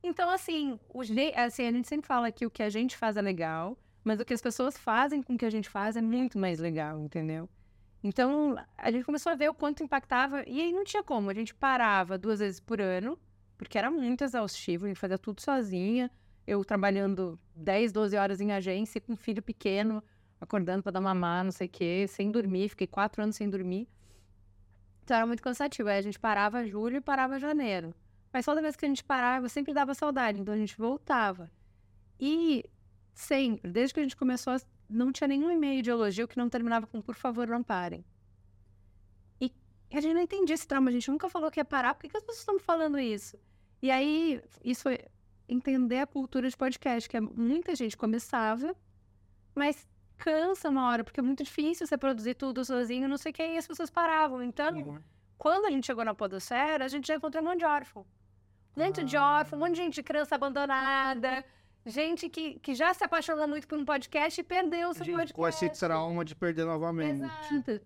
Então, 0.03 0.31
assim, 0.31 0.79
o, 0.89 1.01
assim, 1.35 1.67
a 1.67 1.73
gente 1.73 1.89
sempre 1.89 2.07
fala 2.07 2.31
que 2.31 2.45
o 2.45 2.51
que 2.51 2.62
a 2.62 2.69
gente 2.69 2.97
faz 2.97 3.17
é 3.17 3.23
legal, 3.23 3.77
mas 4.05 4.21
o 4.21 4.25
que 4.25 4.35
as 4.35 4.43
pessoas 4.43 4.77
fazem 4.77 5.23
com 5.23 5.35
o 5.35 5.39
que 5.39 5.47
a 5.47 5.51
gente 5.51 5.69
faz 5.69 5.97
é 5.97 6.03
muito 6.03 6.39
mais 6.39 6.61
legal, 6.61 7.01
entendeu? 7.01 7.49
Então, 8.05 8.55
a 8.79 8.91
gente 8.93 9.05
começou 9.05 9.33
a 9.33 9.35
ver 9.35 9.49
o 9.49 9.55
quanto 9.55 9.83
impactava, 9.83 10.45
e 10.47 10.61
aí 10.61 10.73
não 10.73 10.85
tinha 10.85 11.03
como. 11.03 11.31
A 11.31 11.35
gente 11.35 11.53
parava 11.55 12.17
duas 12.17 12.39
vezes 12.39 12.61
por 12.61 12.81
ano, 12.81 13.19
porque 13.59 13.77
era 13.77 13.91
muito 13.91 14.23
exaustivo, 14.23 14.85
a 14.85 14.89
gente 14.89 15.01
fazia 15.01 15.19
tudo 15.19 15.41
sozinha 15.41 16.09
eu 16.47 16.65
trabalhando 16.65 17.39
10, 17.57 17.93
12 17.93 18.17
horas 18.17 18.41
em 18.41 18.53
agência 18.53 19.01
com 19.01 19.15
um 19.15 19.17
filho 19.17 19.43
pequeno, 19.43 20.03
acordando 20.41 20.83
para 20.83 20.93
dar 20.93 21.01
mamar, 21.01 21.45
não 21.45 21.51
sei 21.51 21.67
o 21.67 21.71
quê, 21.71 22.07
sem 22.09 22.31
dormir. 22.31 22.69
Fiquei 22.69 22.87
quatro 22.87 23.23
anos 23.23 23.37
sem 23.37 23.49
dormir. 23.49 23.89
Então 25.03 25.17
era 25.17 25.27
muito 25.27 25.43
cansativo. 25.43 25.89
Aí 25.89 25.99
a 25.99 26.03
gente 26.03 26.19
parava 26.19 26.65
julho 26.67 26.99
e 26.99 27.01
parava 27.01 27.39
janeiro. 27.39 27.95
Mas 28.33 28.45
toda 28.45 28.61
vez 28.61 28.77
que 28.77 28.85
a 28.85 28.89
gente 28.89 29.05
parava, 29.05 29.49
sempre 29.49 29.73
dava 29.73 29.95
saudade. 29.95 30.41
Então 30.41 30.53
a 30.53 30.57
gente 30.57 30.77
voltava. 30.77 31.51
E 32.21 32.65
sempre, 33.15 33.71
desde 33.71 33.95
que 33.95 34.01
a 34.01 34.03
gente 34.03 34.17
começou, 34.17 34.55
não 34.89 35.12
tinha 35.12 35.28
nenhum 35.28 35.51
e-mail 35.51 35.82
de 35.82 35.91
elogio 35.91 36.28
que 36.28 36.37
não 36.37 36.49
terminava 36.49 36.87
com 36.87 37.01
por 37.01 37.14
favor, 37.14 37.47
não 37.47 37.62
parem. 37.62 38.05
E 39.95 39.97
a 39.97 40.01
gente 40.01 40.14
não 40.14 40.22
entendia 40.22 40.55
esse 40.55 40.66
trauma. 40.66 40.91
A 40.91 40.93
gente 40.93 41.09
nunca 41.09 41.28
falou 41.28 41.51
que 41.53 41.61
ia 41.61 41.64
parar. 41.64 41.95
Por 41.95 42.03
que, 42.03 42.09
que 42.09 42.16
as 42.16 42.22
pessoas 42.22 42.41
estão 42.41 42.59
falando 42.59 42.99
isso? 42.99 43.39
E 43.80 43.93
aí, 43.93 44.43
isso 44.64 44.82
foi 44.82 44.99
entender 45.49 45.99
a 45.99 46.07
cultura 46.07 46.49
de 46.49 46.57
podcast, 46.57 47.09
que 47.09 47.16
é, 47.16 47.20
muita 47.20 47.76
gente 47.76 47.97
começava, 47.97 48.74
mas 49.55 49.87
cansa 50.16 50.68
uma 50.68 50.89
hora, 50.89 51.05
porque 51.05 51.20
é 51.20 51.22
muito 51.22 51.45
difícil 51.45 51.87
você 51.87 51.97
produzir 51.97 52.35
tudo 52.35 52.64
sozinho, 52.64 53.09
não 53.09 53.16
sei 53.16 53.30
o 53.30 53.35
que, 53.35 53.47
e 53.47 53.57
as 53.57 53.66
pessoas 53.66 53.91
paravam. 53.91 54.43
Então, 54.43 54.74
uhum. 54.74 55.01
quando 55.39 55.66
a 55.66 55.70
gente 55.70 55.87
chegou 55.87 56.05
na 56.05 56.14
podosfera, 56.14 56.85
a 56.85 56.89
gente 56.89 57.07
já 57.07 57.14
encontrou 57.14 57.45
um 57.45 57.47
monte 57.47 57.61
de 57.61 57.66
órfão. 57.66 58.05
Dentro 58.74 59.03
ah. 59.03 59.07
de 59.07 59.16
órfão, 59.16 59.59
um 59.59 59.62
monte 59.62 59.74
de 59.74 59.82
gente, 59.82 60.03
criança 60.03 60.35
abandonada, 60.35 61.45
gente 61.87 62.28
que, 62.28 62.59
que 62.61 62.74
já 62.74 62.93
se 62.95 63.05
apaixonou 63.05 63.47
muito 63.47 63.66
por 63.66 63.78
um 63.78 63.85
podcast 63.85 64.41
e 64.41 64.45
perdeu 64.45 64.91
o 64.91 64.95
seu 64.95 65.05
gente, 65.05 65.16
podcast. 65.16 65.35
Com 65.35 65.49
esse 65.49 65.80
trauma 65.80 66.24
de 66.24 66.35
perder 66.35 66.64
novamente. 66.64 67.22
Exato. 67.22 67.80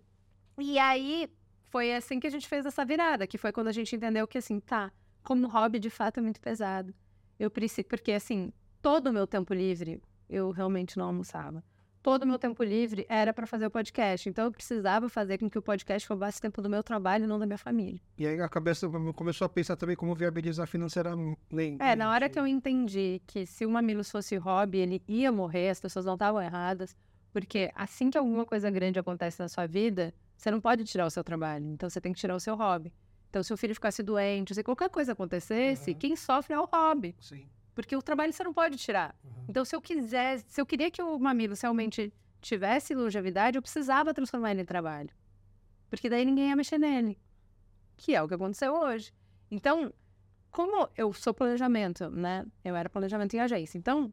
E 0.59 0.79
aí, 0.79 1.31
foi 1.71 1.95
assim 1.95 2.19
que 2.19 2.27
a 2.27 2.31
gente 2.31 2.49
fez 2.49 2.67
essa 2.67 2.85
virada, 2.85 3.27
que 3.27 3.39
foi 3.39 3.53
quando 3.53 3.69
a 3.69 3.73
gente 3.73 3.95
entendeu 3.95 4.27
que, 4.27 4.39
assim, 4.39 4.61
tá, 4.61 4.93
como 5.23 5.47
hobby, 5.49 5.79
de 5.79 5.91
fato, 5.91 6.19
é 6.19 6.23
muito 6.23 6.41
pesado. 6.41 6.95
Eu 7.39 7.51
preciso, 7.51 7.87
porque, 7.87 8.13
assim, 8.13 8.53
todo 8.81 9.09
o 9.09 9.13
meu 9.13 9.27
tempo 9.27 9.55
livre, 9.55 10.03
eu 10.29 10.51
realmente 10.51 10.97
não 10.97 11.07
almoçava 11.07 11.63
todo 12.03 12.23
o 12.23 12.27
meu 12.27 12.39
tempo 12.39 12.63
livre 12.63 13.07
era 13.09 13.33
para 13.33 13.47
fazer 13.47 13.67
o 13.67 13.71
podcast. 13.71 14.29
Então 14.29 14.47
eu 14.47 14.53
precisava 14.53 15.09
fazer 15.09 15.39
com 15.39 15.49
que 15.49 15.59
o 15.59 15.63
podcast 15.63 16.09
roubasse 16.09 16.41
tempo 16.41 16.61
do 16.63 16.69
meu 16.69 16.83
trabalho 16.83 17.25
e 17.25 17.27
não 17.27 17.39
da 17.39 17.47
minha 17.47 17.59
família. 17.59 18.01
E 18.17 18.27
aí 18.27 18.41
a 18.41 18.49
cabeça 18.49 18.89
começou 19.15 19.45
a 19.45 19.49
pensar 19.49 19.77
também 19.77 19.97
como 19.97 20.15
viabilizar 20.15 20.67
financeiramente. 20.67 21.39
É, 21.81 21.95
na 21.95 22.11
hora 22.11 22.29
que 22.29 22.39
eu 22.39 22.47
entendi 22.47 23.21
que 23.27 23.47
se 23.47 23.67
o 23.67 23.71
Mamilos 23.71 24.11
fosse 24.11 24.37
hobby, 24.37 24.79
ele 24.79 25.03
ia 25.07 25.31
morrer, 25.33 25.71
as 25.71 25.81
pessoas 25.81 26.05
não 26.05 26.15
estavam 26.15 26.41
erradas. 26.41 26.97
Porque 27.33 27.71
assim 27.75 28.11
que 28.11 28.17
alguma 28.17 28.45
coisa 28.45 28.71
grande 28.71 28.99
acontece 28.99 29.41
na 29.41 29.49
sua 29.49 29.67
vida, 29.67 30.15
você 30.37 30.51
não 30.51 30.61
pode 30.61 30.85
tirar 30.85 31.07
o 31.07 31.11
seu 31.11 31.23
trabalho. 31.23 31.67
Então 31.67 31.91
você 31.91 32.01
tem 32.01 32.13
que 32.13 32.19
tirar 32.19 32.35
o 32.35 32.41
seu 32.41 32.57
hobby. 32.57 32.93
Então, 33.31 33.43
se 33.43 33.53
o 33.53 33.57
filho 33.57 33.75
ficasse 33.75 34.03
doente, 34.03 34.55
se 34.55 34.63
qualquer 34.63 34.89
coisa 34.89 35.13
acontecesse, 35.13 35.91
uhum. 35.91 35.99
quem 35.99 36.17
sofre 36.17 36.55
é 36.55 36.59
o 36.59 36.65
hobby. 36.65 37.15
Sim. 37.21 37.47
Porque 37.79 37.95
o 37.95 38.03
trabalho 38.03 38.33
você 38.33 38.43
não 38.43 38.53
pode 38.53 38.77
tirar. 38.77 39.15
Uhum. 39.23 39.45
Então, 39.49 39.65
se 39.65 39.77
eu 39.77 39.81
quisesse, 39.81 40.45
se 40.49 40.61
eu 40.61 40.67
queria 40.67 40.91
que 40.91 41.01
o 41.01 41.17
mamilo 41.17 41.55
realmente 41.63 42.13
tivesse 42.41 42.93
longevidade, 42.93 43.57
eu 43.57 43.63
precisava 43.63 44.13
transformar 44.13 44.51
ele 44.51 44.63
em 44.63 44.65
trabalho. 44.65 45.11
Porque 45.89 46.11
daí 46.11 46.25
ninguém 46.25 46.49
ia 46.49 46.57
mexer 46.57 46.77
nele. 46.77 47.17
Que 47.97 48.17
é 48.17 48.21
o 48.21 48.27
que 48.27 48.35
aconteceu 48.35 48.75
hoje. 48.75 49.13
Então, 49.49 49.95
como 50.51 50.89
eu 50.97 51.13
sou 51.13 51.33
planejamento, 51.33 52.11
né? 52.11 52.45
Eu 52.65 52.75
era 52.75 52.91
planejamento 52.91 53.35
em 53.35 53.39
agência. 53.39 53.79
Então, 53.79 54.13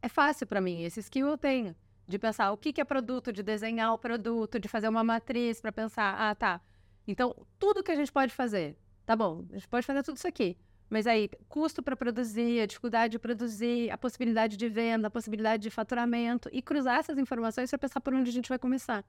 é 0.00 0.08
fácil 0.08 0.46
para 0.46 0.58
mim, 0.58 0.82
esse 0.82 1.00
skill 1.00 1.28
eu 1.28 1.36
tenho. 1.36 1.76
De 2.06 2.18
pensar 2.18 2.52
o 2.52 2.56
que, 2.56 2.72
que 2.72 2.80
é 2.80 2.84
produto, 2.84 3.30
de 3.30 3.42
desenhar 3.42 3.92
o 3.92 3.98
produto, 3.98 4.58
de 4.58 4.66
fazer 4.66 4.88
uma 4.88 5.04
matriz 5.04 5.60
para 5.60 5.70
pensar, 5.70 6.16
ah, 6.18 6.34
tá. 6.34 6.58
Então, 7.06 7.36
tudo 7.58 7.82
que 7.82 7.92
a 7.92 7.96
gente 7.96 8.10
pode 8.10 8.32
fazer, 8.32 8.78
tá 9.04 9.14
bom, 9.14 9.44
a 9.50 9.56
gente 9.56 9.68
pode 9.68 9.84
fazer 9.84 10.02
tudo 10.02 10.16
isso 10.16 10.26
aqui. 10.26 10.56
Mas 10.90 11.06
aí, 11.06 11.30
custo 11.48 11.82
para 11.82 11.96
produzir, 11.96 12.60
a 12.60 12.66
dificuldade 12.66 13.12
de 13.12 13.18
produzir, 13.18 13.90
a 13.90 13.98
possibilidade 13.98 14.56
de 14.56 14.68
venda, 14.68 15.08
a 15.08 15.10
possibilidade 15.10 15.62
de 15.62 15.70
faturamento 15.70 16.48
e 16.52 16.62
cruzar 16.62 16.98
essas 16.98 17.18
informações 17.18 17.68
para 17.70 17.78
pensar 17.78 18.00
por 18.00 18.14
onde 18.14 18.30
a 18.30 18.32
gente 18.32 18.48
vai 18.48 18.58
começar. 18.58 19.04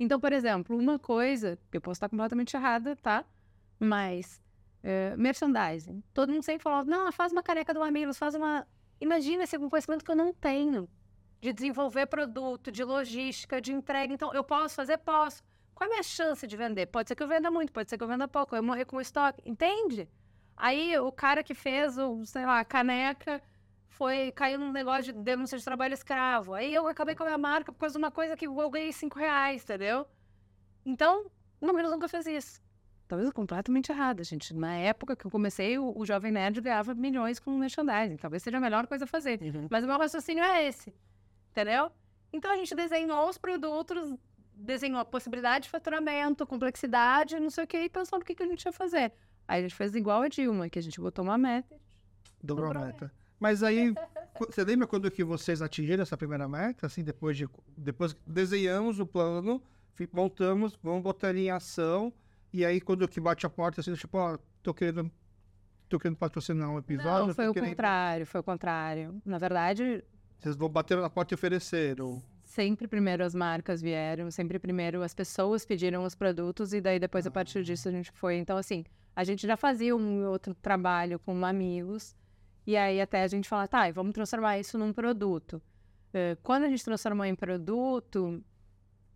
Então, 0.00 0.18
por 0.18 0.32
exemplo, 0.32 0.76
uma 0.76 0.98
coisa, 0.98 1.58
eu 1.72 1.80
posso 1.80 1.98
estar 1.98 2.08
completamente 2.08 2.56
errada, 2.56 2.96
tá? 2.96 3.24
Mas 3.78 4.42
é, 4.82 5.14
merchandising. 5.16 6.02
Todo 6.12 6.32
mundo 6.32 6.42
sempre 6.42 6.62
fala, 6.62 6.84
não, 6.84 7.12
faz 7.12 7.32
uma 7.32 7.42
careca 7.42 7.72
do 7.72 7.80
Mamilos, 7.80 8.18
faz 8.18 8.34
uma. 8.34 8.66
Imagina 9.00 9.44
esse 9.44 9.58
conhecimento 9.58 10.04
que 10.04 10.10
eu 10.10 10.16
não 10.16 10.32
tenho 10.32 10.88
de 11.40 11.52
desenvolver 11.52 12.06
produto, 12.06 12.70
de 12.70 12.84
logística, 12.84 13.60
de 13.60 13.72
entrega. 13.72 14.12
Então, 14.12 14.32
eu 14.32 14.44
posso 14.44 14.74
fazer? 14.74 14.98
Posso. 14.98 15.42
Qual 15.74 15.88
é 15.88 15.90
a 15.90 15.94
minha 15.94 16.02
chance 16.02 16.46
de 16.46 16.56
vender? 16.56 16.86
Pode 16.86 17.08
ser 17.08 17.14
que 17.14 17.22
eu 17.22 17.28
venda 17.28 17.50
muito, 17.50 17.72
pode 17.72 17.90
ser 17.90 17.98
que 17.98 18.04
eu 18.04 18.08
venda 18.08 18.28
pouco, 18.28 18.54
eu 18.54 18.62
morrer 18.62 18.84
com 18.84 19.00
estoque. 19.00 19.42
Entende? 19.44 20.08
Aí 20.56 20.98
o 20.98 21.10
cara 21.10 21.42
que 21.42 21.54
fez 21.54 21.98
o, 21.98 22.24
sei 22.24 22.44
lá, 22.46 22.60
a 22.60 22.64
caneca 22.64 23.42
foi 23.88 24.32
caiu 24.32 24.58
num 24.58 24.72
negócio 24.72 25.12
de 25.12 25.12
denúncia 25.12 25.58
de 25.58 25.64
trabalho 25.64 25.94
escravo. 25.94 26.54
Aí 26.54 26.74
eu 26.74 26.86
acabei 26.86 27.14
com 27.14 27.22
a 27.22 27.26
minha 27.26 27.38
marca 27.38 27.72
por 27.72 27.78
causa 27.78 27.94
de 27.94 27.98
uma 27.98 28.10
coisa 28.10 28.36
que 28.36 28.46
eu 28.46 28.70
ganhei 28.70 28.92
cinco 28.92 29.18
reais, 29.18 29.62
entendeu? 29.62 30.06
Então, 30.84 31.30
no 31.60 31.72
menos 31.72 31.90
nunca 31.90 32.08
fez 32.08 32.26
isso. 32.26 32.62
Talvez 33.06 33.30
completamente 33.30 33.92
errada, 33.92 34.24
gente. 34.24 34.54
Na 34.54 34.74
época 34.74 35.14
que 35.14 35.26
eu 35.26 35.30
comecei, 35.30 35.78
o, 35.78 35.92
o 35.96 36.06
Jovem 36.06 36.32
Nerd 36.32 36.60
ganhava 36.60 36.94
milhões 36.94 37.38
com 37.38 37.50
merchandising. 37.58 38.16
Talvez 38.16 38.42
seja 38.42 38.56
a 38.56 38.60
melhor 38.60 38.86
coisa 38.86 39.04
a 39.04 39.06
fazer. 39.06 39.38
Uhum. 39.42 39.68
Mas 39.70 39.84
o 39.84 39.86
meu 39.86 39.98
raciocínio 39.98 40.42
é 40.42 40.66
esse, 40.66 40.94
entendeu? 41.50 41.90
Então 42.32 42.50
a 42.50 42.56
gente 42.56 42.74
desenhou 42.74 43.28
os 43.28 43.36
produtos, 43.36 44.16
desenhou 44.54 44.98
a 44.98 45.04
possibilidade 45.04 45.64
de 45.64 45.70
faturamento, 45.70 46.46
complexidade, 46.46 47.38
não 47.38 47.50
sei 47.50 47.64
o 47.64 47.66
que, 47.66 47.76
e 47.76 47.88
pensou 47.90 48.18
no 48.18 48.24
que, 48.24 48.34
que 48.34 48.42
a 48.42 48.46
gente 48.46 48.64
ia 48.64 48.72
fazer. 48.72 49.12
Aí 49.46 49.60
a 49.60 49.62
gente 49.62 49.74
fez 49.74 49.94
igual 49.94 50.22
a 50.22 50.28
Dilma, 50.28 50.68
que 50.68 50.78
a 50.78 50.82
gente 50.82 51.00
botou 51.00 51.24
uma 51.24 51.36
meta. 51.36 51.76
Dobrou 52.42 52.70
a 52.70 52.74
meta. 52.74 53.12
Mas 53.38 53.62
aí, 53.62 53.92
você 54.38 54.64
lembra 54.64 54.86
quando 54.86 55.10
que 55.10 55.24
vocês 55.24 55.60
atingiram 55.60 56.02
essa 56.02 56.16
primeira 56.16 56.48
meta? 56.48 56.86
Assim, 56.86 57.02
depois 57.02 57.36
de. 57.36 57.48
Depois 57.76 58.16
desenhamos 58.26 59.00
o 59.00 59.06
plano, 59.06 59.60
montamos, 60.12 60.78
vamos 60.82 61.02
botar 61.02 61.30
ele 61.30 61.40
em 61.40 61.50
ação. 61.50 62.12
E 62.52 62.64
aí, 62.64 62.80
quando 62.80 63.08
que 63.08 63.20
bate 63.20 63.44
a 63.44 63.50
porta, 63.50 63.80
assim, 63.80 63.94
tipo, 63.94 64.16
ó, 64.16 64.38
tô 64.62 64.72
querendo. 64.72 65.10
Tô 65.88 65.98
querendo 65.98 66.16
patrocinar 66.16 66.70
um 66.70 66.78
episódio. 66.78 67.26
Não, 67.26 67.34
foi 67.34 67.48
o 67.48 67.52
querendo... 67.52 67.70
contrário, 67.70 68.26
foi 68.26 68.40
o 68.40 68.44
contrário. 68.44 69.20
Na 69.26 69.38
verdade. 69.38 70.04
Vocês 70.38 70.56
vão 70.56 70.68
bater 70.68 70.96
na 70.96 71.10
porta 71.10 71.34
e 71.34 71.36
ofereceram. 71.36 72.22
Sempre 72.44 72.86
primeiro 72.86 73.24
as 73.24 73.34
marcas 73.34 73.82
vieram, 73.82 74.30
sempre 74.30 74.58
primeiro 74.58 75.02
as 75.02 75.14
pessoas 75.14 75.64
pediram 75.64 76.04
os 76.04 76.14
produtos, 76.14 76.72
e 76.72 76.80
daí 76.80 76.98
depois, 76.98 77.26
ah. 77.26 77.28
a 77.28 77.32
partir 77.32 77.62
disso, 77.64 77.88
a 77.88 77.92
gente 77.92 78.10
foi. 78.12 78.36
Então, 78.36 78.56
assim, 78.56 78.84
a 79.14 79.24
gente 79.24 79.46
já 79.46 79.56
fazia 79.56 79.94
um 79.94 80.26
outro 80.26 80.54
trabalho 80.54 81.18
com 81.18 81.34
mamilos, 81.34 82.16
e 82.66 82.76
aí 82.76 83.00
até 83.00 83.22
a 83.22 83.28
gente 83.28 83.48
fala, 83.48 83.66
tá, 83.68 83.90
vamos 83.90 84.14
transformar 84.14 84.58
isso 84.58 84.78
num 84.78 84.92
produto. 84.92 85.62
Uh, 86.08 86.36
quando 86.42 86.64
a 86.64 86.68
gente 86.68 86.84
transformou 86.84 87.24
em 87.24 87.34
produto, 87.34 88.42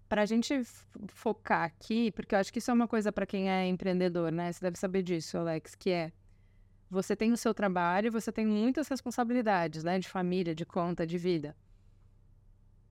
para 0.09 0.23
a 0.23 0.27
gente 0.27 0.63
focar 1.09 1.65
aqui, 1.65 2.11
porque 2.13 2.35
eu 2.35 2.39
acho 2.39 2.53
que 2.53 2.59
isso 2.59 2.71
é 2.71 2.75
uma 2.75 2.89
coisa 2.89 3.11
para 3.11 3.27
quem 3.27 3.51
é 3.51 3.67
empreendedor, 3.67 4.31
né? 4.31 4.53
Você 4.53 4.61
deve 4.61 4.79
saber 4.79 5.03
disso, 5.03 5.37
Alex, 5.39 5.75
que 5.75 5.91
é 5.91 6.13
você 6.89 7.17
tem 7.17 7.33
o 7.33 7.37
seu 7.37 7.53
trabalho, 7.53 8.13
você 8.13 8.31
tem 8.31 8.47
muitas 8.47 8.87
responsabilidades, 8.89 9.83
né? 9.83 9.99
De 9.99 10.09
família, 10.09 10.55
de 10.55 10.65
conta, 10.65 11.07
de 11.07 11.19
vida. 11.19 11.57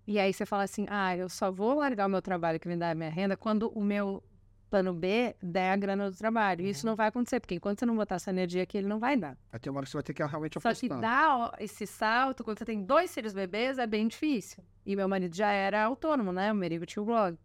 E 0.06 0.20
aí 0.20 0.34
você 0.34 0.45
fala 0.45 0.64
assim, 0.64 0.86
ah, 0.89 1.16
eu 1.16 1.30
só 1.30 1.51
vou 1.51 1.74
largar 1.76 2.06
o 2.06 2.10
meu 2.10 2.22
trabalho 2.22 2.60
que 2.60 2.68
me 2.68 2.76
dá 2.76 2.91
a 2.91 2.95
minha 2.95 3.10
renda 3.10 3.36
quando 3.38 3.70
o 3.70 3.84
meu 3.84 4.22
plano 4.70 4.93
B 4.93 5.36
der 5.41 5.72
a 5.72 5.76
grana 5.76 6.09
do 6.09 6.18
trabalho. 6.18 6.63
Uhum. 6.63 6.70
Isso 6.70 6.86
não 6.86 6.95
vai 6.95 7.07
acontecer, 7.07 7.39
porque 7.39 7.55
enquanto 7.55 7.80
você 7.80 7.86
não 7.86 7.95
botar 7.95 8.16
essa 8.16 8.30
energia 8.30 8.63
aqui, 8.63 8.78
ele 8.78 8.88
não 8.88 8.99
vai 8.99 9.16
dar. 9.16 9.38
Até 9.51 9.70
uma 9.70 9.80
hora 9.80 9.86
que 9.86 9.91
você 9.91 9.97
vai 9.97 10.03
ter 10.03 10.13
que 10.13 10.24
realmente 10.24 10.57
apostar. 10.57 10.76
Só 10.76 10.95
que 10.95 11.01
dar 11.01 11.55
esse 11.59 11.86
salto, 11.88 12.43
quando 12.43 12.59
você 12.59 12.66
tem 12.66 12.84
dois 12.84 13.13
filhos 13.13 13.34
bebês, 13.34 13.78
é 13.78 13.88
bem 13.88 14.07
difícil. 14.07 14.63
E 14.86 14.95
meu 14.95 15.07
marido 15.07 15.36
já 15.36 15.51
era 15.51 15.84
autônomo, 15.84 16.32
né? 16.32 16.51
O 16.51 16.55
Merigo 16.55 16.86
tinha 16.86 17.01
o 17.01 17.05
blog. 17.05 17.38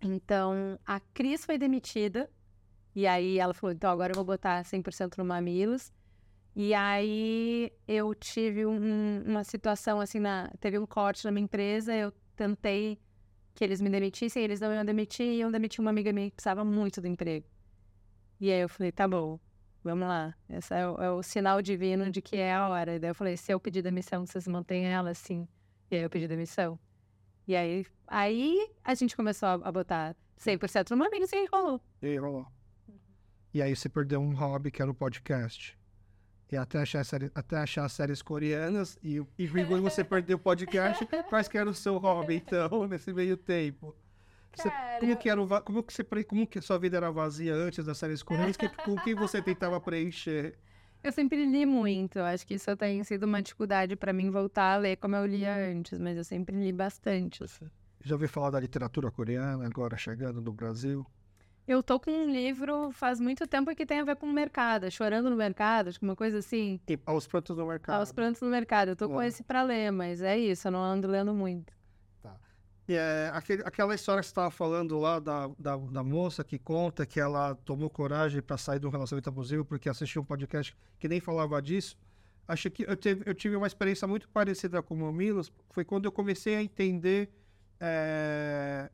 Então, 0.00 0.78
a 0.86 1.00
Cris 1.00 1.44
foi 1.44 1.58
demitida. 1.58 2.30
E 2.94 3.06
aí 3.06 3.38
ela 3.38 3.52
falou, 3.52 3.74
então 3.74 3.90
agora 3.90 4.12
eu 4.12 4.14
vou 4.14 4.24
botar 4.24 4.62
100% 4.62 5.18
no 5.18 5.24
Mamilos. 5.24 5.92
E 6.54 6.72
aí 6.72 7.72
eu 7.88 8.14
tive 8.14 8.64
um, 8.64 9.24
uma 9.26 9.42
situação 9.42 10.00
assim, 10.00 10.20
na, 10.20 10.52
teve 10.60 10.78
um 10.78 10.86
corte 10.86 11.24
na 11.24 11.32
minha 11.32 11.44
empresa, 11.44 11.92
eu 11.92 12.12
tentei 12.36 13.00
que 13.54 13.62
eles 13.62 13.80
me 13.80 13.88
demitissem, 13.88 14.42
eles 14.42 14.60
não 14.60 14.72
iam 14.72 14.84
demitir, 14.84 15.26
iam 15.26 15.50
demitir 15.50 15.80
uma 15.80 15.90
amiga 15.90 16.12
minha 16.12 16.28
que 16.28 16.36
precisava 16.36 16.64
muito 16.64 17.00
do 17.00 17.06
emprego. 17.06 17.46
E 18.40 18.50
aí 18.50 18.60
eu 18.60 18.68
falei, 18.68 18.90
tá 18.90 19.06
bom, 19.06 19.38
vamos 19.82 20.08
lá. 20.08 20.34
Esse 20.48 20.74
é 20.74 20.88
o, 20.88 21.02
é 21.02 21.10
o 21.10 21.22
sinal 21.22 21.62
divino 21.62 22.10
de 22.10 22.20
que 22.20 22.36
é 22.36 22.52
a 22.52 22.68
hora. 22.68 22.96
E 22.96 22.98
daí 22.98 23.10
eu 23.10 23.14
falei, 23.14 23.36
se 23.36 23.52
eu 23.52 23.60
pedir 23.60 23.82
demissão, 23.82 24.26
vocês 24.26 24.48
mantêm 24.48 24.86
ela 24.86 25.10
assim. 25.10 25.46
E 25.90 25.96
aí 25.96 26.02
eu 26.02 26.10
pedi 26.10 26.26
demissão. 26.26 26.78
E 27.46 27.54
aí, 27.54 27.86
aí 28.06 28.70
a 28.82 28.94
gente 28.94 29.14
começou 29.14 29.48
a, 29.48 29.54
a 29.54 29.72
botar 29.72 30.16
100% 30.38 30.90
no 30.90 31.04
amigo 31.04 31.24
e 31.32 31.36
enrolou. 31.36 31.80
E 32.02 32.14
enrolou. 32.14 32.46
E 33.52 33.62
aí 33.62 33.76
você 33.76 33.88
perdeu 33.88 34.20
um 34.20 34.34
hobby 34.34 34.70
que 34.70 34.82
era 34.82 34.90
o 34.90 34.94
podcast 34.94 35.78
e 36.50 36.56
até 36.56 36.80
achar, 36.80 37.04
série, 37.04 37.30
até 37.34 37.56
achar 37.56 37.88
séries 37.88 38.22
coreanas 38.22 38.98
e, 39.02 39.22
e 39.38 39.46
você 39.46 40.04
perdeu 40.04 40.36
o 40.36 40.40
podcast, 40.40 41.06
quais 41.28 41.48
que 41.48 41.58
era 41.58 41.68
o 41.68 41.74
seu 41.74 41.98
hobby, 41.98 42.36
então, 42.36 42.86
nesse 42.86 43.12
meio 43.12 43.36
tempo? 43.36 43.94
Você, 44.56 44.70
como 45.00 45.16
que 45.16 45.28
era 45.28 45.42
o, 45.42 45.62
como 45.62 45.82
que 45.82 45.92
você 45.92 46.04
como 46.24 46.46
que 46.46 46.60
sua 46.60 46.78
vida 46.78 46.96
era 46.96 47.10
vazia 47.10 47.54
antes 47.54 47.84
das 47.84 47.98
séries 47.98 48.22
coreanas? 48.22 48.56
Que, 48.56 48.68
com 48.68 48.94
que 48.96 49.14
você 49.14 49.42
tentava 49.42 49.80
preencher? 49.80 50.56
Eu 51.02 51.12
sempre 51.12 51.44
li 51.44 51.66
muito, 51.66 52.18
acho 52.20 52.46
que 52.46 52.54
isso 52.54 52.74
tem 52.76 53.02
sido 53.04 53.24
uma 53.24 53.42
dificuldade 53.42 53.94
para 53.94 54.12
mim 54.12 54.30
voltar 54.30 54.74
a 54.74 54.76
ler 54.78 54.96
como 54.96 55.14
eu 55.14 55.26
lia 55.26 55.54
antes, 55.54 55.98
mas 55.98 56.16
eu 56.16 56.24
sempre 56.24 56.56
li 56.56 56.72
bastante. 56.72 57.44
Assim. 57.44 57.66
Já 58.00 58.14
ouviu 58.14 58.28
falar 58.28 58.50
da 58.50 58.60
literatura 58.60 59.10
coreana 59.10 59.66
agora 59.66 59.96
chegando 59.96 60.40
no 60.40 60.52
Brasil? 60.52 61.04
Eu 61.66 61.82
tô 61.82 61.98
com 61.98 62.10
um 62.10 62.30
livro 62.30 62.92
faz 62.92 63.18
muito 63.18 63.46
tempo 63.46 63.74
que 63.74 63.86
tem 63.86 64.00
a 64.00 64.04
ver 64.04 64.16
com 64.16 64.26
o 64.26 64.32
mercado, 64.32 64.90
chorando 64.90 65.30
no 65.30 65.36
mercado, 65.36 65.88
acho 65.88 65.98
que 65.98 66.04
uma 66.04 66.14
coisa 66.14 66.38
assim. 66.38 66.78
E 66.86 66.98
aos 67.06 67.26
prantos 67.26 67.56
no 67.56 67.66
mercado. 67.66 68.00
Aos 68.00 68.12
prantos 68.12 68.42
no 68.42 68.48
mercado. 68.48 68.90
Eu 68.90 68.96
tô 68.96 69.08
com 69.08 69.22
esse 69.22 69.42
para 69.42 69.62
ler, 69.62 69.90
mas 69.90 70.20
é 70.20 70.36
isso, 70.36 70.68
eu 70.68 70.72
não 70.72 70.80
ando 70.80 71.08
lendo 71.08 71.32
muito. 71.32 71.72
Tá. 72.22 72.36
E 72.86 72.94
é, 72.94 73.30
aquele, 73.32 73.62
aquela 73.62 73.94
história 73.94 74.20
que 74.20 74.26
você 74.26 74.32
estava 74.32 74.50
falando 74.50 74.98
lá 74.98 75.18
da, 75.18 75.48
da, 75.58 75.76
da, 75.76 76.04
moça 76.04 76.44
que 76.44 76.58
conta 76.58 77.06
que 77.06 77.18
ela 77.18 77.54
tomou 77.54 77.88
coragem 77.88 78.42
para 78.42 78.58
sair 78.58 78.78
do 78.78 78.90
relacionamento 78.90 79.30
abusivo 79.30 79.64
porque 79.64 79.88
assistiu 79.88 80.20
um 80.20 80.24
podcast 80.24 80.76
que 80.98 81.08
nem 81.08 81.18
falava 81.18 81.62
disso. 81.62 81.96
Acho 82.46 82.70
que 82.70 82.82
eu, 82.82 82.94
teve, 82.94 83.22
eu 83.24 83.34
tive 83.34 83.56
uma 83.56 83.66
experiência 83.66 84.06
muito 84.06 84.28
parecida 84.28 84.82
com 84.82 84.94
o 84.96 85.12
Milos. 85.12 85.50
Foi 85.70 85.82
quando 85.82 86.04
eu 86.04 86.12
comecei 86.12 86.56
a 86.56 86.62
entender. 86.62 87.30
É, 87.80 88.90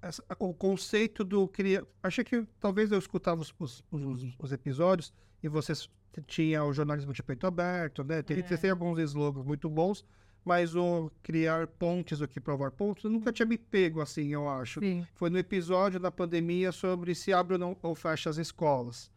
essa, 0.00 0.22
o 0.38 0.52
conceito 0.54 1.24
do 1.24 1.46
criar. 1.48 1.84
Achei 2.02 2.24
que 2.24 2.46
talvez 2.60 2.90
eu 2.92 2.98
escutava 2.98 3.40
os, 3.40 3.54
os, 3.58 3.84
os, 3.90 4.36
os, 4.38 4.52
episódios 4.52 5.12
e 5.42 5.48
vocês 5.48 5.88
tinha 6.26 6.64
o 6.64 6.72
jornalismo 6.72 7.12
de 7.12 7.22
peito 7.22 7.46
aberto, 7.46 8.02
né? 8.04 8.22
Tem, 8.22 8.38
é. 8.38 8.42
tem 8.42 8.70
alguns 8.70 8.98
slogans 9.00 9.44
muito 9.44 9.68
bons, 9.68 10.04
mas 10.44 10.74
o 10.74 11.10
criar 11.22 11.66
pontes 11.66 12.18
do 12.18 12.28
que 12.28 12.40
provar 12.40 12.70
pontos, 12.70 13.10
nunca 13.10 13.32
tinha 13.32 13.46
me 13.46 13.58
pego 13.58 14.00
assim, 14.00 14.28
eu 14.28 14.48
acho. 14.48 14.80
Sim. 14.80 15.06
Foi 15.14 15.30
no 15.30 15.38
episódio 15.38 16.00
da 16.00 16.10
pandemia 16.10 16.72
sobre 16.72 17.14
se 17.14 17.32
abre 17.32 17.54
ou 17.54 17.58
não 17.58 17.76
ou 17.82 17.94
fecha 17.94 18.30
as 18.30 18.36
escolas. 18.36 19.10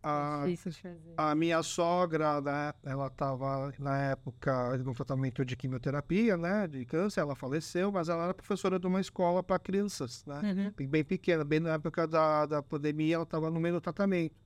A, 0.00 0.44
a 1.16 1.34
minha 1.34 1.60
sogra, 1.62 2.40
né, 2.40 2.72
ela 2.84 3.08
estava 3.08 3.72
na 3.78 3.98
época 3.98 4.78
no 4.78 4.94
tratamento 4.94 5.44
de 5.44 5.56
quimioterapia, 5.56 6.36
né, 6.36 6.68
de 6.68 6.84
câncer, 6.84 7.20
ela 7.20 7.34
faleceu, 7.34 7.90
mas 7.90 8.08
ela 8.08 8.24
era 8.24 8.34
professora 8.34 8.78
de 8.78 8.86
uma 8.86 9.00
escola 9.00 9.42
para 9.42 9.58
crianças, 9.58 10.24
né, 10.24 10.72
uhum. 10.78 10.86
bem 10.86 11.02
pequena, 11.02 11.42
bem 11.44 11.58
na 11.58 11.70
época 11.70 12.06
da, 12.06 12.46
da 12.46 12.62
pandemia, 12.62 13.16
ela 13.16 13.24
estava 13.24 13.50
no 13.50 13.58
meio 13.58 13.74
do 13.74 13.80
tratamento. 13.80 14.36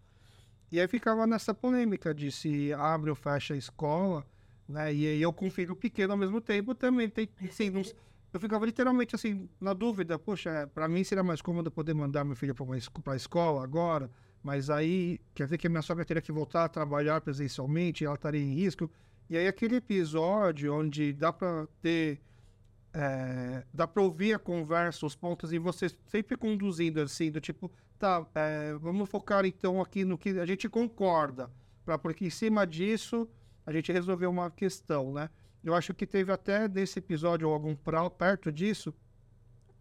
E 0.70 0.80
aí 0.80 0.88
ficava 0.88 1.26
nessa 1.26 1.52
polêmica 1.52 2.14
de 2.14 2.32
se 2.32 2.72
abre 2.72 3.10
ou 3.10 3.16
fecha 3.16 3.52
a 3.52 3.56
escola, 3.56 4.24
né, 4.66 4.92
e 4.94 5.06
aí 5.06 5.20
eu 5.20 5.34
com 5.34 5.50
filho 5.50 5.76
pequeno 5.76 6.14
ao 6.14 6.18
mesmo 6.18 6.40
tempo 6.40 6.74
também 6.74 7.10
tem, 7.10 7.28
assim, 7.46 7.68
não, 7.68 7.82
eu 8.32 8.40
ficava 8.40 8.64
literalmente 8.64 9.14
assim, 9.14 9.50
na 9.60 9.74
dúvida, 9.74 10.18
poxa, 10.18 10.66
para 10.72 10.88
mim 10.88 11.04
seria 11.04 11.22
mais 11.22 11.42
cômodo 11.42 11.70
poder 11.70 11.92
mandar 11.92 12.24
meu 12.24 12.34
filho 12.34 12.54
para 12.54 13.12
a 13.12 13.16
escola 13.16 13.62
agora, 13.62 14.10
mas 14.42 14.70
aí 14.70 15.20
quer 15.34 15.44
dizer 15.44 15.58
que 15.58 15.66
a 15.66 15.70
minha 15.70 15.82
sogra 15.82 16.04
teria 16.04 16.22
que 16.22 16.32
voltar 16.32 16.64
a 16.64 16.68
trabalhar 16.68 17.20
presencialmente, 17.20 18.04
ela 18.04 18.14
estaria 18.14 18.40
em 18.40 18.54
risco. 18.54 18.90
E 19.30 19.36
aí 19.36 19.46
aquele 19.46 19.76
episódio 19.76 20.74
onde 20.74 21.12
dá 21.12 21.32
para 21.32 21.66
ter 21.80 22.20
é, 22.92 23.64
dá 23.72 23.86
para 23.86 24.02
ouvir 24.02 24.34
a 24.34 24.38
conversa, 24.38 25.06
os 25.06 25.14
pontos, 25.14 25.52
e 25.52 25.58
você 25.58 25.88
sempre 26.06 26.36
conduzindo 26.36 27.00
assim, 27.00 27.30
do 27.30 27.40
tipo, 27.40 27.70
tá, 27.98 28.26
é, 28.34 28.74
vamos 28.74 29.08
focar 29.08 29.46
então 29.46 29.80
aqui 29.80 30.04
no 30.04 30.18
que 30.18 30.30
a 30.38 30.44
gente 30.44 30.68
concorda, 30.68 31.50
para 31.84 31.96
porque 31.96 32.26
em 32.26 32.30
cima 32.30 32.66
disso 32.66 33.28
a 33.64 33.72
gente 33.72 33.90
resolveu 33.92 34.28
uma 34.28 34.50
questão, 34.50 35.12
né? 35.12 35.30
Eu 35.64 35.74
acho 35.74 35.94
que 35.94 36.06
teve 36.06 36.32
até 36.32 36.68
nesse 36.68 36.98
episódio 36.98 37.48
ou 37.48 37.54
algum 37.54 37.74
pra, 37.74 38.10
perto 38.10 38.50
disso, 38.50 38.92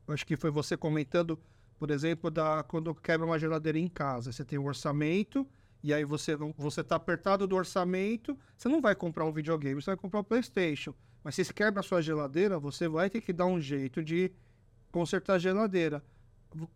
acho 0.07 0.25
que 0.25 0.37
foi 0.37 0.51
você 0.51 0.77
comentando 0.77 1.39
por 1.81 1.89
exemplo, 1.89 2.29
da, 2.29 2.61
quando 2.61 2.93
quebra 2.93 3.25
uma 3.25 3.39
geladeira 3.39 3.79
em 3.79 3.87
casa. 3.87 4.31
Você 4.31 4.45
tem 4.45 4.59
um 4.59 4.67
orçamento, 4.67 5.47
e 5.81 5.91
aí 5.91 6.05
você 6.05 6.37
não, 6.37 6.53
você 6.55 6.81
está 6.81 6.95
apertado 6.95 7.47
do 7.47 7.55
orçamento, 7.55 8.37
você 8.55 8.69
não 8.69 8.79
vai 8.79 8.93
comprar 8.93 9.25
um 9.25 9.31
videogame, 9.31 9.81
você 9.81 9.89
vai 9.89 9.97
comprar 9.97 10.19
um 10.19 10.23
Playstation. 10.23 10.93
Mas 11.23 11.33
se 11.33 11.51
quebra 11.51 11.79
a 11.79 11.83
sua 11.83 11.99
geladeira, 11.99 12.59
você 12.59 12.87
vai 12.87 13.09
ter 13.09 13.19
que 13.19 13.33
dar 13.33 13.47
um 13.47 13.59
jeito 13.59 14.03
de 14.03 14.31
consertar 14.91 15.33
a 15.33 15.39
geladeira. 15.39 16.03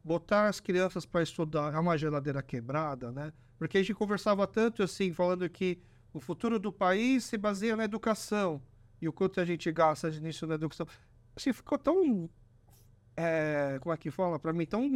Botar 0.03 0.47
as 0.47 0.59
crianças 0.59 1.05
para 1.05 1.21
estudar 1.21 1.75
é 1.75 1.77
uma 1.77 1.95
geladeira 1.99 2.41
quebrada, 2.41 3.11
né? 3.11 3.31
Porque 3.59 3.77
a 3.77 3.81
gente 3.81 3.93
conversava 3.93 4.47
tanto 4.47 4.81
assim, 4.81 5.13
falando 5.13 5.47
que 5.47 5.79
o 6.15 6.19
futuro 6.19 6.57
do 6.57 6.71
país 6.71 7.25
se 7.25 7.37
baseia 7.37 7.75
na 7.75 7.83
educação. 7.83 8.59
E 8.99 9.07
o 9.07 9.13
quanto 9.13 9.39
a 9.39 9.45
gente 9.45 9.71
gasta 9.71 10.09
nisso 10.09 10.47
na 10.47 10.55
educação. 10.55 10.87
Assim, 11.35 11.53
ficou 11.53 11.77
tão 11.77 12.27
é, 13.17 13.77
como 13.81 13.93
é 13.93 13.97
que 13.97 14.11
fala? 14.11 14.37
Para 14.37 14.51
mim, 14.51 14.63
então 14.63 14.89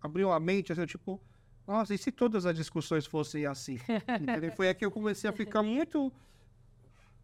abriu 0.00 0.30
a 0.30 0.38
mente, 0.38 0.72
assim, 0.72 0.84
tipo, 0.86 1.20
nossa, 1.66 1.94
e 1.94 1.98
se 1.98 2.12
todas 2.12 2.44
as 2.44 2.54
discussões 2.54 3.06
fossem 3.06 3.46
assim? 3.46 3.78
Foi 4.56 4.68
aqui 4.68 4.80
que 4.80 4.84
eu 4.84 4.90
comecei 4.90 5.28
a 5.30 5.32
ficar 5.32 5.62
muito, 5.62 6.12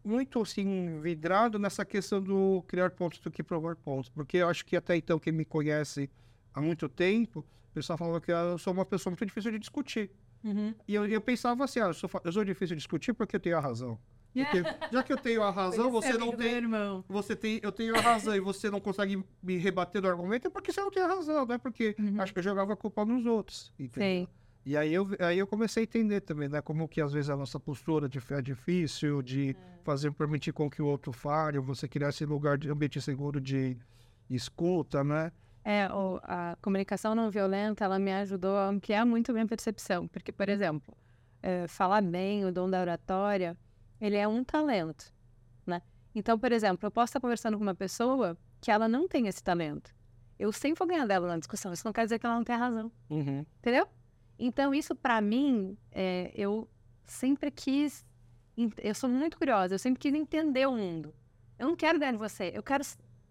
muito 0.03 0.41
assim, 0.41 0.99
vidrado 1.01 1.59
nessa 1.59 1.84
questão 1.84 2.22
do 2.22 2.64
criar 2.66 2.91
pontos 2.91 3.18
do 3.18 3.30
que 3.30 3.43
provar 3.43 3.76
pontos. 3.76 4.09
Porque 4.09 4.38
eu 4.38 4.49
acho 4.49 4.64
que 4.64 4.76
até 4.76 4.97
então, 4.97 5.18
quem 5.18 5.32
me 5.32 5.45
conhece 5.45 6.09
há 6.55 6.61
muito 6.61 6.88
tempo, 6.88 7.41
o 7.41 7.74
pessoal 7.74 7.99
falava 7.99 8.20
que 8.20 8.32
eu 8.32 8.57
sou 8.59 8.72
uma 8.72 8.86
pessoa 8.86 9.11
muito 9.11 9.26
difícil 9.26 9.53
de 9.53 9.59
discutir. 9.59 10.11
Uhum. 10.43 10.74
E 10.88 10.95
eu, 10.95 11.07
eu 11.07 11.20
pensava 11.20 11.64
assim, 11.64 11.80
ah, 11.80 11.88
eu, 11.88 11.95
sou, 11.95 12.11
eu 12.24 12.32
sou 12.32 12.45
difícil 12.45 12.74
de 12.74 12.80
discutir 12.80 13.12
porque 13.12 13.36
eu 13.36 13.41
tenho 13.41 13.59
a 13.59 13.61
razão. 13.61 13.99
Porque, 14.33 14.62
já 14.93 15.03
que 15.03 15.12
eu 15.12 15.16
tenho 15.16 15.43
a 15.43 15.51
razão, 15.51 15.91
você 15.91 16.12
não 16.12 16.33
tem. 16.33 16.55
Irmão. 16.55 17.05
Você 17.09 17.35
tem, 17.35 17.61
eu 17.62 17.72
tenho 17.72 17.97
a 17.97 18.01
razão 18.01 18.35
e 18.35 18.41
você 18.41 18.70
não 18.70 18.81
consegue 18.81 19.22
me 19.43 19.57
rebater 19.57 20.01
do 20.01 20.09
argumento, 20.09 20.47
é 20.47 20.51
porque 20.51 20.72
você 20.72 20.81
não 20.81 20.91
tem 20.91 21.03
a 21.03 21.07
razão, 21.07 21.45
não 21.47 21.55
é 21.55 21.59
porque 21.59 21.97
uhum. 21.99 22.20
acho 22.20 22.33
que 22.33 22.39
eu 22.39 22.43
jogava 22.43 22.72
a 22.72 22.76
culpa 22.76 23.05
nos 23.05 23.26
outros. 23.26 23.72
Entendeu? 23.78 24.26
Sim. 24.26 24.28
E 24.64 24.76
aí 24.76 24.93
eu, 24.93 25.09
aí 25.18 25.39
eu 25.39 25.47
comecei 25.47 25.83
a 25.83 25.85
entender 25.85 26.20
também, 26.20 26.49
né? 26.49 26.61
Como 26.61 26.87
que 26.87 27.01
às 27.01 27.12
vezes 27.12 27.31
a 27.31 27.37
nossa 27.37 27.59
postura 27.59 28.09
de 28.09 28.20
fé 28.20 28.39
é 28.39 28.43
difícil, 28.43 29.22
de 29.22 29.51
é. 29.51 29.55
fazer, 29.83 30.12
permitir 30.12 30.53
com 30.53 30.70
que 30.70 30.83
o 30.83 30.87
outro 30.87 31.12
fale, 31.12 31.59
você 31.59 31.89
criar 31.89 32.11
esse 32.11 32.24
lugar 32.26 32.59
de 32.59 32.70
ambiente 32.70 33.01
seguro 33.01 33.41
de 33.41 33.76
escuta, 34.28 35.03
né? 35.03 35.33
É, 35.64 35.89
a 36.22 36.57
comunicação 36.62 37.14
não 37.14 37.31
violenta, 37.31 37.85
ela 37.85 37.99
me 37.99 38.12
ajudou 38.12 38.57
a 38.57 38.68
ampliar 38.68 39.05
muito 39.05 39.31
a 39.31 39.35
minha 39.35 39.47
percepção. 39.47 40.07
Porque, 40.09 40.33
por 40.33 40.49
exemplo, 40.49 40.95
é, 41.43 41.66
falar 41.66 42.03
bem, 42.03 42.45
o 42.45 42.53
dom 42.53 42.68
da 42.68 42.81
oratória, 42.81 43.57
ele 44.01 44.16
é 44.16 44.26
um 44.26 44.42
talento, 44.42 45.12
né? 45.66 45.82
Então, 46.14 46.38
por 46.38 46.51
exemplo, 46.53 46.86
eu 46.86 46.90
posso 46.90 47.11
estar 47.11 47.20
conversando 47.20 47.57
com 47.57 47.62
uma 47.62 47.74
pessoa 47.74 48.36
que 48.61 48.70
ela 48.70 48.88
não 48.88 49.07
tem 49.07 49.26
esse 49.26 49.42
talento. 49.42 49.94
Eu 50.38 50.53
sempre 50.53 50.78
vou 50.78 50.88
ganhar 50.88 51.07
dela 51.07 51.28
na 51.28 51.38
discussão. 51.38 51.72
Isso 51.72 51.84
não 51.84 51.92
quer 51.92 52.05
dizer 52.05 52.18
que 52.18 52.26
ela 52.26 52.34
não 52.34 52.44
tem 52.44 52.57
razão. 52.57 52.90
Uhum. 53.11 53.44
Entendeu? 53.59 53.86
Então, 54.38 54.74
isso 54.74 54.94
para 54.94 55.20
mim, 55.20 55.76
é, 55.92 56.32
eu 56.34 56.68
sempre 57.05 57.51
quis. 57.51 58.07
Eu 58.78 58.94
sou 58.94 59.09
muito 59.09 59.36
curiosa, 59.36 59.74
eu 59.74 59.78
sempre 59.78 60.01
quis 60.01 60.14
entender 60.14 60.66
o 60.66 60.72
mundo. 60.72 61.14
Eu 61.59 61.68
não 61.68 61.76
quero 61.76 61.98
ganhar 61.98 62.12
de 62.12 62.18
você, 62.18 62.51
eu 62.55 62.62
quero, 62.62 62.82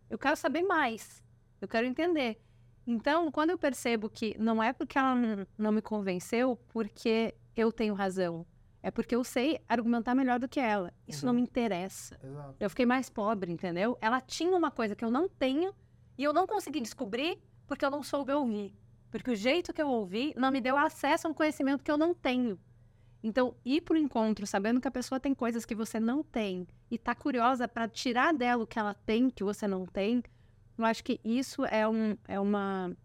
eu 0.09 0.17
quero 0.17 0.35
saber 0.35 0.61
mais. 0.61 1.23
Eu 1.59 1.67
quero 1.67 1.87
entender. 1.87 2.39
Então, 2.85 3.31
quando 3.31 3.49
eu 3.49 3.57
percebo 3.57 4.09
que 4.09 4.35
não 4.39 4.61
é 4.61 4.71
porque 4.71 4.97
ela 4.97 5.15
não, 5.15 5.47
não 5.57 5.71
me 5.71 5.81
convenceu, 5.81 6.55
porque 6.69 7.35
eu 7.55 7.71
tenho 7.71 7.93
razão. 7.93 8.45
É 8.81 8.89
porque 8.89 9.15
eu 9.15 9.23
sei 9.23 9.59
argumentar 9.67 10.15
melhor 10.15 10.39
do 10.39 10.47
que 10.47 10.59
ela. 10.59 10.93
Isso 11.07 11.25
uhum. 11.25 11.33
não 11.33 11.39
me 11.39 11.41
interessa. 11.41 12.17
Exato. 12.23 12.55
Eu 12.59 12.69
fiquei 12.69 12.85
mais 12.85 13.09
pobre, 13.09 13.51
entendeu? 13.51 13.97
Ela 13.99 14.21
tinha 14.21 14.55
uma 14.55 14.71
coisa 14.71 14.95
que 14.95 15.03
eu 15.03 15.11
não 15.11 15.27
tenho 15.27 15.73
e 16.17 16.23
eu 16.23 16.31
não 16.31 16.47
consegui 16.47 16.79
descobrir 16.79 17.37
porque 17.67 17.83
eu 17.83 17.91
não 17.91 18.01
soube 18.01 18.31
ouvir. 18.31 18.73
Porque 19.11 19.31
o 19.31 19.35
jeito 19.35 19.73
que 19.73 19.81
eu 19.81 19.89
ouvi 19.89 20.33
não 20.37 20.51
me 20.51 20.61
deu 20.61 20.77
acesso 20.77 21.27
a 21.27 21.29
um 21.29 21.33
conhecimento 21.33 21.83
que 21.83 21.91
eu 21.91 21.97
não 21.97 22.13
tenho. 22.13 22.59
Então, 23.21 23.53
ir 23.65 23.81
para 23.81 23.95
o 23.95 23.97
encontro 23.97 24.47
sabendo 24.47 24.79
que 24.79 24.87
a 24.87 24.91
pessoa 24.91 25.19
tem 25.19 25.33
coisas 25.33 25.65
que 25.65 25.75
você 25.75 25.99
não 25.99 26.23
tem 26.23 26.65
e 26.89 26.97
tá 26.97 27.13
curiosa 27.13 27.67
para 27.67 27.87
tirar 27.87 28.33
dela 28.33 28.63
o 28.63 28.67
que 28.67 28.79
ela 28.79 28.93
tem 28.93 29.29
que 29.29 29.43
você 29.43 29.67
não 29.67 29.85
tem, 29.85 30.23
eu 30.77 30.85
acho 30.85 31.03
que 31.03 31.19
isso 31.23 31.65
é, 31.65 31.85
um, 31.85 32.17
é 32.25 32.39
uma 32.39 32.95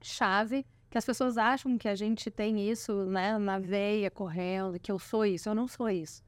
chave 0.00 0.66
que 0.90 0.98
as 0.98 1.04
pessoas 1.04 1.38
acham 1.38 1.78
que 1.78 1.88
a 1.88 1.94
gente 1.94 2.30
tem 2.30 2.68
isso, 2.68 3.04
né, 3.04 3.38
na 3.38 3.60
veia, 3.60 4.10
correndo, 4.10 4.78
que 4.80 4.90
eu 4.90 4.98
sou 4.98 5.24
isso. 5.24 5.48
Eu 5.48 5.54
não 5.54 5.68
sou 5.68 5.88
isso. 5.88 6.24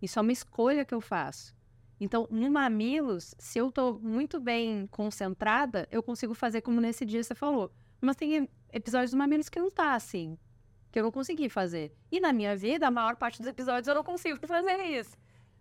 Isso 0.00 0.18
é 0.18 0.22
uma 0.22 0.32
escolha 0.32 0.84
que 0.84 0.94
eu 0.94 1.00
faço. 1.00 1.54
Então, 1.98 2.28
no 2.30 2.50
Mamilos, 2.50 3.34
se 3.38 3.58
eu 3.58 3.68
estou 3.68 3.98
muito 3.98 4.38
bem 4.38 4.86
concentrada, 4.88 5.88
eu 5.90 6.02
consigo 6.02 6.32
fazer 6.32 6.60
como 6.60 6.80
nesse 6.80 7.04
dia 7.04 7.22
você 7.22 7.34
falou. 7.34 7.72
Mas 8.00 8.16
tem 8.16 8.48
episódios 8.72 9.10
do 9.10 9.16
Mamilos 9.16 9.48
que 9.48 9.58
não 9.58 9.70
tá 9.70 9.94
assim, 9.94 10.38
que 10.92 10.98
eu 10.98 11.02
não 11.02 11.10
consegui 11.10 11.48
fazer. 11.48 11.92
E 12.10 12.20
na 12.20 12.32
minha 12.32 12.56
vida, 12.56 12.86
a 12.86 12.90
maior 12.90 13.16
parte 13.16 13.38
dos 13.38 13.48
episódios 13.48 13.88
eu 13.88 13.94
não 13.94 14.04
consigo 14.04 14.38
fazer 14.46 14.76
isso. 14.84 15.16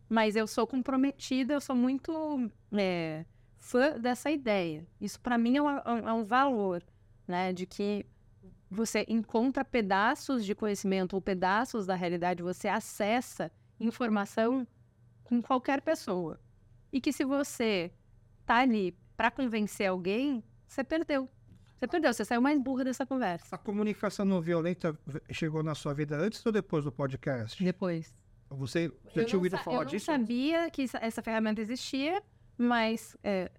Mas 0.07 0.35
eu 0.35 0.45
sou 0.45 0.67
comprometida, 0.67 1.53
eu 1.53 1.61
sou 1.61 1.75
muito 1.75 2.51
é, 2.73 3.25
fã 3.57 3.97
dessa 3.99 4.29
ideia. 4.29 4.85
Isso 5.01 5.19
para 5.19 5.37
mim 5.37 5.57
é 5.57 5.61
um, 5.61 5.69
é 5.69 6.13
um 6.13 6.23
valor, 6.23 6.83
né? 7.27 7.53
De 7.53 7.65
que 7.65 8.05
você 8.73 9.05
encontra 9.07 9.63
pedaços 9.63 10.43
de 10.43 10.55
conhecimento 10.55 11.13
ou 11.13 11.21
pedaços 11.21 11.85
da 11.85 11.95
realidade, 11.95 12.41
você 12.41 12.67
acessa 12.67 13.51
informação 13.79 14.67
com 15.23 15.41
qualquer 15.41 15.81
pessoa. 15.81 16.39
E 16.91 16.99
que 16.99 17.13
se 17.13 17.23
você 17.23 17.91
tá 18.45 18.57
ali 18.57 18.97
para 19.15 19.31
convencer 19.31 19.87
alguém, 19.87 20.43
você 20.67 20.83
perdeu. 20.83 21.29
Você 21.77 21.87
perdeu, 21.87 22.13
você 22.13 22.25
saiu 22.25 22.41
mais 22.41 22.59
burra 22.59 22.85
dessa 22.85 23.05
conversa. 23.05 23.55
A 23.55 23.57
comunicação 23.57 24.25
não 24.25 24.41
violenta 24.41 24.97
chegou 25.31 25.61
na 25.61 25.75
sua 25.75 25.93
vida 25.93 26.17
antes 26.17 26.45
ou 26.45 26.51
depois 26.51 26.83
do 26.83 26.91
podcast? 26.91 27.63
Depois. 27.63 28.15
Você 28.49 28.91
já 29.13 29.25
tinha 29.25 29.37
ouvido 29.37 29.57
falar 29.57 29.83
disso? 29.83 30.09
Eu 30.09 30.17
não 30.17 30.25
sabia 30.25 30.69
que 30.69 30.85
essa 31.01 31.21
ferramenta 31.21 31.61
existia, 31.61 32.21
mas 32.57 33.17
é, 33.23 33.51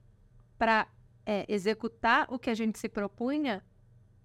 para 0.56 0.86
é, 1.26 1.44
executar 1.48 2.26
o 2.32 2.38
que 2.38 2.50
a 2.50 2.54
gente 2.54 2.78
se 2.78 2.88
propunha, 2.88 3.62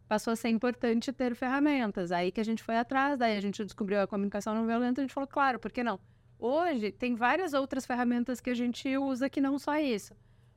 passou 0.09 0.33
a 0.33 0.35
ser 0.35 0.49
importante 0.49 1.13
ter 1.13 1.35
ferramentas. 1.35 2.11
Aí 2.11 2.31
que 2.31 2.41
a 2.41 2.43
gente 2.43 2.63
foi 2.63 2.75
atrás, 2.75 3.19
daí 3.19 3.37
a 3.37 3.39
gente 3.39 3.63
descobriu 3.63 4.01
a 4.01 4.07
comunicação 4.07 4.55
não 4.55 4.65
violenta, 4.65 4.99
a 4.99 5.03
gente 5.03 5.13
falou, 5.13 5.27
claro, 5.27 5.59
por 5.59 5.71
que 5.71 5.83
não? 5.83 5.99
Hoje 6.39 6.91
tem 6.91 7.13
várias 7.13 7.53
outras 7.53 7.85
ferramentas 7.85 8.41
que 8.41 8.49
a 8.49 8.55
gente 8.55 8.97
usa 8.97 9.29
que 9.29 9.39
não 9.39 9.59
só 9.59 9.77
isso. 9.77 10.15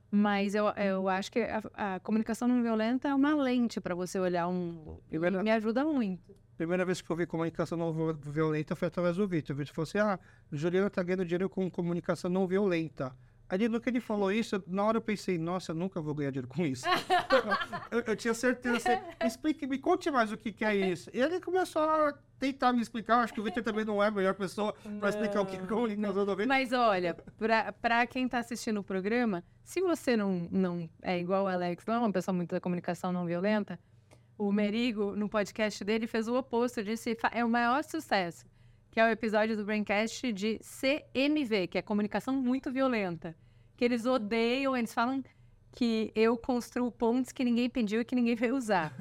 Mas 0.09 0.55
eu, 0.55 0.65
eu 0.69 1.07
acho 1.07 1.31
que 1.31 1.39
a, 1.39 1.61
a 1.95 1.99
comunicação 1.99 2.47
não 2.47 2.63
violenta 2.63 3.07
é 3.07 3.15
uma 3.15 3.35
lente 3.35 3.79
para 3.79 3.93
você 3.93 4.19
olhar 4.19 4.47
um. 4.47 4.97
Primeira, 5.07 5.43
me 5.43 5.51
ajuda 5.51 5.83
muito. 5.83 6.35
Primeira 6.55 6.85
vez 6.85 7.01
que 7.01 7.09
eu 7.09 7.15
vi 7.15 7.25
comunicação 7.25 7.77
não 7.77 8.13
violenta 8.13 8.75
foi 8.75 8.87
através 8.87 9.17
do 9.17 9.27
Vitor. 9.27 9.55
O 9.55 9.57
Vitor 9.57 9.73
falou 9.73 9.83
assim: 9.83 9.97
ah, 9.97 10.19
Juliana 10.51 10.89
tá 10.89 11.01
ganhando 11.01 11.25
dinheiro 11.25 11.49
com 11.49 11.69
comunicação 11.69 12.29
não 12.29 12.47
violenta. 12.47 13.15
Aí 13.53 13.69
no 13.69 13.79
que 13.79 13.87
ele 13.87 13.99
falou 13.99 14.31
isso, 14.31 14.63
na 14.65 14.83
hora 14.83 14.97
eu 14.97 15.01
pensei, 15.01 15.37
nossa, 15.37 15.73
eu 15.73 15.75
nunca 15.75 16.01
vou 16.01 16.15
ganhar 16.15 16.31
dinheiro 16.31 16.47
com 16.47 16.65
isso. 16.65 16.87
eu, 17.91 17.99
eu, 17.99 18.15
tinha 18.15 18.33
certeza, 18.33 18.77
assim, 18.77 19.27
explique, 19.27 19.67
me 19.67 19.77
conte 19.77 20.09
mais 20.09 20.31
o 20.31 20.37
que, 20.37 20.51
que 20.51 20.65
é 20.65 20.75
isso. 20.75 21.07
E 21.13 21.21
ele 21.21 21.39
começou 21.39 21.83
a 21.83 22.17
tentar 22.39 22.73
me 22.73 22.81
explicar, 22.81 23.17
acho 23.19 23.31
que 23.31 23.39
o 23.39 23.43
Victor 23.43 23.61
também 23.61 23.85
não 23.85 24.01
é 24.01 24.07
a 24.07 24.11
melhor 24.11 24.33
pessoa 24.33 24.73
para 24.99 25.07
explicar 25.07 25.41
o 25.41 25.45
que 25.45 25.55
é 25.55 25.59
comunicação 25.59 26.25
não 26.25 26.47
Mas 26.47 26.73
olha, 26.73 27.15
para 27.79 28.07
quem 28.07 28.25
está 28.25 28.39
assistindo 28.39 28.79
o 28.79 28.83
programa, 28.83 29.43
se 29.63 29.81
você 29.81 30.17
não, 30.17 30.47
não 30.49 30.89
é 31.03 31.19
igual 31.19 31.43
o 31.43 31.47
Alex, 31.47 31.85
não 31.85 31.93
é 31.93 31.99
uma 31.99 32.11
pessoa 32.11 32.33
muito 32.33 32.53
da 32.53 32.59
comunicação 32.59 33.11
não 33.11 33.23
violenta, 33.23 33.79
o 34.35 34.51
Merigo, 34.51 35.15
no 35.15 35.29
podcast 35.29 35.83
dele, 35.83 36.07
fez 36.07 36.27
o 36.27 36.35
oposto, 36.35 36.83
disse 36.83 37.15
é 37.31 37.45
o 37.45 37.49
maior 37.49 37.83
sucesso 37.83 38.51
que 38.93 38.99
é 38.99 39.05
o 39.05 39.09
episódio 39.09 39.57
do 39.57 39.65
Braincast 39.65 40.31
de 40.31 40.59
CMV, 40.59 41.65
que 41.65 41.79
é 41.79 41.81
comunicação 41.81 42.35
muito 42.35 42.71
violenta. 42.71 43.35
Que 43.75 43.85
eles 43.85 44.05
odeiam, 44.05 44.75
eles 44.75 44.93
falam 44.93 45.23
que 45.71 46.11
eu 46.15 46.37
construo 46.37 46.91
pontos 46.91 47.31
que 47.31 47.43
ninguém 47.43 47.69
pediu 47.69 48.01
e 48.01 48.05
que 48.05 48.15
ninguém 48.15 48.35
veio 48.35 48.55
usar. 48.55 48.93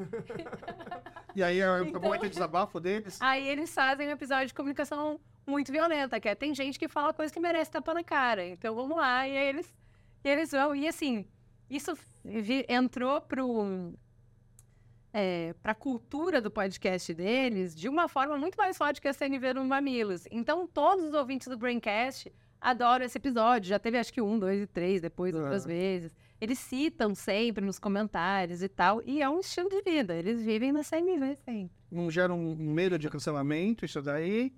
e 1.35 1.43
aí 1.43 1.61
é 1.61 1.83
então, 1.83 2.01
momento 2.01 2.23
de 2.23 2.31
desabafo 2.31 2.81
deles? 2.81 3.21
Aí 3.21 3.47
eles 3.47 3.73
fazem 3.75 4.09
um 4.09 4.13
episódio 4.13 4.47
de 4.47 4.55
comunicação 4.55 5.21
muito 5.47 5.71
violenta, 5.71 6.19
que 6.19 6.29
é 6.29 6.35
tem 6.35 6.55
gente 6.55 6.79
que 6.79 6.89
fala 6.89 7.13
coisa 7.13 7.33
que 7.33 7.41
merece 7.41 7.71
tapar 7.71 7.95
na 7.95 8.03
cara. 8.03 8.47
Então 8.47 8.75
vamos 8.75 8.97
lá, 8.97 9.29
e 9.29 9.37
aí 9.37 9.49
eles, 9.49 9.75
e 10.25 10.29
eles 10.29 10.51
vão. 10.51 10.75
E 10.75 10.89
assim, 10.89 11.27
isso 11.69 11.93
entrou 12.69 13.21
pro 13.21 13.93
é, 15.13 15.55
para 15.63 15.73
a 15.73 15.75
cultura 15.75 16.41
do 16.41 16.51
podcast 16.51 17.13
deles 17.13 17.75
de 17.75 17.89
uma 17.89 18.09
forma 18.09 18.39
muito 18.39 18.57
mais 18.57 18.79
forte 18.79 19.01
que 19.01 19.09
a 19.09 19.13
CNV 19.13 19.55
no 19.55 19.65
Mamilos. 19.65 20.25
Então, 20.31 20.67
todos 20.67 21.05
os 21.05 21.15
ouvintes 21.15 21.49
do 21.49 21.59
Braincast 21.59 22.33
adoram 22.63 23.05
esse 23.05 23.19
episódio. 23.19 23.69
Já 23.69 23.79
teve, 23.79 23.99
acho 23.99 24.13
que 24.13 24.23
um, 24.23 24.39
dois 24.39 24.63
e 24.63 24.67
três, 24.67 25.01
depois 25.01 25.35
outras 25.35 25.65
vezes. 25.65 26.17
Eles 26.41 26.59
citam 26.59 27.15
sempre 27.15 27.65
nos 27.65 27.79
comentários 27.79 28.63
e 28.63 28.69
tal. 28.69 29.03
E 29.05 29.21
é 29.21 29.29
um 29.29 29.41
estilo 29.41 29.69
de 29.69 29.83
vida. 29.83 30.15
Eles 30.15 30.43
vivem 30.43 30.73
na 30.73 30.83
CNV 30.83 31.37
sempre. 31.37 31.71
Não 31.91 32.11
gera 32.11 32.33
um 32.33 32.57
medo 32.57 32.99
de 32.99 33.09
cancelamento, 33.11 33.85
isso 33.85 34.01
daí? 34.01 34.53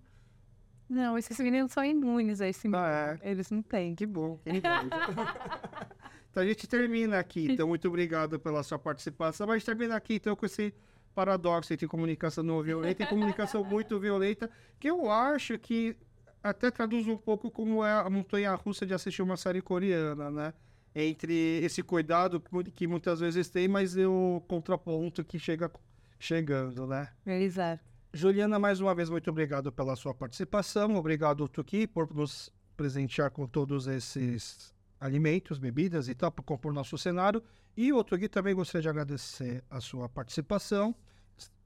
Não, 0.89 1.17
esses 1.19 1.39
meninos 1.41 1.73
são 1.73 1.85
imunes 1.85 2.41
a 2.41 2.49
esse 2.49 2.69
ah, 2.73 3.19
é. 3.23 3.31
Eles 3.31 3.51
não 3.51 3.63
têm. 3.63 3.95
Que 3.95 4.07
bom. 4.07 4.39
Que 4.45 4.61
bom. 4.61 4.61
Então 6.35 6.43
a 6.43 6.47
gente 6.47 6.67
termina 6.67 7.21
aqui. 7.21 7.47
Então, 7.49 7.69
muito 7.69 7.87
obrigado 7.87 8.41
pela 8.41 8.61
sua 8.65 8.77
participação. 8.77 9.47
Mas 9.47 9.63
termina 9.63 9.95
aqui, 9.95 10.15
então, 10.15 10.35
com 10.35 10.45
esse 10.45 10.75
paradoxo 11.15 11.73
entre 11.73 11.87
comunicação 11.87 12.43
não 12.43 12.61
violenta 12.61 13.05
e 13.05 13.07
comunicação 13.07 13.63
muito 13.63 14.01
violenta, 14.01 14.51
que 14.81 14.91
eu 14.91 15.09
acho 15.09 15.57
que 15.61 15.97
até 16.45 16.71
traduz 16.71 17.09
um 17.09 17.17
pouco 17.17 17.51
como 17.51 17.83
é 17.83 17.91
a 17.91 18.11
montanha 18.11 18.55
russa 18.55 18.85
de 18.85 18.93
assistir 18.93 19.23
uma 19.23 19.37
série 19.37 19.63
coreana, 19.63 20.31
né? 20.31 20.53
Entre 20.95 21.65
esse 21.65 21.83
cuidado 21.83 22.41
que 22.75 22.87
muitas 22.87 23.19
vezes 23.19 23.49
tem, 23.49 23.67
mas 23.67 23.97
o 23.97 24.43
contraponto 24.47 25.25
que 25.25 25.39
chega 25.39 25.71
chegando, 26.19 26.87
né? 26.87 27.09
Exato. 27.27 27.83
Juliana, 28.13 28.59
mais 28.59 28.79
uma 28.79 28.95
vez, 28.95 29.09
muito 29.09 29.29
obrigado 29.31 29.73
pela 29.73 29.97
sua 29.97 30.15
participação. 30.15 30.95
Obrigado, 30.97 31.49
Tuki, 31.49 31.87
por 31.87 32.15
nos 32.15 32.53
presentear 32.77 33.31
com 33.31 33.47
todos 33.47 33.87
esses 33.87 34.73
alimentos, 35.01 35.59
bebidas 35.59 36.09
e 36.09 36.15
tal, 36.15 36.31
para 36.31 36.45
compor 36.45 36.73
nosso 36.75 36.97
cenário. 36.99 37.43
E 37.77 37.91
outro 37.93 38.17
aqui 38.17 38.29
também 38.29 38.55
gostaria 38.55 38.83
de 38.83 38.89
agradecer 38.89 39.65
a 39.69 39.81
sua 39.81 40.09
participação. 40.09 40.95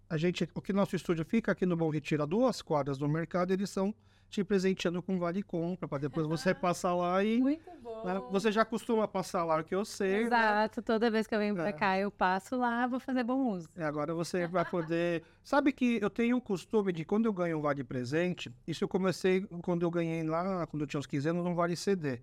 A 0.08 0.16
gente, 0.16 0.48
o 0.54 0.62
que 0.62 0.72
nosso 0.72 0.96
estúdio 0.96 1.24
fica 1.24 1.52
aqui 1.52 1.66
no 1.66 1.76
Bom 1.76 1.90
Retiro, 1.90 2.22
a 2.22 2.26
duas 2.26 2.62
quadras 2.62 2.96
do 2.96 3.08
mercado, 3.08 3.52
eles 3.52 3.68
são 3.68 3.94
te 4.28 4.44
presenteando 4.44 5.02
com 5.02 5.18
vale 5.18 5.42
compra, 5.42 5.88
para 5.88 5.98
depois 5.98 6.26
você 6.26 6.54
passar 6.54 6.94
lá 6.94 7.22
e. 7.24 7.38
Muito 7.38 7.70
bom. 7.82 8.04
Né, 8.04 8.20
você 8.30 8.52
já 8.52 8.64
costuma 8.64 9.08
passar 9.08 9.44
lá, 9.44 9.62
que 9.62 9.74
eu 9.74 9.84
sei. 9.84 10.20
Né? 10.20 10.22
Exato, 10.22 10.80
né? 10.80 10.84
toda 10.84 11.10
vez 11.10 11.26
que 11.26 11.34
eu 11.34 11.38
venho 11.38 11.54
para 11.54 11.68
é. 11.68 11.72
cá, 11.72 11.98
eu 11.98 12.10
passo 12.10 12.56
lá, 12.56 12.86
vou 12.86 13.00
fazer 13.00 13.24
bom 13.24 13.52
uso. 13.52 13.68
É, 13.76 13.84
agora 13.84 14.14
você 14.14 14.46
vai 14.46 14.64
poder. 14.68 15.22
Sabe 15.42 15.72
que 15.72 15.98
eu 16.00 16.10
tenho 16.10 16.36
um 16.36 16.40
costume 16.40 16.92
de 16.92 17.04
quando 17.04 17.26
eu 17.26 17.32
ganho 17.32 17.58
um 17.58 17.62
vale 17.62 17.82
presente, 17.82 18.52
isso 18.66 18.84
eu 18.84 18.88
comecei 18.88 19.42
quando 19.62 19.82
eu 19.82 19.90
ganhei 19.90 20.22
lá, 20.22 20.66
quando 20.66 20.82
eu 20.82 20.86
tinha 20.86 21.00
uns 21.00 21.06
15 21.06 21.28
anos, 21.30 21.46
um 21.46 21.54
vale 21.54 21.76
CD. 21.76 22.20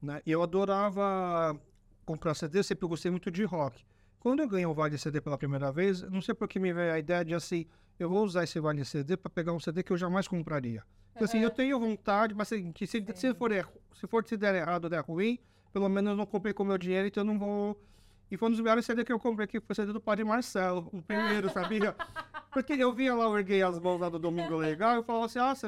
Né? 0.00 0.22
Eu 0.24 0.42
adorava 0.42 1.58
comprar 2.06 2.34
CD, 2.34 2.60
eu 2.60 2.64
sempre 2.64 2.86
gostei 2.86 3.10
muito 3.10 3.30
de 3.30 3.44
rock. 3.44 3.84
Quando 4.20 4.40
eu 4.40 4.48
ganhei 4.48 4.66
um 4.66 4.74
Vale 4.74 4.98
CD 4.98 5.20
pela 5.20 5.38
primeira 5.38 5.70
vez, 5.70 6.02
não 6.02 6.20
sei 6.20 6.34
por 6.34 6.48
que 6.48 6.58
me 6.58 6.72
veio 6.72 6.92
a 6.92 6.98
ideia 6.98 7.24
de 7.24 7.34
assim, 7.34 7.66
eu 7.98 8.08
vou 8.08 8.24
usar 8.24 8.44
esse 8.44 8.58
Vale 8.58 8.84
CD 8.84 9.16
para 9.16 9.30
pegar 9.30 9.52
um 9.52 9.60
CD 9.60 9.82
que 9.82 9.92
eu 9.92 9.96
jamais 9.96 10.26
compraria. 10.26 10.82
Assim, 11.24 11.40
eu 11.40 11.50
tenho 11.50 11.78
vontade, 11.78 12.34
mas 12.34 12.52
assim, 12.52 12.72
que 12.72 12.86
se, 12.86 13.04
se, 13.14 13.34
for, 13.34 13.50
se 13.94 14.06
for 14.06 14.26
se 14.26 14.36
der 14.36 14.54
errado 14.54 14.84
ou 14.84 14.90
der 14.90 15.00
ruim, 15.00 15.38
pelo 15.72 15.88
menos 15.88 16.10
eu 16.10 16.16
não 16.16 16.26
comprei 16.26 16.52
com 16.52 16.64
meu 16.64 16.78
dinheiro, 16.78 17.08
então 17.08 17.22
eu 17.22 17.26
não 17.26 17.38
vou. 17.38 17.80
E 18.30 18.36
foi 18.36 18.48
um 18.48 18.50
dos 18.50 18.60
melhores 18.60 18.84
CD 18.84 19.04
que 19.04 19.12
eu 19.12 19.18
comprei, 19.18 19.46
que 19.46 19.60
foi 19.60 19.72
o 19.72 19.74
CD 19.74 19.92
do 19.92 20.00
Padre 20.00 20.24
Marcelo, 20.24 20.88
o 20.92 21.02
primeiro, 21.02 21.50
sabia? 21.50 21.94
Porque 22.52 22.72
eu 22.74 22.92
via 22.92 23.14
lá, 23.14 23.24
eu 23.24 23.38
erguei 23.38 23.62
as 23.62 23.78
mãos 23.78 24.00
lá 24.00 24.08
do 24.08 24.18
Domingo 24.18 24.56
Legal, 24.56 24.94
e 24.94 24.96
eu 24.96 25.02
falava 25.02 25.26
assim, 25.26 25.38
ah, 25.38 25.54
você 25.54 25.66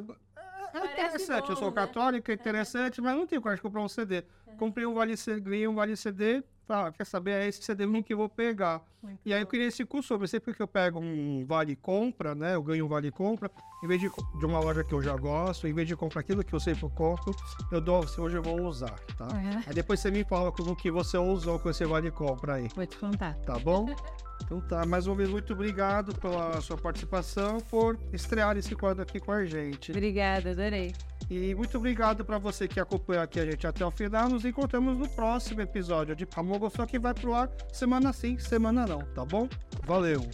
é 0.73 0.93
interessante, 0.93 1.47
bom, 1.47 1.53
eu 1.53 1.57
sou 1.57 1.69
né? 1.69 1.75
católico, 1.75 2.31
é 2.31 2.35
interessante, 2.35 3.01
mas 3.01 3.17
não 3.17 3.27
tenho 3.27 3.43
coragem 3.43 3.59
de 3.59 3.63
comprar 3.63 3.83
um 3.83 3.89
CD. 3.89 4.25
Comprei 4.61 4.85
um 4.85 4.93
vale 4.93 5.17
CD, 5.17 5.41
ganhei 5.41 5.67
um 5.67 5.75
vale 5.75 5.97
CD, 5.97 6.45
ah, 6.69 6.93
quer 6.93 7.07
saber, 7.07 7.31
é 7.31 7.49
esse 7.49 7.63
CD 7.63 7.87
que 8.03 8.13
eu 8.13 8.19
vou 8.19 8.29
pegar. 8.29 8.83
Muito 9.03 9.19
e 9.25 9.33
aí 9.33 9.41
eu 9.41 9.47
queria 9.47 9.67
esse 9.67 9.87
costume, 9.87 10.29
sempre 10.29 10.53
que 10.53 10.61
eu 10.61 10.69
pego 10.69 11.01
um 11.01 11.47
vale 11.47 11.75
compra, 11.75 12.35
né, 12.35 12.57
eu 12.57 12.63
ganho 12.63 12.85
um 12.85 12.89
vale 12.89 13.11
compra, 13.11 13.51
em 13.83 13.87
vez 13.87 13.99
de, 13.99 14.11
de 14.11 14.45
uma 14.45 14.61
loja 14.61 14.85
que 14.85 14.93
eu 14.93 15.01
já 15.01 15.17
gosto, 15.17 15.67
em 15.67 15.73
vez 15.73 15.89
de 15.89 15.97
comprar 15.97 16.21
aquilo 16.21 16.45
que 16.45 16.53
eu 16.53 16.61
sempre 16.61 16.87
compro, 16.91 17.35
eu 17.73 17.81
dou, 17.81 18.05
hoje 18.19 18.37
eu 18.37 18.43
vou 18.43 18.61
usar, 18.61 19.01
tá? 19.17 19.29
Uhum. 19.29 19.63
Aí 19.67 19.73
depois 19.73 19.99
você 19.99 20.11
me 20.11 20.25
fala 20.25 20.53
como 20.53 20.77
que 20.77 20.91
você 20.91 21.17
usou 21.17 21.59
com 21.59 21.71
esse 21.71 21.87
vale 21.87 22.11
compra 22.11 22.57
aí. 22.57 22.69
Vou 22.77 22.85
te 22.85 22.99
contar. 22.99 23.37
Tá 23.37 23.59
bom? 23.59 23.87
Então 24.43 24.59
tá, 24.59 24.87
mais 24.87 25.07
uma 25.07 25.15
vez, 25.15 25.29
muito 25.29 25.53
obrigado 25.53 26.15
pela 26.19 26.63
sua 26.63 26.77
participação, 26.77 27.61
por 27.61 27.99
estrear 28.11 28.57
esse 28.57 28.75
quadro 28.75 29.03
aqui 29.03 29.21
com 29.21 29.31
a 29.31 29.45
gente. 29.45 29.93
Obrigada, 29.93 30.53
adorei. 30.53 30.93
E 31.31 31.55
muito 31.55 31.79
obrigado 31.79 32.25
para 32.25 32.39
você 32.39 32.67
que 32.67 32.81
acompanhou 32.81 33.23
aqui 33.23 33.39
a 33.39 33.47
gente 33.47 33.65
até 33.65 33.87
o 33.87 33.91
final. 33.91 34.29
Nos 34.29 34.45
encontramos 34.45 34.99
no 34.99 35.09
próximo 35.09 35.61
episódio 35.61 36.17
de 36.17 36.27
Pamogo, 36.27 36.69
só 36.69 36.85
que 36.85 36.99
vai 36.99 37.15
pro 37.15 37.33
ar 37.33 37.49
semana 37.73 38.13
sim, 38.13 38.37
semana 38.37 38.85
não, 38.85 38.99
tá 39.15 39.25
bom? 39.25 39.49
Valeu! 39.87 40.29